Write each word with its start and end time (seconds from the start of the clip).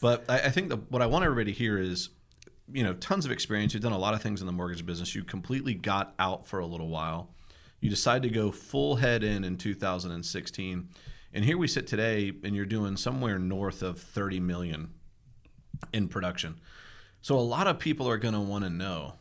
But 0.00 0.24
I, 0.28 0.40
I 0.40 0.50
think 0.50 0.68
the, 0.68 0.76
what 0.76 1.02
I 1.02 1.06
want 1.06 1.24
everybody 1.24 1.52
to 1.52 1.58
hear 1.58 1.78
is, 1.78 2.10
you 2.72 2.82
know, 2.84 2.94
tons 2.94 3.24
of 3.24 3.32
experience. 3.32 3.74
You've 3.74 3.82
done 3.82 3.92
a 3.92 3.98
lot 3.98 4.14
of 4.14 4.22
things 4.22 4.40
in 4.40 4.46
the 4.46 4.52
mortgage 4.52 4.84
business. 4.84 5.14
You 5.14 5.24
completely 5.24 5.74
got 5.74 6.14
out 6.18 6.46
for 6.46 6.58
a 6.58 6.66
little 6.66 6.88
while. 6.88 7.30
You 7.80 7.90
decided 7.90 8.22
to 8.24 8.34
go 8.34 8.50
full 8.50 8.96
head 8.96 9.22
in 9.22 9.44
in 9.44 9.56
2016, 9.58 10.88
and 11.32 11.44
here 11.44 11.58
we 11.58 11.68
sit 11.68 11.86
today, 11.86 12.32
and 12.42 12.56
you're 12.56 12.64
doing 12.64 12.96
somewhere 12.96 13.38
north 13.38 13.82
of 13.82 14.00
30 14.00 14.40
million 14.40 14.90
in 15.92 16.08
production. 16.08 16.58
So 17.20 17.38
a 17.38 17.40
lot 17.40 17.66
of 17.66 17.78
people 17.78 18.08
are 18.08 18.16
going 18.16 18.34
to 18.34 18.40
want 18.40 18.64
to 18.64 18.70
know 18.70 19.14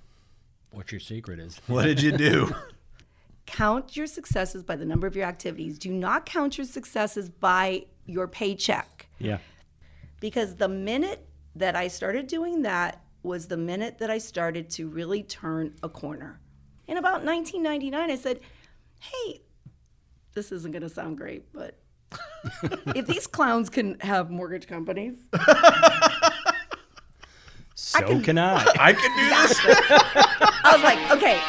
What 0.71 0.91
your 0.91 1.01
secret 1.01 1.39
is. 1.39 1.59
what 1.67 1.83
did 1.83 2.01
you 2.01 2.11
do? 2.13 2.53
Count 3.45 3.95
your 3.95 4.07
successes 4.07 4.63
by 4.63 4.75
the 4.75 4.85
number 4.85 5.05
of 5.05 5.15
your 5.15 5.25
activities. 5.25 5.77
Do 5.77 5.91
not 5.91 6.25
count 6.25 6.57
your 6.57 6.65
successes 6.65 7.29
by 7.29 7.85
your 8.07 8.27
paycheck. 8.27 9.07
Yeah. 9.19 9.37
Because 10.19 10.55
the 10.55 10.67
minute 10.69 11.27
that 11.55 11.75
I 11.75 11.87
started 11.87 12.27
doing 12.27 12.61
that 12.63 13.01
was 13.23 13.47
the 13.47 13.57
minute 13.57 13.97
that 13.99 14.09
I 14.09 14.17
started 14.17 14.69
to 14.71 14.87
really 14.87 15.23
turn 15.23 15.75
a 15.81 15.89
corner. 15.89 16.39
In 16.87 16.97
about 16.97 17.23
1999, 17.23 18.11
I 18.11 18.15
said, 18.15 18.39
hey, 18.99 19.41
this 20.33 20.51
isn't 20.51 20.71
going 20.71 20.83
to 20.83 20.89
sound 20.89 21.17
great, 21.17 21.51
but 21.51 21.79
if 22.95 23.07
these 23.07 23.25
clowns 23.25 23.69
can 23.69 23.99
have 24.01 24.29
mortgage 24.29 24.67
companies, 24.67 25.15
So 27.77 27.99
can- 27.99 28.23
can, 28.23 28.37
I. 28.37 28.55
I 28.79 28.93
can 28.93 29.11
do 29.17 29.29
this. 29.29 29.59
I 30.63 30.73
was 30.73 30.83
like, 30.83 31.11
okay, 31.11 31.41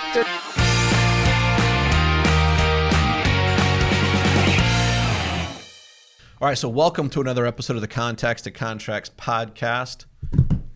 All 6.39 6.49
right, 6.49 6.59
so 6.59 6.69
welcome 6.69 7.09
to 7.11 7.21
another 7.23 7.47
episode 7.47 7.77
of 7.77 7.81
the 7.81 7.89
Contacts 7.89 8.43
to 8.43 8.51
Contracts 8.51 9.11
podcast. 9.17 10.05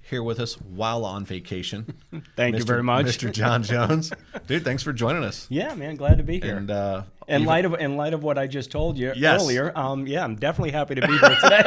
Here 0.01 0.23
with 0.23 0.41
us 0.41 0.55
while 0.55 1.05
on 1.05 1.25
vacation. 1.25 1.95
Thank 2.37 2.57
you 2.59 2.65
very 2.65 2.83
much. 2.83 3.07
Mr. 3.07 3.31
John 3.31 3.63
Jones. 3.63 4.11
Dude, 4.49 4.65
thanks 4.65 4.83
for 4.83 4.93
joining 4.93 5.23
us. 5.23 5.47
Yeah, 5.51 5.73
man, 5.75 5.95
glad 5.95 6.19
to 6.19 6.25
be 6.25 6.41
here. 6.41 6.57
And 6.57 6.69
uh, 6.71 7.03
in 7.29 7.43
even- 7.43 7.47
light 7.47 7.65
of 7.65 7.75
in 7.75 7.97
light 7.97 8.13
of 8.15 8.25
what 8.25 8.37
I 8.37 8.49
just 8.49 8.73
told 8.73 8.99
you 8.99 9.13
Yes. 9.15 9.41
earlier, 9.41 9.71
um, 9.79 10.09
yeah, 10.09 10.25
I'm 10.25 10.35
definitely 10.35 10.73
happy 10.73 10.97
to 10.97 11.07
be 11.07 11.17
here 11.17 11.37
today. 11.43 11.63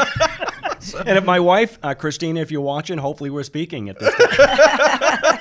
and 1.05 1.17
if 1.17 1.23
my 1.23 1.39
wife, 1.39 1.79
uh, 1.83 1.93
Christina, 1.93 2.41
if 2.41 2.51
you're 2.51 2.59
watching, 2.61 2.97
hopefully 2.97 3.29
we're 3.29 3.43
speaking 3.43 3.87
at 3.87 3.97
this 3.99 4.13
time. 4.15 5.39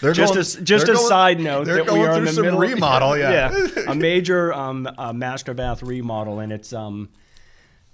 They're 0.00 0.12
Just 0.12 0.34
going- 0.34 0.62
a, 0.62 0.64
just 0.64 0.88
a 0.88 0.94
going- 0.94 1.08
side 1.08 1.40
note 1.40 1.66
that 1.66 1.90
we 1.90 2.00
are 2.00 2.18
in 2.18 2.24
the 2.24 2.32
some 2.32 2.44
middle 2.44 2.58
remodel. 2.60 3.16
Yeah. 3.18 3.50
a 3.88 3.94
major 3.94 4.52
um, 4.52 4.88
uh, 4.98 5.12
master 5.12 5.54
bath 5.54 5.82
remodel, 5.82 6.38
and 6.40 6.52
it's 6.52 6.72
um, 6.72 7.08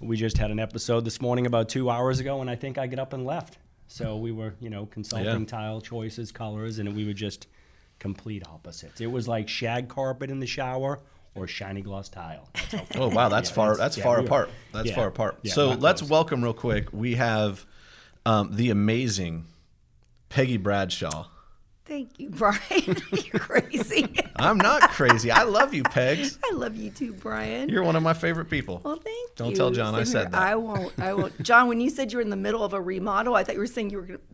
we 0.00 0.16
just 0.16 0.38
had 0.38 0.50
an 0.50 0.58
episode 0.60 1.04
this 1.04 1.20
morning 1.20 1.46
about 1.46 1.68
two 1.68 1.90
hours 1.90 2.20
ago, 2.20 2.40
and 2.40 2.48
I 2.50 2.54
think 2.56 2.78
I 2.78 2.86
get 2.86 2.98
up 2.98 3.12
and 3.12 3.24
left. 3.24 3.58
So 3.88 4.16
we 4.16 4.32
were, 4.32 4.54
you 4.60 4.68
know, 4.70 4.86
consulting 4.86 5.40
Yeah. 5.40 5.46
tile 5.46 5.80
choices, 5.80 6.32
colors, 6.32 6.78
and 6.78 6.94
we 6.96 7.04
were 7.06 7.12
just 7.12 7.46
complete 7.98 8.42
opposites. 8.46 9.00
It 9.00 9.06
was 9.10 9.26
like 9.28 9.48
shag 9.48 9.88
carpet 9.88 10.30
in 10.30 10.38
the 10.40 10.46
shower 10.46 10.98
or 11.34 11.46
shiny 11.46 11.82
gloss 11.82 12.08
tile. 12.08 12.48
That's 12.70 12.74
Oh 12.96 13.08
wow, 13.08 13.28
that's 13.28 13.48
far. 13.50 13.76
that's- 13.76 13.78
That's 13.78 13.96
yeah, 13.98 14.04
far 14.04 14.16
we 14.16 14.22
are. 14.22 14.26
apart. 14.26 14.50
That's 14.72 14.88
Yeah. 14.88 14.94
far 14.96 15.06
apart. 15.06 15.38
Yeah, 15.42 15.52
so 15.54 15.68
let's 15.70 16.00
close. 16.00 16.10
welcome 16.10 16.42
real 16.42 16.52
quick. 16.52 16.92
We 16.92 17.14
have 17.14 17.64
um, 18.26 18.50
the 18.56 18.70
amazing 18.70 19.46
Peggy 20.28 20.56
Bradshaw. 20.56 21.26
Thank 21.86 22.18
you, 22.18 22.30
Bryan. 22.30 22.58
You're 23.12 23.38
crazy. 23.40 24.12
I'm 24.36 24.58
not 24.58 24.90
crazy. 24.90 25.30
I 25.30 25.44
love 25.44 25.72
you, 25.72 25.84
Pegs. 25.84 26.36
I 26.44 26.52
love 26.52 26.74
you 26.76 26.90
too, 26.90 27.12
Bryan. 27.12 27.68
You're 27.68 27.84
one 27.84 27.94
of 27.96 28.02
my 28.02 28.12
favorite 28.12 28.50
people. 28.50 28.80
Well, 28.84 28.96
thank 28.96 29.36
Don't 29.36 29.50
you. 29.50 29.56
tell 29.56 29.70
John 29.70 29.94
I 29.94 30.02
said 30.02 30.22
here. 30.22 30.30
that. 30.30 30.42
I 30.42 30.56
won't. 30.56 30.92
I 30.98 31.14
won't. 31.14 31.40
John, 31.42 31.68
when 31.68 31.80
you 31.80 31.88
said 31.90 32.10
you 32.12 32.18
were 32.18 32.22
in 32.22 32.30
the 32.30 32.36
middle 32.36 32.64
of 32.64 32.72
a 32.74 32.80
remodel, 32.80 33.36
I 33.36 33.44
thought 33.44 33.54
you 33.54 33.60
were 33.60 33.66
saying 33.68 33.90
you 33.90 33.98
were 33.98 34.02
going 34.04 34.18
to. 34.18 34.24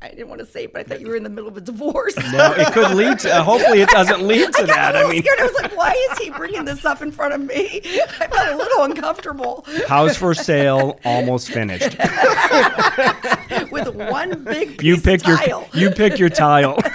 I 0.00 0.08
didn't 0.08 0.28
want 0.28 0.38
to 0.40 0.46
say 0.46 0.64
it, 0.64 0.72
but 0.72 0.80
I 0.80 0.84
thought 0.84 1.02
you 1.02 1.08
were 1.08 1.16
in 1.16 1.24
the 1.24 1.28
middle 1.28 1.46
of 1.46 1.58
a 1.58 1.60
divorce. 1.60 2.16
No, 2.32 2.52
it 2.56 2.72
could 2.72 2.92
lead 2.96 3.18
to. 3.18 3.30
Uh, 3.30 3.42
hopefully, 3.42 3.82
it 3.82 3.90
doesn't 3.90 4.26
lead 4.26 4.50
to 4.54 4.62
I 4.62 4.66
got 4.66 4.74
that. 4.76 4.94
a 4.94 4.98
I 4.98 5.02
little 5.02 5.10
mean, 5.12 5.22
scared. 5.22 5.40
I 5.40 5.42
was 5.44 5.54
like, 5.60 5.76
why 5.76 6.08
is 6.10 6.18
he 6.20 6.30
bringing 6.30 6.64
this 6.64 6.86
up 6.86 7.02
in 7.02 7.12
front 7.12 7.34
of 7.34 7.42
me? 7.42 7.82
I 8.18 8.26
felt 8.28 8.48
a 8.48 8.56
little 8.56 8.84
uncomfortable 8.84 9.66
house 9.86 10.16
for 10.16 10.32
sale, 10.32 10.98
almost 11.04 11.50
finished. 11.50 11.98
with 13.70 13.94
one 13.94 14.42
big 14.44 14.78
piece 14.78 14.86
You 14.86 14.96
pick 14.98 15.20
of 15.22 15.28
your 15.28 15.36
tile. 15.36 15.68
you 15.74 15.90
pick 15.90 16.18
your 16.18 16.30
tile. 16.30 16.78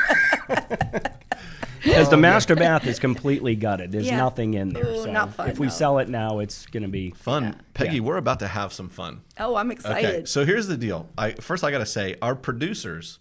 Because 1.89 2.09
the 2.09 2.15
oh, 2.15 2.19
master 2.19 2.55
bath 2.55 2.85
is 2.87 2.99
completely 2.99 3.55
gutted. 3.55 3.91
There's 3.91 4.07
Yeah. 4.07 4.17
nothing 4.17 4.53
in 4.53 4.69
there. 4.69 4.85
Ooh, 4.85 5.03
so 5.03 5.11
not 5.11 5.33
fun, 5.33 5.49
if 5.49 5.59
we 5.59 5.67
no. 5.67 5.71
sell 5.71 5.99
it 5.99 6.09
now, 6.09 6.39
it's 6.39 6.65
going 6.65 6.83
to 6.83 6.89
be 6.89 7.11
Fun, 7.11 7.59
Peggy. 7.73 7.95
Yeah. 7.95 8.01
We're 8.01 8.17
about 8.17 8.39
to 8.39 8.47
have 8.47 8.73
some 8.73 8.89
fun. 8.89 9.21
oh, 9.39 9.55
I'm 9.55 9.71
excited. 9.71 10.09
Okay, 10.09 10.25
so 10.25 10.45
here's 10.45 10.67
the 10.67 10.77
deal. 10.77 11.09
I 11.17 11.31
first 11.33 11.63
I 11.63 11.71
got 11.71 11.79
to 11.79 11.85
say 11.85 12.15
our 12.21 12.35
producers, 12.35 13.19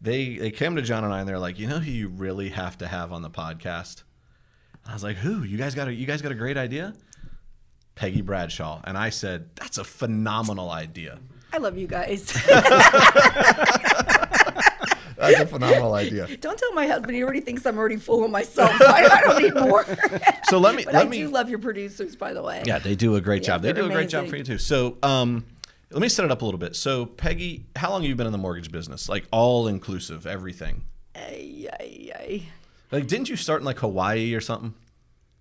they 0.00 0.36
they 0.36 0.50
came 0.50 0.76
to 0.76 0.82
John 0.82 1.04
and 1.04 1.12
I 1.12 1.20
and 1.20 1.28
they're 1.28 1.38
like, 1.38 1.58
you 1.58 1.66
know 1.66 1.78
who 1.78 1.90
you 1.90 2.08
really 2.08 2.50
have 2.50 2.78
to 2.78 2.86
have 2.86 3.12
on 3.12 3.22
the 3.22 3.30
podcast. 3.30 4.02
I 4.86 4.92
was 4.92 5.02
like, 5.02 5.16
who? 5.16 5.42
You 5.42 5.56
guys 5.56 5.74
got 5.74 5.88
a 5.88 5.94
you 5.94 6.06
guys 6.06 6.20
got 6.22 6.32
a 6.32 6.36
great 6.36 6.56
idea? 6.56 6.94
Peggy 7.94 8.22
Bradshaw, 8.22 8.80
and 8.84 8.98
I 8.98 9.10
said 9.10 9.50
that's 9.56 9.78
a 9.78 9.84
phenomenal 9.84 10.70
idea. 10.70 11.20
I 11.52 11.58
love 11.58 11.78
you 11.78 11.86
guys. 11.86 12.32
That's 15.32 15.40
a 15.40 15.46
phenomenal 15.46 15.94
idea. 16.04 16.36
don't 16.38 16.58
tell 16.58 16.72
my 16.72 16.86
husband. 16.86 17.14
He 17.14 17.22
already 17.22 17.40
thinks 17.40 17.64
I'm 17.66 17.78
already 17.78 17.96
full 17.96 18.24
of 18.24 18.30
myself. 18.30 18.70
So 18.78 18.86
I, 18.86 19.08
I 19.10 19.20
don't 19.22 19.42
need 19.42 19.54
more. 19.54 19.84
So 20.48 20.58
let 20.58 20.74
me 20.74 20.84
but 20.84 20.92
let 20.94 21.06
I 21.06 21.08
me. 21.08 21.18
do 21.18 21.28
love 21.28 21.48
your 21.48 21.58
producers, 21.58 22.16
by 22.16 22.32
the 22.34 22.42
way. 22.42 22.62
yeah, 22.66 22.78
they 22.78 22.94
do 22.94 23.16
a 23.16 23.20
great 23.20 23.42
Yeah, 23.42 23.46
job. 23.54 23.62
They 23.62 23.72
they're 23.72 23.82
do 23.84 23.88
a 23.88 23.92
great 23.92 24.08
job 24.10 24.28
for 24.28 24.36
you 24.36 24.44
too. 24.44 24.58
So 24.58 24.98
um, 25.02 25.44
let 25.90 26.00
me 26.02 26.08
set 26.08 26.24
it 26.26 26.30
up 26.30 26.42
a 26.42 26.44
little 26.44 26.58
bit. 26.60 26.76
So 26.76 27.06
Peggy, 27.06 27.64
how 27.76 27.90
long 27.90 28.02
have 28.02 28.08
you 28.08 28.14
been 28.14 28.26
in 28.26 28.32
the 28.32 28.38
mortgage 28.38 28.70
business? 28.70 29.08
Like 29.08 29.24
all 29.32 29.66
inclusive, 29.66 30.26
everything. 30.26 30.82
Ay, 31.16 31.68
ay, 31.80 32.12
ay. 32.14 32.42
Like, 32.92 33.06
didn't 33.06 33.28
you 33.30 33.36
start 33.36 33.60
in 33.62 33.64
like 33.64 33.78
Hawaii 33.78 34.34
or 34.34 34.40
something? 34.40 34.74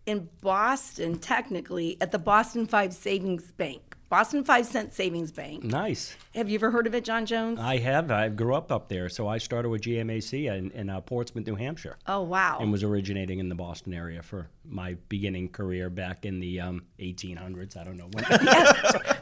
in 0.05 0.27
Boston, 0.41 1.17
technically, 1.17 1.97
at 2.01 2.11
the 2.11 2.19
Boston 2.19 2.65
Five 2.65 2.93
Savings 2.93 3.51
Bank. 3.51 3.92
Boston 4.09 4.43
Five 4.43 4.65
Cent 4.67 4.93
Savings 4.93 5.31
Bank. 5.31 5.63
nice. 5.63 6.15
Have 6.35 6.49
you 6.49 6.55
ever 6.55 6.69
heard 6.69 6.85
of 6.87 6.93
it, 6.93 7.03
John 7.03 7.25
Jones? 7.25 7.59
I 7.59 7.77
have. 7.77 8.11
I 8.11 8.29
grew 8.29 8.53
up 8.53 8.71
up 8.71 8.87
there, 8.87 9.09
so 9.09 9.27
I 9.27 9.39
started 9.39 9.69
with 9.69 9.81
GMAC 9.81 10.45
in, 10.55 10.71
in 10.71 10.89
uh, 10.89 11.01
Portsmouth, 11.01 11.47
New 11.47 11.55
Hampshire, 11.55 11.97
oh, 12.07 12.21
wow. 12.21 12.59
and 12.59 12.71
was 12.71 12.83
originating 12.83 13.39
in 13.39 13.49
the 13.49 13.55
Boston 13.55 13.93
area 13.93 14.21
for 14.21 14.49
my 14.65 14.95
beginning 15.09 15.49
career 15.49 15.89
back 15.89 16.25
in 16.25 16.39
the 16.39 16.59
um, 16.59 16.83
1800s. 16.99 17.75
I 17.75 17.83
don't 17.83 17.97
know 17.97 18.09
when. 18.11 18.25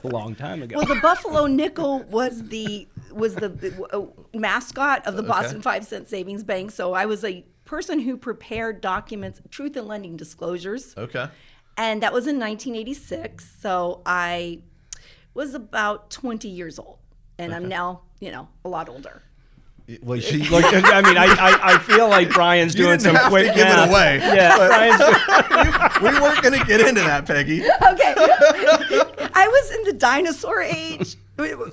a 0.03 0.07
long 0.07 0.35
time 0.35 0.61
ago. 0.61 0.77
well, 0.77 0.85
the 0.85 0.99
Buffalo 1.01 1.47
Nickel 1.47 2.03
was 2.03 2.43
the 2.43 2.87
was 3.11 3.35
the, 3.35 3.49
the, 3.49 3.83
uh, 3.93 4.37
mascot 4.37 5.05
of 5.05 5.15
the 5.15 5.23
Boston 5.23 5.61
Five 5.61 5.85
Cent 5.85 6.09
Savings 6.09 6.43
Bank. 6.43 6.71
So 6.71 6.93
I 6.93 7.05
was 7.05 7.23
a 7.23 7.45
person 7.65 7.99
who 7.99 8.17
prepared 8.17 8.81
documents, 8.81 9.41
truth 9.49 9.75
and 9.77 9.87
lending 9.87 10.17
disclosures. 10.17 10.93
Okay. 10.97 11.27
and 11.77 12.03
that 12.03 12.13
was 12.13 12.27
in 12.27 12.39
1986. 12.39 13.57
So 13.61 14.01
I 14.05 14.59
was 15.33 15.53
about 15.53 16.09
20 16.11 16.47
years 16.47 16.79
old, 16.79 16.99
and 17.37 17.53
I'm 17.53 17.67
now, 17.67 18.01
you 18.19 18.31
know, 18.31 18.47
a 18.65 18.69
lot 18.69 18.89
older. 18.89 19.23
Well, 20.03 20.19
she, 20.19 20.37
Look, 20.49 20.63
I 20.65 21.01
mean, 21.01 21.17
I, 21.17 21.25
I, 21.25 21.73
I 21.73 21.77
feel 21.79 22.07
like 22.07 22.29
Bryan's 22.29 22.75
You 22.75 22.83
doing 22.85 22.99
didn't 22.99 23.01
some 23.01 23.15
have 23.15 23.25
to 23.25 23.29
quick 23.29 23.55
give 23.55 23.67
it 23.67 23.89
away. 23.89 24.17
Yeah, 24.21 24.55
Bryan's 24.55 25.99
doing, 25.99 26.13
we 26.13 26.21
weren't 26.21 26.41
going 26.41 26.57
to 26.59 26.65
get 26.65 26.81
into 26.81 27.01
that, 27.01 27.25
Peggy. 27.25 27.61
Okay, 27.61 28.13
I 29.33 29.47
was 29.47 29.71
in 29.71 29.83
the 29.83 29.93
dinosaur 29.93 30.61
age. 30.61 31.17
Well, 31.37 31.71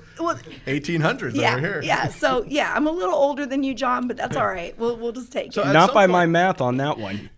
1800s 0.65 1.35
yeah, 1.35 1.51
over 1.51 1.59
here. 1.59 1.81
yeah. 1.83 2.07
So 2.07 2.43
yeah, 2.47 2.73
I'm 2.75 2.87
a 2.87 2.91
little 2.91 3.13
older 3.15 3.45
than 3.45 3.63
you, 3.63 3.73
John, 3.73 4.07
but 4.07 4.17
that's 4.17 4.35
all 4.35 4.47
right. 4.47 4.77
We'll 4.79 4.97
we'll 4.97 5.11
just 5.11 5.31
take 5.31 5.53
So 5.53 5.61
it. 5.61 5.67
at 5.67 5.73
not 5.73 5.93
by 5.93 6.03
point- 6.03 6.11
my 6.11 6.25
math 6.25 6.61
on 6.61 6.77
that 6.77 6.97
one. 6.97 7.29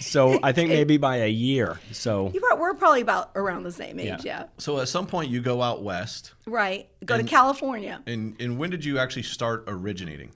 So 0.00 0.38
I 0.42 0.52
think 0.52 0.68
maybe 0.70 0.96
by 0.98 1.16
a 1.16 1.28
year. 1.28 1.80
So 1.90 2.30
You 2.32 2.40
prob- 2.40 2.60
We're 2.60 2.74
probably 2.74 3.00
about 3.00 3.30
around 3.34 3.64
the 3.64 3.72
same 3.72 3.98
age. 3.98 4.06
Yeah. 4.06 4.18
Yeah. 4.24 4.44
So 4.58 4.78
at 4.80 4.88
some 4.88 5.06
point 5.06 5.30
you 5.30 5.40
go 5.40 5.60
out 5.62 5.82
west, 5.82 6.34
Right. 6.46 6.88
Go 7.04 7.16
And- 7.16 7.26
to 7.26 7.30
California. 7.34 8.00
and 8.06 8.36
and 8.40 8.58
when 8.58 8.70
did 8.70 8.84
you 8.84 8.98
actually 8.98 9.22
start 9.24 9.64
originating? 9.66 10.30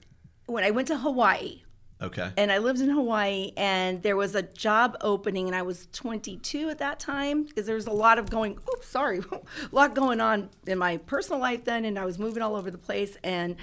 When 0.47 0.63
I 0.63 0.71
went 0.71 0.87
to 0.89 0.97
Hawaii. 0.97 1.61
Okay. 2.01 2.31
and 2.37 2.51
I 2.51 2.59
lived 2.59 2.79
in 2.79 2.89
Hawaii, 2.89 3.51
and 3.57 4.03
there 4.03 4.15
was 4.15 4.35
a 4.35 4.43
job 4.43 4.95
opening, 5.01 5.47
and 5.47 5.55
I 5.55 5.63
was 5.63 5.87
22 5.93 6.69
at 6.69 6.77
that 6.77 6.99
time 6.99 7.43
because 7.43 7.65
there 7.65 7.75
was 7.75 7.87
a 7.87 7.91
lot 7.91 8.19
of 8.19 8.29
going. 8.29 8.53
Oops, 8.73 8.87
sorry, 8.87 9.19
a 9.31 9.39
lot 9.71 9.95
going 9.95 10.21
on 10.21 10.49
in 10.67 10.77
my 10.77 10.97
personal 10.97 11.39
life 11.39 11.65
then, 11.65 11.85
and 11.85 11.97
I 11.97 12.05
was 12.05 12.19
moving 12.19 12.43
all 12.43 12.55
over 12.55 12.69
the 12.69 12.77
place. 12.77 13.17
And 13.23 13.55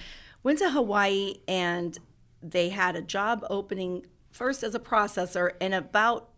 went 0.42 0.58
to 0.58 0.70
Hawaii, 0.70 1.36
and 1.46 1.96
they 2.42 2.70
had 2.70 2.96
a 2.96 3.02
job 3.02 3.46
opening 3.48 4.06
first 4.30 4.62
as 4.62 4.74
a 4.74 4.80
processor, 4.80 5.52
and 5.60 5.72
about 5.72 6.30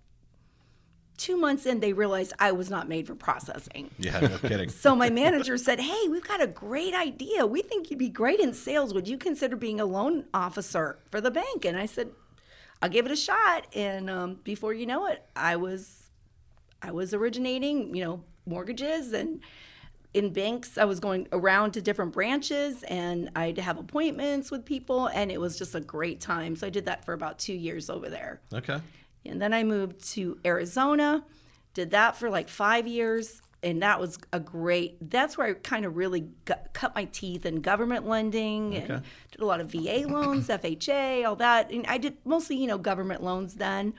two 1.17 1.37
months 1.37 1.67
in, 1.67 1.81
they 1.81 1.93
realized 1.93 2.33
I 2.39 2.53
was 2.53 2.71
not 2.71 2.89
made 2.89 3.07
for 3.07 3.15
processing. 3.15 3.91
yeah, 3.99 4.21
no 4.21 4.39
kidding. 4.49 4.69
So 4.69 4.95
my 4.95 5.11
manager 5.11 5.57
said, 5.57 5.81
"Hey, 5.81 6.09
we've 6.09 6.27
got 6.27 6.43
a 6.43 6.47
great 6.47 6.95
idea. 6.95 7.47
We 7.47 7.63
think 7.63 7.91
you'd 7.91 7.99
be 7.99 8.09
great 8.09 8.41
in 8.41 8.53
sales. 8.53 8.95
Would 8.95 9.09
you 9.09 9.19
consider 9.19 9.57
being 9.57 9.81
a 9.81 9.85
loan 9.87 10.25
officer 10.35 10.99
for 11.11 11.21
the 11.21 11.31
bank?" 11.31 11.65
And 11.65 11.79
I 11.79 11.87
said, 11.87 12.11
"I'll 12.83 12.89
give 12.91 13.07
it 13.07 13.13
a 13.13 13.17
shot." 13.17 13.67
And 13.75 14.09
um, 14.11 14.41
before 14.45 14.73
you 14.75 14.87
know 14.87 15.07
it, 15.07 15.25
I 15.35 15.57
was, 15.57 16.11
I 16.83 16.91
was 16.93 17.15
originating, 17.15 17.95
you 17.95 18.05
know, 18.05 18.23
mortgages, 18.47 19.13
and 19.13 19.41
in 20.15 20.33
banks. 20.33 20.79
I 20.79 20.85
was 20.85 20.99
going 20.99 21.29
around 21.31 21.73
to 21.73 21.83
different 21.83 22.13
branches 22.13 22.83
and 22.85 23.31
I'd 23.37 23.59
have 23.59 23.77
appointments 23.77 24.51
with 24.51 24.65
people, 24.65 25.09
and 25.09 25.31
it 25.31 25.39
was 25.39 25.59
just 25.59 25.75
a 25.75 25.81
great 25.81 26.21
time. 26.23 26.57
So 26.57 26.67
I 26.67 26.71
did 26.71 26.87
that 26.87 27.05
for 27.05 27.13
about 27.13 27.39
two 27.39 27.53
years 27.53 27.91
over 27.91 28.09
there. 28.09 28.41
Okay. 28.53 28.81
And 29.29 29.41
then 29.41 29.53
I 29.53 29.65
moved 29.65 30.03
to 30.15 30.39
Arizona, 30.45 31.25
did 31.75 31.91
that 31.91 32.17
for 32.17 32.31
like 32.31 32.49
five 32.49 32.87
years. 32.87 33.43
And 33.63 33.83
that 33.83 33.99
was 34.01 34.19
a 34.33 34.39
great, 34.39 35.11
that's 35.11 35.37
where 35.37 35.49
I 35.49 35.55
kind 35.55 35.85
of 35.85 35.97
really 35.97 36.29
got, 36.45 36.73
cut 36.73 36.95
my 36.95 37.07
teeth 37.07 37.45
in 37.47 37.63
government 37.63 38.07
lending 38.07 38.77
and 38.77 39.03
did 39.33 39.41
a 39.41 39.47
lot 39.47 39.61
of 39.61 39.73
VA 39.73 40.05
loans, 40.07 40.47
FHA, 40.49 41.27
all 41.27 41.37
that. 41.37 41.71
And 41.73 41.85
I 41.87 41.99
did 41.99 42.17
mostly, 42.25 42.57
you 42.57 42.67
know, 42.69 42.79
government 42.79 43.23
loans 43.25 43.55
then. 43.55 43.95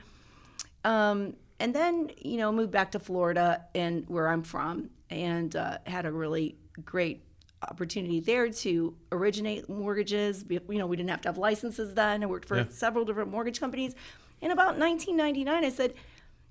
Um, 0.84 1.34
and 1.60 1.74
then, 1.74 2.10
you 2.16 2.36
know, 2.38 2.52
moved 2.52 2.70
back 2.70 2.92
to 2.92 2.98
Florida 2.98 3.64
and 3.74 4.04
where 4.08 4.28
I'm 4.28 4.42
from 4.44 4.90
and 5.10 5.54
uh, 5.54 5.78
had 5.86 6.06
a 6.06 6.12
really 6.12 6.56
great 6.84 7.24
opportunity 7.68 8.20
there 8.20 8.48
to 8.48 8.94
originate 9.10 9.68
mortgages. 9.68 10.44
You 10.48 10.60
know, 10.68 10.86
we 10.86 10.96
didn't 10.96 11.10
have 11.10 11.20
to 11.22 11.28
have 11.28 11.36
licenses 11.36 11.94
then. 11.94 12.22
I 12.22 12.26
worked 12.26 12.46
for 12.46 12.58
Yeah. 12.58 12.64
several 12.70 13.04
different 13.04 13.30
mortgage 13.30 13.58
companies. 13.58 13.94
In 14.40 14.50
about 14.50 14.78
1999, 14.78 15.64
I 15.64 15.68
said, 15.70 15.94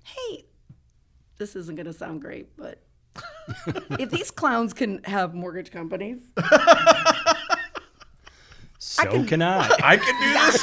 hey, 0.04 0.44
this 1.38 1.56
isn't 1.56 1.74
going 1.76 1.86
to 1.86 1.92
sound 1.92 2.20
great, 2.20 2.56
but 2.56 2.82
if 3.98 4.10
these 4.10 4.30
clowns 4.30 4.72
can 4.74 5.02
have 5.04 5.34
mortgage 5.34 5.70
companies, 5.70 6.18
So 8.80 9.02
can- 9.10 9.26
can, 9.26 9.42
I. 9.42 9.58
I 9.82 9.96
can 9.96 10.20
do 10.22 10.32
this. 10.32 10.62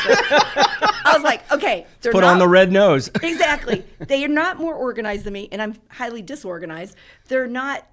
I 1.06 1.14
was 1.14 1.24
like, 1.24 1.50
okay, 1.52 1.86
they're 2.02 2.12
Put 2.14 2.22
not, 2.22 2.34
on 2.34 2.40
the 2.40 2.48
red 2.48 2.72
nose. 2.72 3.10
exactly. 3.22 3.84
They 4.00 4.24
are 4.24 4.28
not 4.30 4.58
more 4.58 4.74
organized 4.74 5.26
than 5.26 5.34
me, 5.34 5.50
and 5.52 5.62
I'm 5.62 5.76
highly 5.90 6.22
disorganized. 6.22 6.96
They're 7.28 7.48
not 7.48 7.86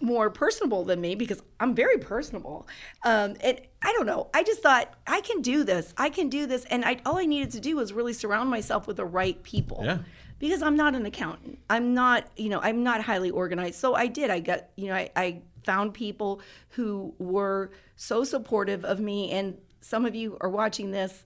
more 0.00 0.30
personable 0.30 0.84
than 0.84 1.00
me 1.00 1.14
because 1.14 1.42
I'm 1.58 1.74
very 1.74 1.98
personable. 1.98 2.68
Um, 3.04 3.36
and 3.40 3.60
I 3.82 3.92
don't 3.92 4.06
know. 4.06 4.28
I 4.32 4.42
just 4.42 4.62
thought 4.62 4.94
I 5.06 5.20
can 5.20 5.42
do 5.42 5.64
this. 5.64 5.92
I 5.96 6.10
can 6.10 6.28
do 6.28 6.46
this, 6.46 6.64
and 6.66 6.84
I 6.84 7.00
all 7.04 7.18
I 7.18 7.26
needed 7.26 7.50
to 7.52 7.60
do 7.60 7.76
was 7.76 7.92
really 7.92 8.12
surround 8.12 8.50
myself 8.50 8.86
with 8.86 8.96
the 8.96 9.04
right 9.04 9.42
people. 9.42 9.82
Yeah. 9.84 9.98
Because 10.38 10.60
I'm 10.60 10.76
not 10.76 10.94
an 10.94 11.06
accountant. 11.06 11.58
I'm 11.70 11.94
not, 11.94 12.26
you 12.36 12.50
know, 12.50 12.60
I'm 12.60 12.82
not 12.82 13.00
highly 13.00 13.30
organized. 13.30 13.76
So 13.76 13.94
I 13.94 14.06
did. 14.06 14.28
I 14.28 14.40
got, 14.40 14.68
you 14.76 14.88
know, 14.88 14.94
I, 14.94 15.10
I 15.16 15.40
found 15.64 15.94
people 15.94 16.42
who 16.70 17.14
were 17.18 17.70
so 17.96 18.22
supportive 18.22 18.84
of 18.84 19.00
me. 19.00 19.30
And 19.30 19.56
some 19.80 20.04
of 20.04 20.14
you 20.14 20.36
are 20.42 20.50
watching 20.50 20.90
this 20.90 21.24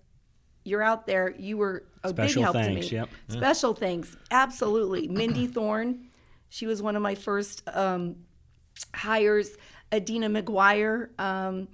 you're 0.65 0.83
out 0.83 1.07
there. 1.07 1.35
You 1.39 1.57
were 1.57 1.85
a 2.05 2.11
Special 2.11 2.43
big 2.43 2.43
help 2.43 2.55
thanks, 2.55 2.87
to 2.89 2.95
me. 2.95 2.99
yep. 3.01 3.09
Special 3.29 3.75
thanks, 3.75 4.17
absolutely. 4.31 5.09
Mindy 5.09 5.47
Thorne, 5.55 6.09
she 6.49 6.67
was 6.67 6.83
one 6.83 6.97
of 6.97 7.03
my 7.03 7.15
first 7.15 7.63
um, 7.73 8.17
hires. 8.95 9.57
Adina 9.93 10.29
McGuire, 10.29 11.09
um, 11.19 11.69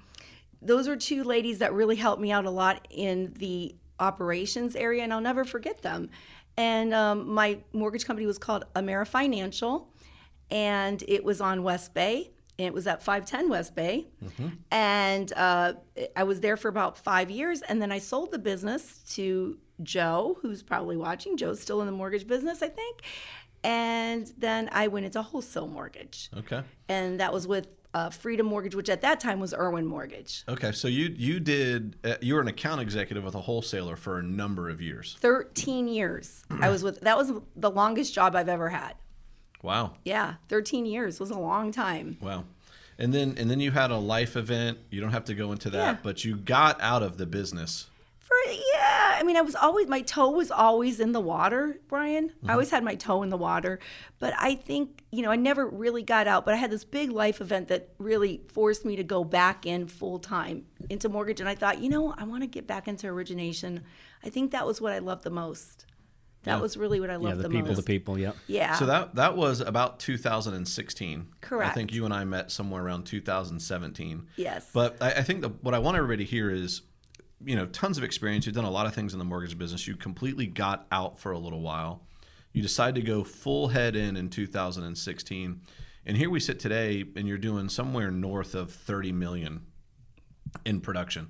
those 0.62 0.88
are 0.88 0.96
two 0.96 1.22
ladies 1.22 1.58
that 1.58 1.72
really 1.74 1.96
helped 1.96 2.20
me 2.20 2.32
out 2.32 2.46
a 2.46 2.50
lot 2.50 2.86
in 2.90 3.32
the 3.38 3.74
operations 4.00 4.74
area, 4.74 5.02
and 5.02 5.12
I'll 5.12 5.20
never 5.20 5.44
forget 5.44 5.82
them. 5.82 6.10
And 6.56 6.94
um, 6.94 7.28
my 7.28 7.58
mortgage 7.72 8.06
company 8.06 8.26
was 8.26 8.38
called 8.38 8.64
AmeriFinancial, 8.74 9.86
and 10.50 11.02
it 11.06 11.24
was 11.24 11.40
on 11.40 11.62
West 11.62 11.92
Bay. 11.94 12.30
And 12.58 12.66
it 12.66 12.72
was 12.72 12.86
at 12.86 13.02
510 13.02 13.50
West 13.50 13.74
Bay. 13.74 14.06
And 14.70 15.30
uh, 15.34 15.74
I 16.16 16.22
was 16.22 16.40
there 16.40 16.56
for 16.56 16.68
about 16.68 16.96
five 16.96 17.30
years. 17.30 17.60
And 17.60 17.82
then 17.82 17.92
I 17.92 17.98
sold 17.98 18.30
the 18.32 18.38
business 18.38 19.00
to 19.10 19.58
Joe, 19.82 20.38
who's 20.40 20.62
probably 20.62 20.96
watching. 20.96 21.36
Joe's 21.36 21.60
still 21.60 21.80
in 21.82 21.86
the 21.86 21.92
mortgage 21.92 22.26
business, 22.26 22.62
I 22.62 22.68
think. 22.68 23.02
And 23.66 24.32
then 24.38 24.68
I 24.70 24.86
went 24.86 25.06
into 25.06 25.20
wholesale 25.22 25.66
mortgage. 25.66 26.30
Okay. 26.36 26.62
And 26.88 27.18
that 27.18 27.32
was 27.32 27.48
with 27.48 27.66
uh, 27.94 28.10
Freedom 28.10 28.46
Mortgage, 28.46 28.76
which 28.76 28.88
at 28.88 29.00
that 29.00 29.18
time 29.18 29.40
was 29.40 29.52
Irwin 29.52 29.86
Mortgage. 29.86 30.44
Okay. 30.48 30.70
So 30.70 30.86
you 30.86 31.12
you 31.16 31.40
did 31.40 31.96
uh, 32.04 32.14
you 32.20 32.34
were 32.34 32.40
an 32.40 32.46
account 32.48 32.80
executive 32.80 33.24
with 33.24 33.34
a 33.34 33.40
wholesaler 33.40 33.96
for 33.96 34.18
a 34.18 34.22
number 34.22 34.70
of 34.70 34.80
years. 34.80 35.16
13 35.20 35.88
years 35.88 36.44
I 36.60 36.68
was 36.68 36.82
with, 36.84 37.00
that 37.00 37.16
was 37.16 37.32
the 37.56 37.70
longest 37.70 38.14
job 38.14 38.36
I've 38.36 38.48
ever 38.48 38.68
had. 38.68 38.94
Wow. 39.62 39.94
Yeah, 40.04 40.34
13 40.48 40.86
years 40.86 41.18
was 41.18 41.30
a 41.30 41.38
long 41.38 41.72
time. 41.72 42.18
Wow. 42.20 42.44
And 42.98 43.12
then 43.12 43.34
and 43.36 43.50
then 43.50 43.58
you 43.60 43.72
had 43.72 43.90
a 43.90 43.98
life 43.98 44.36
event. 44.36 44.78
You 44.90 45.00
don't 45.00 45.10
have 45.12 45.24
to 45.24 45.34
go 45.34 45.50
into 45.50 45.70
that, 45.70 45.78
Yeah. 45.94 45.96
but 46.04 46.24
you 46.24 46.36
got 46.36 46.80
out 46.80 47.02
of 47.02 47.16
the 47.18 47.26
business. 47.26 47.88
For 48.20 48.36
yeah, 48.48 48.85
I 49.18 49.22
mean, 49.22 49.36
I 49.36 49.42
was 49.42 49.54
always 49.54 49.88
my 49.88 50.02
toe 50.02 50.30
was 50.30 50.50
always 50.50 51.00
in 51.00 51.12
the 51.12 51.20
water, 51.20 51.78
Brian. 51.88 52.24
I 52.24 52.28
mm-hmm. 52.28 52.50
always 52.50 52.70
had 52.70 52.84
my 52.84 52.94
toe 52.94 53.22
in 53.22 53.30
the 53.30 53.36
water, 53.36 53.78
but 54.18 54.34
I 54.38 54.54
think 54.54 55.02
you 55.10 55.22
know 55.22 55.30
I 55.30 55.36
never 55.36 55.66
really 55.66 56.02
got 56.02 56.26
out. 56.26 56.44
But 56.44 56.54
I 56.54 56.56
had 56.56 56.70
this 56.70 56.84
big 56.84 57.10
life 57.10 57.40
event 57.40 57.68
that 57.68 57.90
really 57.98 58.42
forced 58.52 58.84
me 58.84 58.96
to 58.96 59.04
go 59.04 59.24
back 59.24 59.66
in 59.66 59.88
full 59.88 60.18
time 60.18 60.66
into 60.90 61.08
mortgage, 61.08 61.40
and 61.40 61.48
I 61.48 61.54
thought, 61.54 61.80
you 61.80 61.88
know, 61.88 62.14
I 62.16 62.24
want 62.24 62.42
to 62.42 62.46
get 62.46 62.66
back 62.66 62.88
into 62.88 63.06
origination. 63.08 63.82
I 64.24 64.28
think 64.28 64.50
that 64.52 64.66
was 64.66 64.80
what 64.80 64.92
I 64.92 64.98
loved 64.98 65.24
the 65.24 65.30
most. 65.30 65.86
That 66.44 66.56
Yeah. 66.56 66.60
was 66.60 66.76
really 66.76 67.00
what 67.00 67.10
I 67.10 67.14
Yeah, 67.14 67.18
loved 67.18 67.38
the 67.38 67.42
the, 67.44 67.48
people 67.48 67.68
most. 67.68 67.78
to 67.78 67.82
people, 67.82 68.18
yep. 68.18 68.36
Yeah. 68.46 68.74
So 68.74 68.86
that 68.86 69.16
that 69.16 69.36
was 69.36 69.60
about 69.60 69.98
2016. 69.98 71.26
Correct. 71.40 71.70
I 71.70 71.74
think 71.74 71.92
you 71.92 72.04
and 72.04 72.14
I 72.14 72.24
met 72.24 72.52
somewhere 72.52 72.84
around 72.84 73.04
2017. 73.04 74.28
Yes. 74.36 74.68
But 74.72 74.96
I, 75.00 75.10
I 75.12 75.22
think 75.22 75.42
the, 75.42 75.48
what 75.48 75.74
I 75.74 75.80
want 75.80 75.96
everybody 75.96 76.24
to 76.24 76.30
hear 76.30 76.50
is, 76.50 76.82
you 77.44 77.56
know, 77.56 77.66
tons 77.66 77.98
of 77.98 78.04
experience. 78.04 78.46
You've 78.46 78.54
done 78.54 78.64
a 78.64 78.70
lot 78.70 78.86
of 78.86 78.94
things 78.94 79.12
in 79.12 79.18
the 79.18 79.24
mortgage 79.24 79.56
business. 79.58 79.86
You 79.86 79.96
completely 79.96 80.46
got 80.46 80.86
out 80.90 81.18
for 81.18 81.32
a 81.32 81.38
little 81.38 81.60
while. 81.60 82.02
You 82.52 82.62
decide 82.62 82.94
to 82.94 83.02
go 83.02 83.22
full 83.22 83.68
head 83.68 83.94
in 83.96 84.16
in 84.16 84.30
2016, 84.30 85.60
and 86.06 86.16
here 86.16 86.30
we 86.30 86.40
sit 86.40 86.58
today, 86.58 87.04
and 87.16 87.28
you're 87.28 87.36
doing 87.36 87.68
somewhere 87.68 88.10
north 88.10 88.54
of 88.54 88.72
30 88.72 89.12
million 89.12 89.66
in 90.64 90.80
production. 90.80 91.28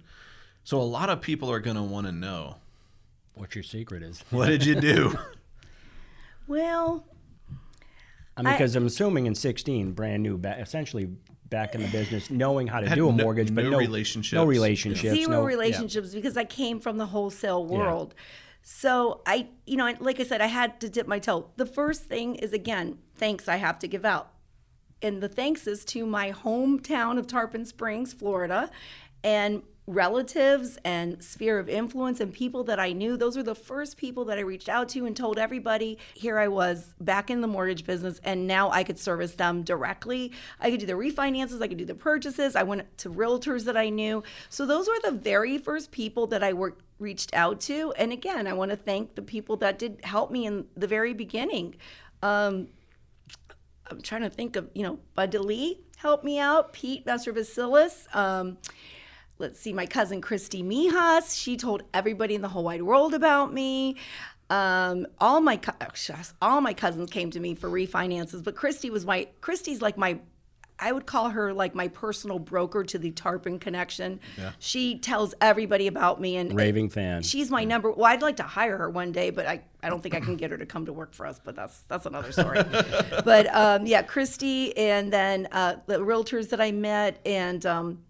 So 0.63 0.81
a 0.81 0.83
lot 0.83 1.11
of 1.11 1.21
people 1.21 1.51
are 1.51 1.61
going 1.61 1.77
to 1.77 1.83
want 1.83 2.07
to 2.07 2.13
know 2.13 2.57
What 3.35 3.55
your 3.55 3.65
secret 3.65 4.03
is. 4.03 4.23
what 4.31 4.47
did 4.47 4.65
you 4.65 4.81
do? 4.81 5.19
well, 6.47 7.05
I 8.37 8.43
mean, 8.43 8.53
because 8.55 8.77
I'm 8.77 8.87
assuming 8.87 9.27
in 9.27 9.35
16, 9.35 9.93
brand 9.93 10.23
new, 10.23 10.41
essentially 10.45 11.09
back 11.49 11.75
in 11.75 11.83
the 11.83 11.89
business, 11.89 12.31
knowing 12.31 12.67
how 12.67 12.81
to 12.81 12.95
do 12.95 13.09
a 13.09 13.13
no- 13.13 13.25
mortgage, 13.25 13.55
but 13.55 13.65
no 13.65 13.71
no 13.71 13.79
relationships. 13.79 14.35
No 14.35 14.45
relationships. 14.45 15.15
zero 15.15 15.31
no, 15.31 15.41
yeah. 15.41 15.47
relationships 15.47 16.15
because 16.15 16.37
I 16.37 16.45
came 16.45 16.81
from 16.81 16.99
the 16.99 17.07
wholesale 17.07 17.65
world. 17.65 18.15
So 18.63 19.23
I, 19.27 19.49
you 19.65 19.77
know, 19.77 19.95
like 20.01 20.19
I 20.19 20.25
said, 20.25 20.41
I 20.41 20.49
had 20.49 20.81
to 20.81 20.89
dip 20.89 21.07
my 21.07 21.21
toe. 21.21 21.51
The 21.57 21.67
first 21.67 22.05
thing 22.05 22.35
is 22.35 22.53
again, 22.53 22.99
thanks 23.15 23.49
I 23.49 23.57
have 23.57 23.79
to 23.81 23.89
give 23.89 24.05
out. 24.05 24.33
And 25.01 25.23
the 25.23 25.29
thanks 25.29 25.67
is 25.67 25.85
to 25.87 26.05
my 26.05 26.33
hometown 26.33 27.19
of 27.19 27.27
Tarpon 27.27 27.65
Springs, 27.65 28.13
Florida, 28.13 28.71
and 29.23 29.63
relatives 29.87 30.79
and 30.85 31.23
sphere 31.23 31.59
of 31.59 31.69
influence 31.69 32.21
and 32.21 32.33
people 32.33 32.65
that 32.65 32.81
I 32.81 32.93
knew. 32.93 33.17
Those 33.17 33.37
were 33.37 33.43
the 33.43 33.55
first 33.55 33.97
people 33.97 34.25
that 34.25 34.39
I 34.39 34.41
reached 34.41 34.69
out 34.69 34.89
to 34.91 35.07
and 35.07 35.17
told 35.17 35.39
everybody 35.39 35.99
here 36.15 36.39
I 36.39 36.49
was 36.49 36.95
back 37.01 37.31
in 37.31 37.41
the 37.41 37.47
mortgage 37.47 37.85
business 37.85 38.21
and 38.25 38.47
now 38.47 38.71
I 38.71 38.83
could 38.83 38.99
service 38.99 39.35
them 39.35 39.63
directly. 39.63 40.33
I 40.61 40.71
could 40.71 40.81
do 40.81 40.87
the 40.87 40.95
refinances, 40.95 41.63
I 41.63 41.69
could 41.69 41.79
do 41.79 41.85
the 41.85 41.95
purchases. 41.95 42.57
I 42.57 42.65
went 42.65 42.99
to 42.99 43.11
realtors 43.11 43.65
that 43.65 43.77
I 43.77 43.89
knew. 43.89 44.25
So 44.49 44.67
those 44.67 44.89
were 44.89 44.99
the 45.05 45.13
very 45.13 45.59
first 45.59 45.93
people 45.93 46.27
that 46.29 46.43
I 46.43 46.53
worked 46.53 46.83
reached 46.99 47.35
out 47.35 47.61
to. 47.61 47.93
And 47.99 48.13
again, 48.13 48.47
I 48.47 48.55
want 48.55 48.71
to 48.71 48.77
thank 48.77 49.15
the 49.15 49.23
people 49.23 49.57
that 49.59 49.79
did 49.79 50.01
help 50.03 50.31
me 50.31 50.47
in 50.47 50.67
the 50.77 50.87
very 50.87 51.13
beginning. 51.13 51.77
Um, 52.23 52.69
I'm 53.91 54.01
trying 54.01 54.23
to 54.23 54.31
think 54.31 54.57
of, 54.57 54.71
you 54.75 54.83
know, 54.83 54.99
Bud 55.15 55.31
DeLee 55.31 55.79
helped 55.97 56.25
me 56.25 56.39
out, 56.39 56.73
Pete 56.73 57.07
Master 57.07 57.33
Basilis. 57.33 58.15
Um, 58.15 58.59
let's 59.39 59.61
see, 59.61 59.73
my 59.73 59.87
cousin 59.87 60.21
Christy 60.21 60.63
Mijas, 60.63 61.41
she 61.41 61.57
told 61.57 61.83
everybody 61.93 62.35
in 62.35 62.41
the 62.41 62.49
whole 62.49 62.65
wide 62.65 62.83
world 62.83 63.15
about 63.15 63.53
me. 63.53 63.97
Um, 64.49 65.07
all 65.19 65.41
my 65.41 65.57
co- 65.57 65.73
oh, 65.81 66.23
all 66.41 66.61
my 66.61 66.73
cousins 66.73 67.11
came 67.11 67.31
to 67.33 67.41
me 67.41 67.55
for 67.55 67.69
refinances, 67.69 68.45
but 68.45 68.55
Christy 68.55 68.91
was 68.91 69.05
my 69.05 69.29
Christy's 69.41 69.83
like 69.83 69.99
my 69.99 70.21
I 70.79 70.93
would 70.93 71.07
call 71.07 71.31
her 71.31 71.55
like 71.55 71.75
my 71.75 71.89
personal 71.89 72.39
broker 72.39 72.85
to 72.85 72.99
the 72.99 73.11
Tarpon 73.11 73.59
connection. 73.59 74.21
Yeah. 74.37 74.53
She 74.59 74.99
tells 74.99 75.35
everybody 75.41 75.87
about 75.87 76.21
me 76.21 76.37
and 76.37 76.55
Raving 76.55 76.91
fan. 76.91 77.23
She's 77.23 77.51
my 77.51 77.65
number. 77.65 77.91
Well, 77.91 78.05
I'd 78.05 78.23
like 78.23 78.37
to 78.37 78.43
hire 78.43 78.77
her 78.77 78.91
one 78.91 79.11
day, 79.11 79.31
but 79.31 79.47
I, 79.47 79.63
I 79.83 79.89
don't 79.89 80.03
think 80.03 80.15
I 80.15 80.21
can 80.21 80.37
get 80.37 80.51
her 80.51 80.59
to 80.59 80.67
come 80.67 80.87
to 80.87 80.93
work 80.93 81.15
for 81.15 81.27
us. 81.27 81.41
But 81.43 81.57
that's 81.57 81.81
that's 81.83 82.07
another 82.07 82.31
story. 82.31 82.63
but 83.25 83.53
um, 83.55 83.87
yeah, 83.87 84.03
Christy, 84.03 84.77
and 84.77 85.13
then 85.13 85.49
uh, 85.51 85.77
the 85.87 85.99
realtors 85.99 86.51
that 86.51 86.61
I 86.61 86.73
met, 86.73 87.21
and 87.25 87.65
um, 87.65 88.03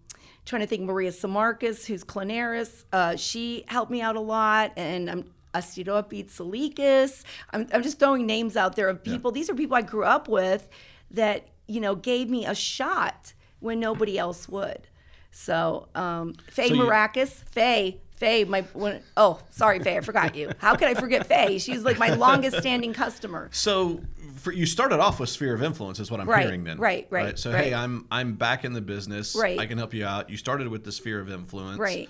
trying 0.47 0.61
to 0.61 0.67
think 0.67 0.81
Maria 0.81 1.11
Samarkis, 1.11 1.85
who's 1.85 2.03
Clanaris. 2.03 2.85
Uh, 2.91 3.15
she 3.15 3.65
helped 3.67 3.91
me 3.91 4.01
out 4.01 4.15
a 4.15 4.21
lot, 4.21 4.71
and 4.75 5.09
I'm. 5.11 5.31
Astiropit 5.55 6.29
Salikis. 6.29 7.23
I'm, 7.51 7.67
I'm 7.73 7.81
just 7.81 7.97
throwing 7.97 8.27
names 8.27 8.55
out 8.55 8.75
there 8.75 8.89
of 8.89 9.03
people. 9.03 9.31
These 9.31 9.49
are 9.49 9.55
people 9.55 9.75
I 9.75 9.81
grew 9.81 10.03
up 10.03 10.27
with 10.27 10.69
that, 11.09 11.47
you 11.67 11.79
know, 11.79 11.95
gave 11.95 12.29
me 12.29 12.45
a 12.45 12.53
shot 12.53 13.33
when 13.59 13.79
nobody 13.79 14.19
else 14.19 14.47
would. 14.47 14.87
So, 15.31 15.87
um, 15.95 16.35
Faye 16.51 16.69
So 16.69 16.75
Maracas, 16.75 17.29
Faye, 17.49 18.01
Faye, 18.17 18.43
my 18.45 18.61
one, 18.73 18.99
oh, 19.15 19.39
sorry, 19.51 19.79
Faye, 19.79 19.97
I 19.97 20.01
forgot 20.01 20.35
you. 20.35 20.51
How 20.57 20.75
could 20.75 20.87
I 20.87 20.95
forget 20.95 21.27
Faye? 21.27 21.59
She's 21.59 21.83
like 21.83 21.99
my 21.99 22.09
longest 22.09 22.57
standing 22.57 22.91
customer. 22.91 23.49
So 23.51 24.01
for, 24.37 24.51
you 24.51 24.65
started 24.65 24.99
off 24.99 25.19
with 25.19 25.29
sphere 25.29 25.53
of 25.53 25.61
influence, 25.61 25.99
is 25.99 26.09
what 26.09 26.19
I'm 26.19 26.27
Right, 26.27 26.43
hearing. 26.43 26.63
Then, 26.63 26.79
right, 26.79 27.07
right, 27.11 27.37
So 27.37 27.51
right. 27.51 27.65
hey, 27.65 27.73
I'm 27.75 28.07
I'm 28.09 28.33
back 28.33 28.65
in 28.65 28.73
the 28.73 28.81
business. 28.81 29.35
Right. 29.35 29.59
I 29.59 29.67
can 29.67 29.77
help 29.77 29.93
you 29.93 30.05
out. 30.05 30.29
You 30.31 30.37
started 30.37 30.67
with 30.67 30.83
the 30.83 30.91
sphere 30.91 31.19
of 31.19 31.29
influence. 31.29 31.77
Right. 31.77 32.09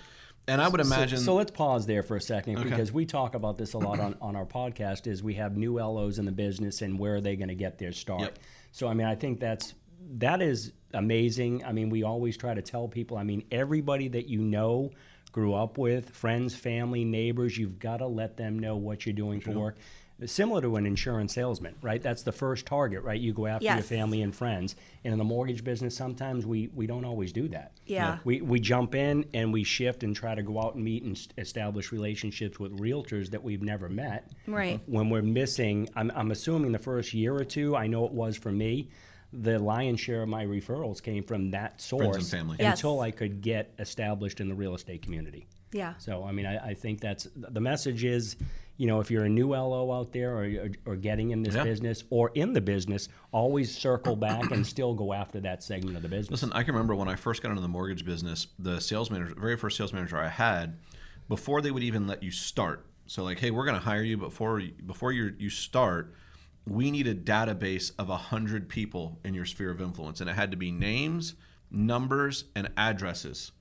And 0.49 0.61
I 0.61 0.69
would 0.69 0.79
imagine. 0.79 1.17
So, 1.19 1.35
let's 1.35 1.51
pause 1.51 1.85
there 1.85 2.03
for 2.03 2.15
a 2.15 2.21
second 2.21 2.63
because 2.63 2.93
we 2.93 3.05
talk 3.05 3.35
about 3.35 3.57
this 3.57 3.73
a 3.73 3.77
lot 3.77 3.99
on, 3.99 4.15
on 4.21 4.37
our 4.37 4.45
podcast. 4.45 5.05
Is 5.05 5.21
we 5.21 5.33
have 5.33 5.57
new 5.57 5.77
LOs 5.77 6.19
in 6.19 6.25
the 6.25 6.31
business 6.31 6.81
and 6.81 6.97
where 6.97 7.15
are 7.15 7.21
they 7.21 7.35
going 7.35 7.49
to 7.49 7.55
get 7.55 7.77
their 7.77 7.91
start? 7.91 8.21
Yep. 8.21 8.39
So 8.71 8.87
I 8.87 8.93
mean, 8.93 9.07
I 9.07 9.15
think 9.15 9.41
that's 9.41 9.75
that 10.11 10.41
is 10.41 10.71
amazing. 10.93 11.65
I 11.65 11.73
mean, 11.73 11.89
we 11.89 12.03
always 12.03 12.37
try 12.37 12.53
to 12.53 12.61
tell 12.61 12.87
people. 12.87 13.17
I 13.17 13.23
mean, 13.23 13.43
everybody 13.51 14.07
that 14.07 14.29
you 14.29 14.39
know, 14.39 14.91
grew 15.37 15.53
up 15.53 15.77
with, 15.77 16.09
friends, 16.09 16.55
family, 16.55 17.05
neighbors, 17.05 17.55
you've 17.55 17.77
got 17.77 17.97
to 17.97 18.07
let 18.07 18.37
them 18.37 18.57
know 18.57 18.75
what 18.75 19.05
you're 19.05 19.13
doing 19.13 19.39
for 19.39 19.51
work. 19.51 19.77
Similar 20.25 20.61
to 20.61 20.77
an 20.77 20.87
insurance 20.87 21.35
salesman, 21.35 21.75
right? 21.83 22.01
That's 22.01 22.23
the 22.23 22.31
first 22.31 22.65
target, 22.65 23.03
right? 23.03 23.21
You 23.21 23.33
go 23.33 23.45
after 23.45 23.65
your 23.67 23.83
family 23.83 24.23
and 24.23 24.35
friends. 24.35 24.75
And 25.03 25.11
in 25.11 25.19
the 25.19 25.23
mortgage 25.23 25.63
business, 25.63 25.95
sometimes 25.95 26.43
we, 26.43 26.69
we 26.73 26.87
don't 26.87 27.05
always 27.05 27.31
do 27.31 27.49
that. 27.49 27.73
Yeah. 27.85 28.17
We, 28.23 28.41
we 28.41 28.59
jump 28.59 28.95
in 28.95 29.25
and 29.35 29.53
we 29.53 29.63
shift 29.63 30.01
and 30.01 30.15
try 30.15 30.33
to 30.33 30.41
go 30.41 30.59
out 30.59 30.73
and 30.73 30.83
meet 30.83 31.03
and 31.03 31.15
establish 31.37 31.91
relationships 31.91 32.59
with 32.59 32.75
realtors 32.79 33.29
that 33.29 33.43
we've 33.43 33.61
never 33.61 33.89
met. 33.89 34.31
Right. 34.47 34.79
When 34.87 35.11
we're 35.11 35.21
missing, 35.21 35.87
I'm, 35.95 36.11
I'm 36.15 36.31
assuming 36.31 36.71
the 36.71 36.79
first 36.79 37.13
year 37.13 37.35
or 37.35 37.45
two, 37.45 37.75
I 37.75 37.85
know 37.85 38.07
it 38.07 38.11
was 38.11 38.37
for 38.37 38.51
me, 38.51 38.89
the 39.33 39.59
lion's 39.59 39.99
share 39.99 40.23
of 40.23 40.29
my 40.29 40.45
referrals 40.45 41.01
came 41.01 41.23
from 41.23 41.51
that 41.51 41.81
source 41.81 42.15
and 42.17 42.25
family. 42.27 42.57
Yes. 42.59 42.77
until 42.79 43.01
I 43.01 43.11
could 43.11 43.41
get 43.41 43.73
established 43.79 44.39
in 44.39 44.47
the 44.49 44.55
real 44.55 44.73
estate 44.75 45.01
community. 45.01 45.47
Yeah. 45.73 45.95
So, 45.97 46.23
I 46.23 46.31
mean, 46.31 46.45
I, 46.45 46.69
I 46.69 46.73
think 46.73 47.01
that's 47.01 47.27
the 47.35 47.59
message 47.59 48.05
is, 48.05 48.37
you 48.77 48.87
know, 48.87 49.01
if 49.01 49.11
you're 49.11 49.25
a 49.25 49.29
new 49.29 49.49
LO 49.49 49.91
out 49.91 50.13
there 50.13 50.37
or, 50.37 50.43
or, 50.45 50.69
or 50.85 50.95
getting 50.95 51.31
in 51.31 51.43
this 51.43 51.55
Yeah. 51.55 51.65
business 51.65 52.05
or 52.09 52.31
in 52.35 52.53
the 52.53 52.61
business, 52.61 53.09
always 53.33 53.75
circle 53.77 54.15
back 54.15 54.49
and 54.51 54.65
still 54.65 54.93
go 54.93 55.11
after 55.11 55.41
that 55.41 55.61
segment 55.61 55.97
of 55.97 56.03
the 56.03 56.09
business. 56.09 56.31
Listen, 56.31 56.53
I 56.53 56.63
can 56.63 56.73
remember 56.73 56.95
when 56.95 57.09
I 57.09 57.15
first 57.15 57.43
got 57.43 57.49
into 57.49 57.61
the 57.61 57.67
mortgage 57.67 58.05
business, 58.05 58.47
the 58.57 58.79
sales 58.79 59.11
manager, 59.11 59.35
very 59.37 59.57
first 59.57 59.75
sales 59.77 59.91
manager 59.91 60.17
I 60.17 60.29
had, 60.29 60.77
before 61.27 61.61
they 61.61 61.71
would 61.71 61.83
even 61.83 62.07
let 62.07 62.23
you 62.23 62.31
start. 62.31 62.85
So 63.07 63.23
like, 63.23 63.39
hey, 63.39 63.51
we're 63.51 63.65
going 63.65 63.75
to 63.77 63.83
hire 63.83 64.03
you 64.03 64.15
before 64.17 64.61
before 64.85 65.11
you 65.11 65.33
you 65.37 65.49
start. 65.49 66.13
We 66.67 66.91
need 66.91 67.07
a 67.07 67.15
database 67.15 67.91
of 67.97 68.09
hundred 68.09 68.67
people 68.67 69.19
in 69.23 69.33
your 69.33 69.45
sphere 69.45 69.71
of 69.71 69.81
influence, 69.81 70.19
and 70.19 70.29
it 70.29 70.33
had 70.33 70.51
to 70.51 70.57
be 70.57 70.71
names, 70.71 71.35
numbers, 71.71 72.43
and 72.55 72.69
addresses. 72.75 73.53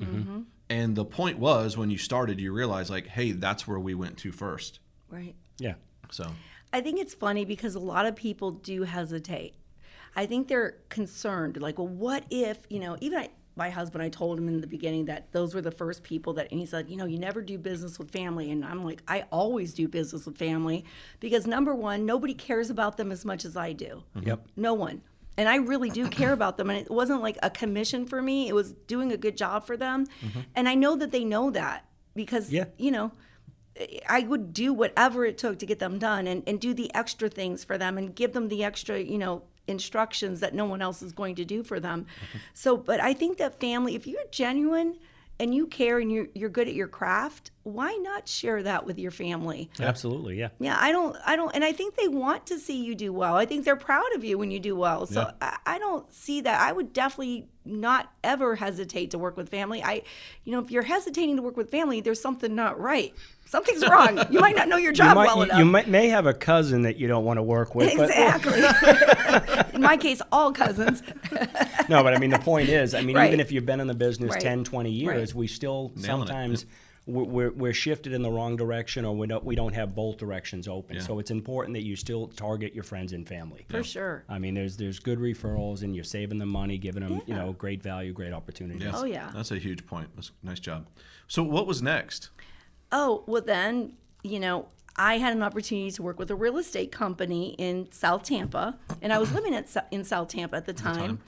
Mm-hmm. 0.00 0.40
And 0.68 0.96
the 0.96 1.04
point 1.04 1.38
was, 1.38 1.76
when 1.76 1.90
you 1.90 1.98
started, 1.98 2.40
you 2.40 2.52
realized 2.52 2.90
like, 2.90 3.06
hey, 3.06 3.32
that's 3.32 3.66
where 3.66 3.78
we 3.78 3.94
went 3.94 4.18
to 4.18 4.32
first. 4.32 4.80
Right. 5.08 5.34
yeah. 5.58 5.74
So 6.10 6.32
I 6.72 6.80
think 6.80 7.00
it's 7.00 7.14
funny 7.14 7.44
because 7.44 7.74
a 7.74 7.80
lot 7.80 8.06
of 8.06 8.16
people 8.16 8.50
do 8.50 8.82
hesitate. 8.82 9.54
I 10.16 10.26
think 10.26 10.48
they're 10.48 10.78
concerned, 10.88 11.60
like, 11.60 11.78
well, 11.78 11.88
what 11.88 12.24
if, 12.30 12.58
you 12.68 12.80
know, 12.80 12.96
even 13.00 13.20
I, 13.20 13.28
my 13.58 13.68
husband, 13.68 14.02
I 14.02 14.08
told 14.08 14.38
him 14.38 14.48
in 14.48 14.60
the 14.60 14.66
beginning 14.66 15.06
that 15.06 15.32
those 15.32 15.54
were 15.54 15.60
the 15.60 15.70
first 15.72 16.02
people 16.04 16.32
that, 16.34 16.48
and 16.50 16.60
he 16.60 16.64
said, 16.64 16.88
you 16.88 16.96
know, 16.96 17.04
you 17.04 17.18
never 17.18 17.42
do 17.42 17.58
business 17.58 17.98
with 17.98 18.10
family. 18.10 18.50
And 18.50 18.64
I'm 18.64 18.84
like, 18.84 19.02
I 19.08 19.24
always 19.30 19.74
do 19.74 19.88
business 19.88 20.24
with 20.24 20.38
family 20.38 20.84
because 21.20 21.46
number 21.46 21.74
one, 21.74 22.06
nobody 22.06 22.34
cares 22.34 22.70
about 22.70 22.96
them 22.96 23.10
as 23.12 23.24
much 23.24 23.44
as 23.44 23.56
I 23.56 23.72
do. 23.72 24.04
Mm-hmm. 24.16 24.28
Yep. 24.28 24.46
No 24.56 24.74
one. 24.74 25.02
And 25.36 25.48
I 25.48 25.56
really 25.56 25.90
do 25.90 26.08
care 26.08 26.32
about 26.32 26.56
them. 26.56 26.70
And 26.70 26.78
it 26.78 26.90
wasn't 26.90 27.20
like 27.20 27.36
a 27.42 27.50
commission 27.50 28.06
for 28.06 28.22
me, 28.22 28.48
it 28.48 28.54
was 28.54 28.72
doing 28.86 29.12
a 29.12 29.16
good 29.16 29.36
job 29.36 29.66
for 29.66 29.76
them. 29.76 30.06
Mm-hmm. 30.24 30.40
And 30.54 30.68
I 30.68 30.74
know 30.74 30.96
that 30.96 31.10
they 31.10 31.24
know 31.24 31.50
that 31.50 31.84
because, 32.14 32.50
Yeah. 32.50 32.66
you 32.76 32.90
know, 32.90 33.12
I 34.08 34.20
would 34.20 34.52
do 34.52 34.72
whatever 34.72 35.24
it 35.24 35.38
took 35.38 35.58
to 35.60 35.66
get 35.66 35.78
them 35.78 35.98
done 35.98 36.26
and, 36.26 36.42
and 36.48 36.60
do 36.60 36.74
the 36.74 36.92
extra 36.94 37.28
things 37.28 37.62
for 37.62 37.78
them 37.78 37.96
and 37.98 38.14
give 38.14 38.32
them 38.32 38.48
the 38.48 38.64
extra, 38.64 38.98
you 39.00 39.18
know, 39.18 39.42
instructions 39.68 40.40
that 40.40 40.54
no 40.54 40.64
one 40.64 40.82
else 40.82 41.02
is 41.02 41.12
going 41.12 41.34
to 41.36 41.44
do 41.44 41.62
for 41.62 41.78
them. 41.78 42.06
So, 42.54 42.76
but 42.76 43.00
I 43.00 43.12
think 43.12 43.38
that 43.38 43.60
family, 43.60 43.94
if 43.94 44.06
you're 44.06 44.22
genuine 44.30 44.96
and 45.40 45.54
you 45.54 45.66
care 45.66 45.98
and 45.98 46.10
you're, 46.10 46.26
you're 46.34 46.48
good 46.50 46.66
at 46.68 46.74
your 46.74 46.88
craft, 46.88 47.50
why 47.62 47.92
not 48.02 48.26
share 48.28 48.62
that 48.62 48.86
with 48.86 48.98
your 48.98 49.10
family? 49.10 49.70
Absolutely. 49.78 50.36
Yeah. 50.38 50.48
Yeah, 50.58 50.76
I 50.80 50.90
don't, 50.90 51.16
I 51.24 51.36
don't, 51.36 51.54
and 51.54 51.62
I 51.64 51.72
think 51.72 51.94
they 51.96 52.08
want 52.08 52.46
to 52.46 52.58
see 52.58 52.82
you 52.82 52.94
do 52.94 53.12
well. 53.12 53.34
I 53.36 53.44
think 53.46 53.64
they're 53.64 53.76
proud 53.76 54.12
of 54.14 54.24
you 54.24 54.38
when 54.38 54.50
you 54.50 54.58
do 54.58 54.74
well. 54.74 55.06
So 55.06 55.20
Yeah. 55.20 55.32
I, 55.40 55.74
I 55.74 55.78
don't 55.78 56.10
see 56.12 56.40
that. 56.40 56.60
I 56.60 56.72
would 56.72 56.92
definitely 56.92 57.46
not 57.64 58.10
ever 58.24 58.56
hesitate 58.56 59.10
to 59.10 59.18
work 59.18 59.36
with 59.36 59.50
family. 59.50 59.82
I, 59.82 60.02
you 60.44 60.52
know, 60.52 60.60
if 60.60 60.70
you're 60.70 60.82
hesitating 60.82 61.36
to 61.36 61.42
work 61.42 61.56
with 61.58 61.70
family, 61.70 62.00
there's 62.00 62.20
something 62.20 62.54
not 62.54 62.80
right. 62.80 63.14
Something's 63.44 63.86
wrong. 63.86 64.18
You 64.30 64.40
might 64.40 64.56
not 64.56 64.68
know 64.68 64.76
your 64.78 64.92
job 64.92 65.10
You, 65.10 65.14
might, 65.16 65.26
well 65.26 65.36
you, 65.38 65.42
enough. 65.44 65.58
you 65.58 65.64
might, 65.66 65.88
may 65.88 66.08
have 66.08 66.24
a 66.26 66.34
cousin 66.34 66.82
that 66.82 66.96
you 66.96 67.06
don't 67.08 67.24
want 67.24 67.36
to 67.38 67.42
work 67.42 67.74
with. 67.74 67.94
but- 67.96 68.08
exactly. 68.10 69.74
In 69.74 69.82
my 69.82 69.96
case, 69.98 70.20
all 70.32 70.52
cousins. 70.52 71.02
no, 71.88 72.02
but 72.02 72.14
I 72.14 72.18
mean, 72.18 72.30
the 72.30 72.38
point 72.38 72.68
is, 72.68 72.94
I 72.94 73.02
mean, 73.02 73.16
Right. 73.16 73.28
even 73.28 73.40
if 73.40 73.50
you've 73.52 73.66
been 73.66 73.80
in 73.80 73.86
the 73.86 73.94
business 73.94 74.32
Right. 74.32 74.40
10, 74.40 74.64
20 74.64 74.90
years, 74.90 75.32
Right. 75.32 75.38
we 75.38 75.46
still 75.46 75.92
Nailing 75.96 76.04
sometimes 76.26 76.66
we're, 77.06 77.24
we're, 77.24 77.50
we're 77.52 77.72
shifted 77.72 78.12
in 78.12 78.20
the 78.20 78.30
wrong 78.30 78.54
direction 78.56 79.06
or 79.06 79.16
we 79.16 79.26
don't, 79.26 79.42
we 79.42 79.54
don't 79.56 79.72
have 79.74 79.94
both 79.94 80.18
directions 80.18 80.68
open. 80.68 80.96
Yeah. 80.96 81.02
So 81.02 81.18
it's 81.18 81.30
important 81.30 81.74
that 81.74 81.82
you 81.82 81.96
still 81.96 82.26
target 82.28 82.74
your 82.74 82.84
friends 82.84 83.14
and 83.14 83.26
family. 83.26 83.64
For 83.70 83.82
sure. 83.82 84.24
I 84.28 84.38
mean, 84.38 84.52
there's 84.54 84.76
there's 84.76 84.98
good 84.98 85.18
referrals 85.18 85.82
and 85.82 85.94
you're 85.94 86.04
saving 86.04 86.38
them 86.38 86.50
money, 86.50 86.76
giving 86.76 87.02
them, 87.02 87.22
you 87.26 87.34
know, 87.34 87.52
great 87.54 87.82
value, 87.82 88.12
great 88.12 88.34
opportunities. 88.34 88.82
yes, 88.82 88.94
Oh, 88.94 89.04
yeah. 89.04 89.30
that's 89.34 89.50
a 89.50 89.58
huge 89.58 89.86
point. 89.86 90.08
That's 90.16 90.32
nice 90.42 90.60
job. 90.60 90.86
So 91.28 91.42
what 91.42 91.66
was 91.66 91.80
next? 91.80 92.28
Oh, 92.92 93.24
well, 93.26 93.42
then, 93.42 93.94
you 94.22 94.38
know, 94.40 94.66
I 94.96 95.16
had 95.18 95.32
an 95.32 95.42
opportunity 95.42 95.90
to 95.92 96.02
work 96.02 96.18
with 96.18 96.30
a 96.30 96.34
real 96.34 96.58
estate 96.58 96.90
company 96.92 97.54
in 97.56 97.90
South 97.92 98.24
Tampa, 98.24 98.76
and 99.00 99.12
I 99.12 99.18
was 99.18 99.32
living 99.32 99.54
at, 99.54 99.66
in 99.92 100.04
South 100.04 100.28
Tampa 100.28 100.56
at 100.56 100.66
the 100.66 100.72
time. 100.72 100.96
time. 100.96 101.18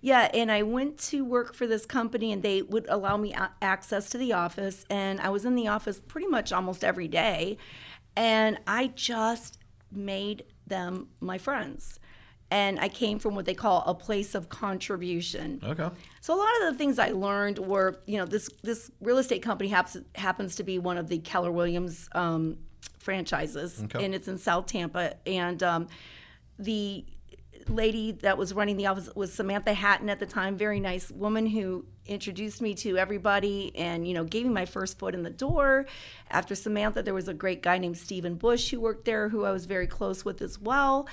Yeah, 0.00 0.30
and 0.34 0.52
I 0.52 0.62
went 0.62 0.98
to 1.10 1.24
work 1.24 1.54
for 1.54 1.66
this 1.66 1.86
company, 1.86 2.32
and 2.32 2.42
they 2.42 2.62
would 2.62 2.86
allow 2.88 3.16
me 3.16 3.32
a- 3.32 3.50
access 3.62 4.08
to 4.10 4.18
the 4.18 4.32
office, 4.32 4.84
and 4.90 5.20
I 5.20 5.30
was 5.30 5.44
in 5.44 5.54
the 5.56 5.68
office 5.68 6.00
pretty 6.06 6.28
much 6.28 6.52
almost 6.52 6.84
every 6.84 7.08
day, 7.08 7.56
and 8.14 8.58
I 8.66 8.88
just 8.88 9.58
made 9.90 10.44
them 10.66 11.08
my 11.20 11.38
friends. 11.38 11.98
And 12.48 12.78
I 12.78 12.88
came 12.88 13.18
from 13.18 13.34
what 13.34 13.44
they 13.44 13.54
call 13.54 13.82
a 13.86 13.94
place 13.94 14.36
of 14.36 14.48
contribution. 14.48 15.60
Okay. 15.64 15.88
So 16.20 16.34
a 16.34 16.38
lot 16.38 16.48
of 16.62 16.72
the 16.72 16.78
things 16.78 17.00
I 17.00 17.08
learned 17.10 17.58
were, 17.58 18.00
you 18.06 18.18
know, 18.18 18.24
this 18.24 18.48
this 18.62 18.88
real 19.00 19.18
estate 19.18 19.42
company 19.42 19.68
happens 19.68 20.04
happens 20.14 20.54
to 20.56 20.62
be 20.62 20.78
one 20.78 20.96
of 20.96 21.08
the 21.08 21.18
Keller 21.18 21.50
Williams 21.50 22.08
um, 22.12 22.58
franchises, 23.00 23.82
Okay. 23.84 24.04
and 24.04 24.14
it's 24.14 24.28
in 24.28 24.38
South 24.38 24.66
Tampa. 24.66 25.14
And 25.26 25.60
um, 25.64 25.88
the 26.56 27.04
lady 27.68 28.12
that 28.12 28.38
was 28.38 28.54
running 28.54 28.76
the 28.76 28.86
office 28.86 29.08
was 29.14 29.32
Samantha 29.32 29.74
Hatton 29.74 30.08
at 30.08 30.18
the 30.18 30.26
time, 30.26 30.56
very 30.56 30.80
nice 30.80 31.10
woman 31.10 31.46
who 31.46 31.84
introduced 32.06 32.62
me 32.62 32.74
to 32.74 32.96
everybody 32.96 33.72
and 33.74 34.06
you 34.06 34.14
know 34.14 34.24
gave 34.24 34.46
me 34.46 34.52
my 34.52 34.64
first 34.64 34.98
foot 34.98 35.14
in 35.14 35.22
the 35.22 35.30
door. 35.30 35.86
After 36.30 36.54
Samantha, 36.54 37.02
there 37.02 37.14
was 37.14 37.28
a 37.28 37.34
great 37.34 37.62
guy 37.62 37.78
named 37.78 37.98
Stephen 37.98 38.34
Bush 38.34 38.70
who 38.70 38.80
worked 38.80 39.04
there, 39.04 39.28
who 39.28 39.44
I 39.44 39.52
was 39.52 39.66
very 39.66 39.86
close 39.86 40.24
with 40.24 40.42
as 40.42 40.58
well. 40.58 41.08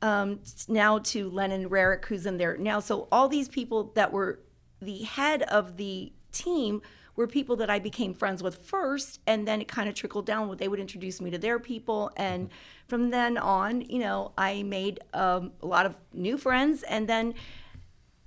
Um, 0.00 0.40
now 0.68 0.98
to 0.98 1.28
Lennon 1.28 1.68
Rarick, 1.68 2.04
who's 2.04 2.26
in 2.26 2.36
there 2.36 2.56
now. 2.56 2.80
So 2.80 3.08
all 3.10 3.28
these 3.28 3.48
people 3.48 3.92
that 3.94 4.12
were 4.12 4.40
the 4.80 5.02
head 5.02 5.42
of 5.42 5.76
the 5.76 6.12
team 6.32 6.82
were 7.18 7.26
people 7.26 7.56
that 7.56 7.68
I 7.68 7.80
became 7.80 8.14
friends 8.14 8.44
with 8.44 8.64
first, 8.64 9.18
and 9.26 9.46
then 9.46 9.60
it 9.60 9.66
kind 9.66 9.88
of 9.88 9.96
trickled 9.96 10.24
down. 10.24 10.46
What 10.46 10.58
they 10.58 10.68
would 10.68 10.78
introduce 10.78 11.20
me 11.20 11.30
to 11.32 11.38
their 11.38 11.58
people, 11.58 12.12
and 12.16 12.48
from 12.86 13.10
then 13.10 13.36
on, 13.36 13.80
you 13.80 13.98
know, 13.98 14.30
I 14.38 14.62
made 14.62 15.00
um, 15.12 15.50
a 15.60 15.66
lot 15.66 15.84
of 15.84 15.96
new 16.12 16.38
friends, 16.38 16.84
and 16.84 17.08
then 17.08 17.34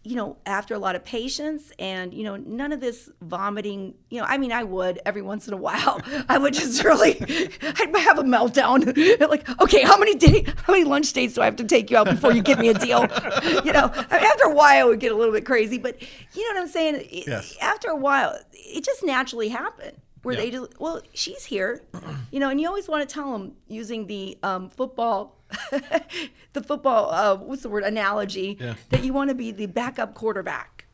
you 0.03 0.15
know, 0.15 0.37
after 0.47 0.73
a 0.73 0.79
lot 0.79 0.95
of 0.95 1.03
patience 1.05 1.71
and, 1.77 2.11
you 2.11 2.23
know, 2.23 2.35
none 2.35 2.71
of 2.71 2.79
this 2.79 3.07
vomiting, 3.21 3.93
you 4.09 4.19
know, 4.19 4.25
I 4.27 4.39
mean, 4.39 4.51
I 4.51 4.63
would 4.63 4.99
every 5.05 5.21
once 5.21 5.47
in 5.47 5.53
a 5.53 5.57
while. 5.57 6.01
I 6.29 6.39
would 6.39 6.55
just 6.55 6.83
really, 6.83 7.21
I'd 7.21 7.95
have 7.97 8.17
a 8.17 8.23
meltdown. 8.23 8.79
like, 9.29 9.47
okay, 9.61 9.83
how 9.83 9.97
many 9.99 10.15
day, 10.15 10.43
how 10.65 10.73
many 10.73 10.85
lunch 10.85 11.13
dates 11.13 11.35
do 11.35 11.41
I 11.41 11.45
have 11.45 11.55
to 11.57 11.63
take 11.65 11.91
you 11.91 11.97
out 11.97 12.07
before 12.07 12.33
you 12.33 12.41
give 12.41 12.57
me 12.57 12.69
a 12.69 12.73
deal? 12.73 13.01
you 13.63 13.71
know, 13.73 13.91
I 14.09 14.17
after 14.31 14.45
a 14.45 14.53
while, 14.55 14.87
it 14.87 14.89
would 14.89 14.99
get 14.99 15.11
a 15.11 15.15
little 15.15 15.33
bit 15.33 15.45
crazy, 15.45 15.77
but 15.77 16.01
you 16.33 16.47
know 16.49 16.55
what 16.59 16.63
I'm 16.63 16.67
saying? 16.71 17.07
Yes. 17.11 17.55
After 17.61 17.89
a 17.89 17.95
while, 17.95 18.39
it 18.53 18.83
just 18.83 19.03
naturally 19.03 19.49
happened 19.49 19.97
where 20.23 20.33
Yeah. 20.35 20.41
they 20.41 20.51
just, 20.51 20.79
well, 20.79 21.01
she's 21.13 21.45
here, 21.45 21.81
you 22.31 22.39
know, 22.39 22.49
and 22.49 22.59
you 22.61 22.67
always 22.67 22.87
want 22.87 23.07
to 23.07 23.11
tell 23.13 23.31
them 23.33 23.53
using 23.67 24.07
the 24.07 24.37
um, 24.43 24.69
football, 24.69 25.37
the 26.53 26.61
football, 26.61 27.11
uh, 27.11 27.35
what's 27.37 27.63
the 27.63 27.69
word, 27.69 27.83
analogy, 27.83 28.57
Yeah. 28.59 28.75
that 28.89 29.03
you 29.03 29.13
want 29.13 29.29
to 29.29 29.35
be 29.35 29.51
the 29.51 29.65
backup 29.67 30.13
quarterback. 30.13 30.85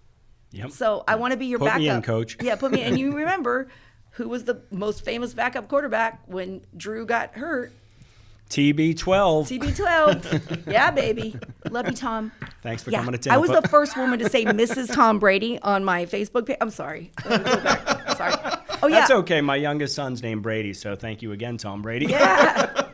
Yep. 0.52 0.72
So 0.72 1.04
I 1.08 1.16
want 1.16 1.32
to 1.32 1.38
be 1.38 1.46
your 1.48 1.60
Put 1.60 1.66
backup. 1.66 1.80
me 1.82 1.90
in, 1.90 2.02
coach. 2.02 2.38
Yeah, 2.42 2.56
put 2.56 2.72
me 2.72 2.82
in. 2.82 2.88
And 2.90 3.00
you 3.00 3.14
remember 3.16 3.68
who 4.12 4.28
was 4.30 4.46
the 4.46 4.62
most 4.72 5.04
famous 5.06 5.34
backup 5.34 5.68
quarterback 5.68 6.22
when 6.26 6.62
Drew 6.76 7.06
got 7.06 7.36
hurt? 7.36 7.72
TB12. 8.50 8.96
TB12. 9.60 10.68
yeah, 10.72 10.90
baby. 10.90 11.36
Love 11.70 11.88
you, 11.88 11.94
Tom. 11.94 12.32
Thanks 12.64 12.82
for 12.82 12.92
Yeah, 12.92 13.04
coming 13.04 13.20
to 13.20 13.30
I 13.30 13.38
was 13.38 13.50
the 13.50 13.62
first 13.68 13.98
woman 13.98 14.20
to 14.20 14.30
say 14.30 14.46
Mrs. 14.46 14.94
Tom 14.94 15.20
Brady 15.20 15.60
on 15.60 15.84
my 15.84 16.06
Facebook 16.06 16.46
page. 16.46 16.56
I'm 16.62 16.70
sorry. 16.70 17.12
Let 17.26 17.44
me 17.44 17.52
go 17.52 17.62
back. 17.62 18.18
Sorry. 18.18 18.34
Oh 18.82 18.88
yeah. 18.88 19.00
That's 19.00 19.12
okay. 19.12 19.42
My 19.42 19.58
youngest 19.58 19.96
son's 19.96 20.24
named 20.24 20.44
Brady, 20.44 20.74
so 20.74 20.96
thank 20.96 21.22
you 21.22 21.34
again, 21.34 21.58
Tom 21.58 21.82
Brady. 21.82 22.06
Yeah. 22.06 22.87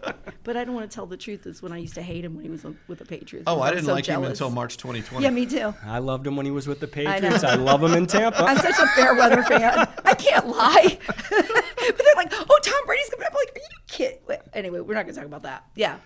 But 0.44 0.58
I 0.58 0.64
don't 0.64 0.76
want 0.76 0.90
to 0.90 0.94
tell 0.94 1.06
the 1.06 1.18
truth. 1.18 1.46
Is 1.46 1.62
when 1.62 1.72
I 1.72 1.78
used 1.78 1.96
to 1.96 2.02
hate 2.02 2.24
him 2.24 2.36
when 2.36 2.44
he 2.44 2.50
was 2.50 2.64
with 2.88 3.00
the 3.00 3.06
Patriots. 3.06 3.46
Oh, 3.48 3.56
I 3.56 3.58
was 3.58 3.72
didn't 3.72 3.86
so 3.86 3.94
like 3.94 4.06
him 4.06 4.24
until 4.24 4.50
March 4.50 4.78
2020. 4.78 5.24
Yeah, 5.24 5.30
me 5.32 5.46
too. 5.46 5.74
I 5.86 6.00
loved 6.00 6.26
him 6.28 6.36
when 6.36 6.46
he 6.46 6.52
was 6.52 6.68
with 6.68 6.80
the. 6.80 6.88
Patriots. 6.94 7.44
I, 7.44 7.56
love 7.56 7.84
him 7.84 7.94
in 7.94 8.06
Tampa. 8.06 8.44
I'm 8.44 8.58
such 8.58 8.78
a 8.78 8.88
fair 8.88 9.16
weather 9.16 9.42
fan. 9.44 9.88
I 10.06 10.14
can't 10.14 10.48
lie. 10.48 10.98
but 11.08 11.28
they're 11.30 12.16
like, 12.16 12.32
"Oh, 12.32 12.60
Tom 12.62 12.86
Brady's 12.86 13.10
coming 13.10 13.26
up." 13.26 13.32
I'm 13.32 13.36
like, 13.36 13.56
"Are 13.56 13.60
you 13.60 13.78
kidding?" 13.88 14.20
Anyway, 14.54 14.80
we're 14.80 14.94
not 14.94 15.04
going 15.04 15.16
to 15.16 15.22
talk 15.22 15.26
about 15.28 15.44
that. 15.44 15.66
Yeah. 15.76 15.98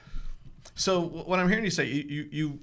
So 0.75 1.01
what 1.01 1.39
I'm 1.39 1.49
hearing 1.49 1.63
you 1.63 1.71
say, 1.71 1.85
you, 1.85 2.03
you, 2.03 2.29
you, 2.31 2.59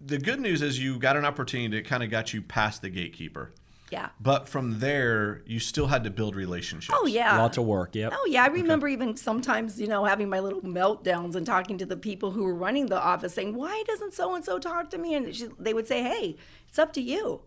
the 0.00 0.18
good 0.18 0.40
news 0.40 0.62
is 0.62 0.82
you 0.82 0.98
got 0.98 1.16
an 1.16 1.24
opportunity 1.24 1.76
that 1.76 1.86
kind 1.86 2.02
of 2.02 2.10
got 2.10 2.32
you 2.32 2.40
past 2.42 2.82
the 2.82 2.88
gatekeeper. 2.88 3.52
Yeah. 3.90 4.08
But 4.20 4.48
from 4.48 4.80
there, 4.80 5.42
you 5.46 5.60
still 5.60 5.86
had 5.86 6.02
to 6.04 6.10
build 6.10 6.34
relationships. 6.34 6.96
Oh 6.98 7.06
yeah. 7.06 7.38
Lots 7.38 7.56
of 7.56 7.64
work. 7.64 7.94
Yep. 7.94 8.12
Oh 8.16 8.26
yeah, 8.28 8.42
I 8.42 8.48
remember 8.48 8.88
even 8.88 9.16
sometimes, 9.16 9.80
you 9.80 9.86
know, 9.86 10.04
having 10.04 10.28
my 10.28 10.40
little 10.40 10.60
meltdowns 10.62 11.36
and 11.36 11.46
talking 11.46 11.78
to 11.78 11.86
the 11.86 11.96
people 11.96 12.32
who 12.32 12.42
were 12.44 12.54
running 12.54 12.86
the 12.86 13.00
office, 13.00 13.34
saying, 13.34 13.54
"Why 13.54 13.84
doesn't 13.86 14.12
so 14.14 14.34
and 14.34 14.44
so 14.44 14.58
talk 14.58 14.90
to 14.90 14.98
me?" 14.98 15.14
And 15.14 15.34
she, 15.34 15.48
they 15.58 15.72
would 15.72 15.86
say, 15.86 16.02
"Hey, 16.02 16.36
it's 16.68 16.78
up 16.78 16.92
to 16.94 17.00
you. 17.00 17.42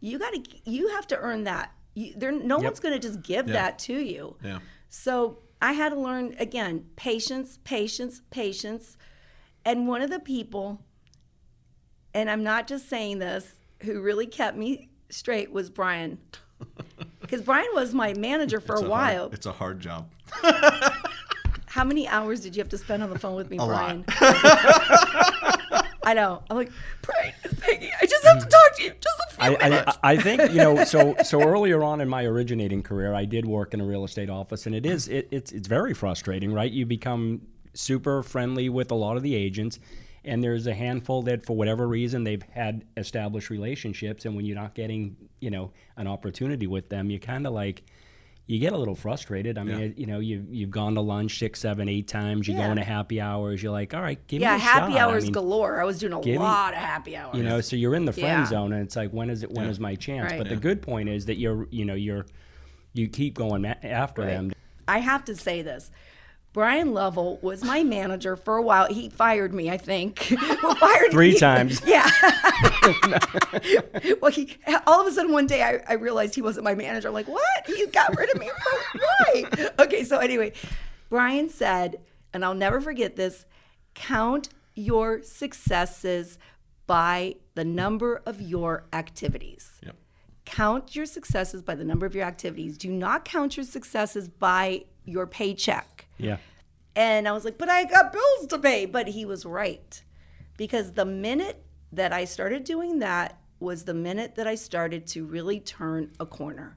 You 0.00 0.18
got 0.18 0.32
to, 0.32 0.42
you 0.64 0.88
have 0.88 1.06
to 1.08 1.18
earn 1.18 1.44
that. 1.44 1.72
You, 1.94 2.14
there, 2.16 2.32
no 2.32 2.58
one's 2.58 2.80
going 2.80 2.94
to 2.94 3.00
just 3.08 3.22
give 3.22 3.46
Yeah. 3.46 3.52
that 3.54 3.78
to 3.80 3.92
you." 3.94 4.36
Yeah. 4.42 4.60
So 4.88 5.40
I 5.60 5.72
had 5.72 5.90
to 5.90 6.00
learn 6.00 6.34
again 6.38 6.86
patience, 6.96 7.58
patience, 7.64 8.22
patience. 8.30 8.96
And 9.64 9.86
one 9.86 10.00
of 10.02 10.10
the 10.10 10.18
people, 10.20 10.80
and 12.14 12.30
I'm 12.30 12.42
not 12.42 12.66
just 12.66 12.88
saying 12.88 13.18
this, 13.18 13.54
who 13.82 14.00
really 14.00 14.26
kept 14.26 14.56
me 14.56 14.88
straight 15.12 15.52
was 15.52 15.70
Bryan. 15.70 16.18
Because 17.20 17.40
Bryan 17.42 17.68
was 17.72 17.94
my 17.94 18.12
manager 18.14 18.60
for 18.60 18.74
It's 18.74 18.82
a 18.82 18.88
hard- 18.88 18.90
while. 18.90 19.30
it's 19.32 19.46
a 19.46 19.52
hard 19.52 19.80
job. 19.80 20.06
How 21.66 21.82
many 21.82 22.06
hours 22.06 22.40
did 22.40 22.54
you 22.54 22.60
have 22.60 22.68
to 22.70 22.76
spend 22.78 23.02
on 23.02 23.08
the 23.10 23.18
phone 23.18 23.34
with 23.36 23.48
me, 23.48 23.56
A 23.60 23.64
lot. 23.64 24.04
Bryan? 24.04 24.04
I 26.04 26.14
know. 26.14 26.42
I'm 26.50 26.56
like, 26.56 26.70
Bryan, 27.00 27.32
it's 27.44 27.54
Peggy. 27.60 27.90
I 28.00 28.06
just 28.06 28.24
have 28.26 28.38
to 28.40 28.46
talk 28.46 28.76
to 28.76 28.82
you. 28.82 28.90
Just 29.00 29.16
a 29.30 29.34
few 29.34 29.56
I, 29.56 29.68
minutes. 29.70 29.98
I, 30.02 30.12
I 30.12 30.16
think 30.18 30.50
you 30.50 30.58
know 30.58 30.84
so 30.84 31.14
so 31.24 31.40
earlier 31.42 31.82
on 31.82 32.00
in 32.00 32.08
my 32.08 32.24
originating 32.24 32.82
career 32.82 33.14
I 33.14 33.24
did 33.24 33.46
work 33.46 33.72
in 33.72 33.80
a 33.80 33.84
real 33.84 34.04
estate 34.04 34.28
office 34.28 34.66
and 34.66 34.74
it 34.74 34.84
is 34.84 35.08
it, 35.08 35.28
it's 35.30 35.52
it's 35.52 35.68
very 35.68 35.94
frustrating 35.94 36.52
right 36.52 36.70
you 36.70 36.84
become 36.86 37.42
super 37.72 38.22
friendly 38.22 38.68
with 38.68 38.90
a 38.90 38.94
lot 38.94 39.16
of 39.16 39.22
the 39.22 39.34
agents 39.34 39.78
and 40.24 40.42
there's 40.42 40.66
a 40.66 40.74
handful 40.74 41.22
that 41.22 41.44
for 41.44 41.56
whatever 41.56 41.86
reason 41.88 42.24
they've 42.24 42.42
had 42.52 42.84
established 42.96 43.50
relationships 43.50 44.24
and 44.24 44.36
when 44.36 44.44
you're 44.44 44.56
not 44.56 44.74
getting 44.74 45.16
you 45.40 45.50
know 45.50 45.72
an 45.96 46.06
opportunity 46.06 46.66
with 46.66 46.88
them 46.88 47.10
you 47.10 47.18
kind 47.18 47.46
of 47.46 47.52
like 47.52 47.82
you 48.48 48.58
get 48.58 48.72
a 48.72 48.76
little 48.76 48.96
frustrated. 48.96 49.56
I 49.56 49.62
mean, 49.62 49.78
Yeah. 49.78 49.88
you 49.96 50.06
know, 50.06 50.18
you've 50.18 50.52
you've 50.52 50.70
gone 50.70 50.96
to 50.96 51.00
lunch 51.00 51.38
six, 51.38 51.60
seven, 51.60 51.88
eight 51.88 52.08
times. 52.08 52.48
You 52.48 52.54
Yeah. 52.54 52.66
go 52.66 52.70
into 52.72 52.82
happy 52.84 53.20
hours. 53.20 53.62
You're 53.62 53.70
like, 53.70 53.94
all 53.94 54.02
right, 54.02 54.18
give 54.26 54.42
yeah, 54.42 54.50
me 54.50 54.56
a 54.56 54.58
happy 54.58 54.92
shot. 54.94 55.00
I 55.00 55.04
hours 55.04 55.22
mean, 55.24 55.32
galore. 55.32 55.80
I 55.80 55.84
was 55.84 56.00
doing 56.00 56.12
a 56.12 56.16
give 56.20 56.32
me- 56.34 56.38
lot 56.38 56.72
of 56.74 56.80
happy 56.80 57.16
hours. 57.16 57.36
you 57.36 57.44
know 57.44 57.60
so 57.60 57.76
you're 57.76 57.94
in 57.94 58.04
the 58.04 58.12
friend 58.12 58.26
Yeah. 58.40 58.44
zone 58.46 58.72
and 58.72 58.82
it's 58.82 58.96
like 58.96 59.10
when 59.12 59.30
is 59.30 59.44
it 59.44 59.52
when 59.52 59.66
is 59.66 59.78
my 59.78 59.94
chance 59.94 60.32
Right. 60.32 60.38
but 60.38 60.48
the 60.48 60.56
good 60.56 60.82
point 60.82 61.08
is 61.08 61.26
that 61.26 61.38
you're 61.38 61.68
you 61.70 61.84
know 61.84 61.94
you're 61.94 62.26
you 62.94 63.06
keep 63.08 63.34
going 63.34 63.64
after 63.64 64.24
them 64.26 64.52
I 64.88 64.98
have 64.98 65.24
to 65.26 65.36
say 65.36 65.62
this. 65.62 65.92
Bryan 66.52 66.92
Lovell 66.92 67.38
was 67.40 67.64
my 67.64 67.82
manager 67.82 68.36
for 68.36 68.56
a 68.56 68.62
while. 68.62 68.86
He 68.92 69.08
fired 69.08 69.54
me, 69.54 69.70
I 69.70 69.78
think. 69.78 70.34
well, 70.62 70.74
fired 70.74 71.10
Three 71.10 71.32
me. 71.32 71.38
times. 71.38 71.80
Yeah. 71.86 72.08
well, 74.20 74.30
he 74.30 74.56
all 74.86 75.00
of 75.00 75.06
a 75.06 75.12
sudden 75.12 75.32
one 75.32 75.46
day 75.46 75.62
I, 75.62 75.80
I 75.88 75.94
realized 75.94 76.34
he 76.34 76.42
wasn't 76.42 76.64
my 76.64 76.74
manager. 76.74 77.08
I'm 77.08 77.14
like, 77.14 77.28
what? 77.28 77.66
He 77.66 77.86
got 77.86 78.16
rid 78.16 78.32
of 78.34 78.40
me 78.40 78.48
for 78.48 78.98
why? 78.98 79.44
Okay, 79.80 80.04
so 80.04 80.18
anyway, 80.18 80.52
Bryan 81.08 81.48
said, 81.48 82.00
and 82.32 82.44
I'll 82.44 82.54
never 82.54 82.80
forget 82.80 83.16
this: 83.16 83.46
count 83.94 84.48
your 84.74 85.22
successes 85.22 86.38
by 86.86 87.36
the 87.54 87.64
number 87.64 88.22
of 88.26 88.40
your 88.40 88.84
activities 88.92 89.80
Yep. 89.84 89.96
count 90.44 90.96
your 90.96 91.06
successes 91.06 91.62
by 91.62 91.74
the 91.74 91.84
number 91.84 92.04
of 92.06 92.14
your 92.14 92.24
activities. 92.24 92.76
Do 92.76 92.90
not 92.90 93.24
count 93.24 93.56
your 93.56 93.64
successes 93.64 94.28
by 94.28 94.84
your 95.04 95.26
paycheck. 95.26 96.06
Yeah 96.22 96.36
And 96.94 97.26
I 97.26 97.32
was 97.32 97.44
like, 97.44 97.58
but 97.58 97.68
I 97.68 97.84
got 97.84 98.12
bills 98.12 98.46
to 98.48 98.58
pay. 98.58 98.86
But 98.86 99.08
he 99.08 99.24
was 99.24 99.44
right. 99.44 100.02
Because 100.56 100.92
the 100.92 101.04
minute 101.04 101.64
that 101.92 102.12
I 102.12 102.24
started 102.24 102.64
doing 102.64 102.98
that 102.98 103.38
was 103.60 103.84
the 103.84 103.94
minute 103.94 104.34
that 104.34 104.46
I 104.46 104.54
started 104.54 105.06
to 105.08 105.24
really 105.24 105.60
turn 105.60 106.10
a 106.20 106.26
corner. 106.26 106.76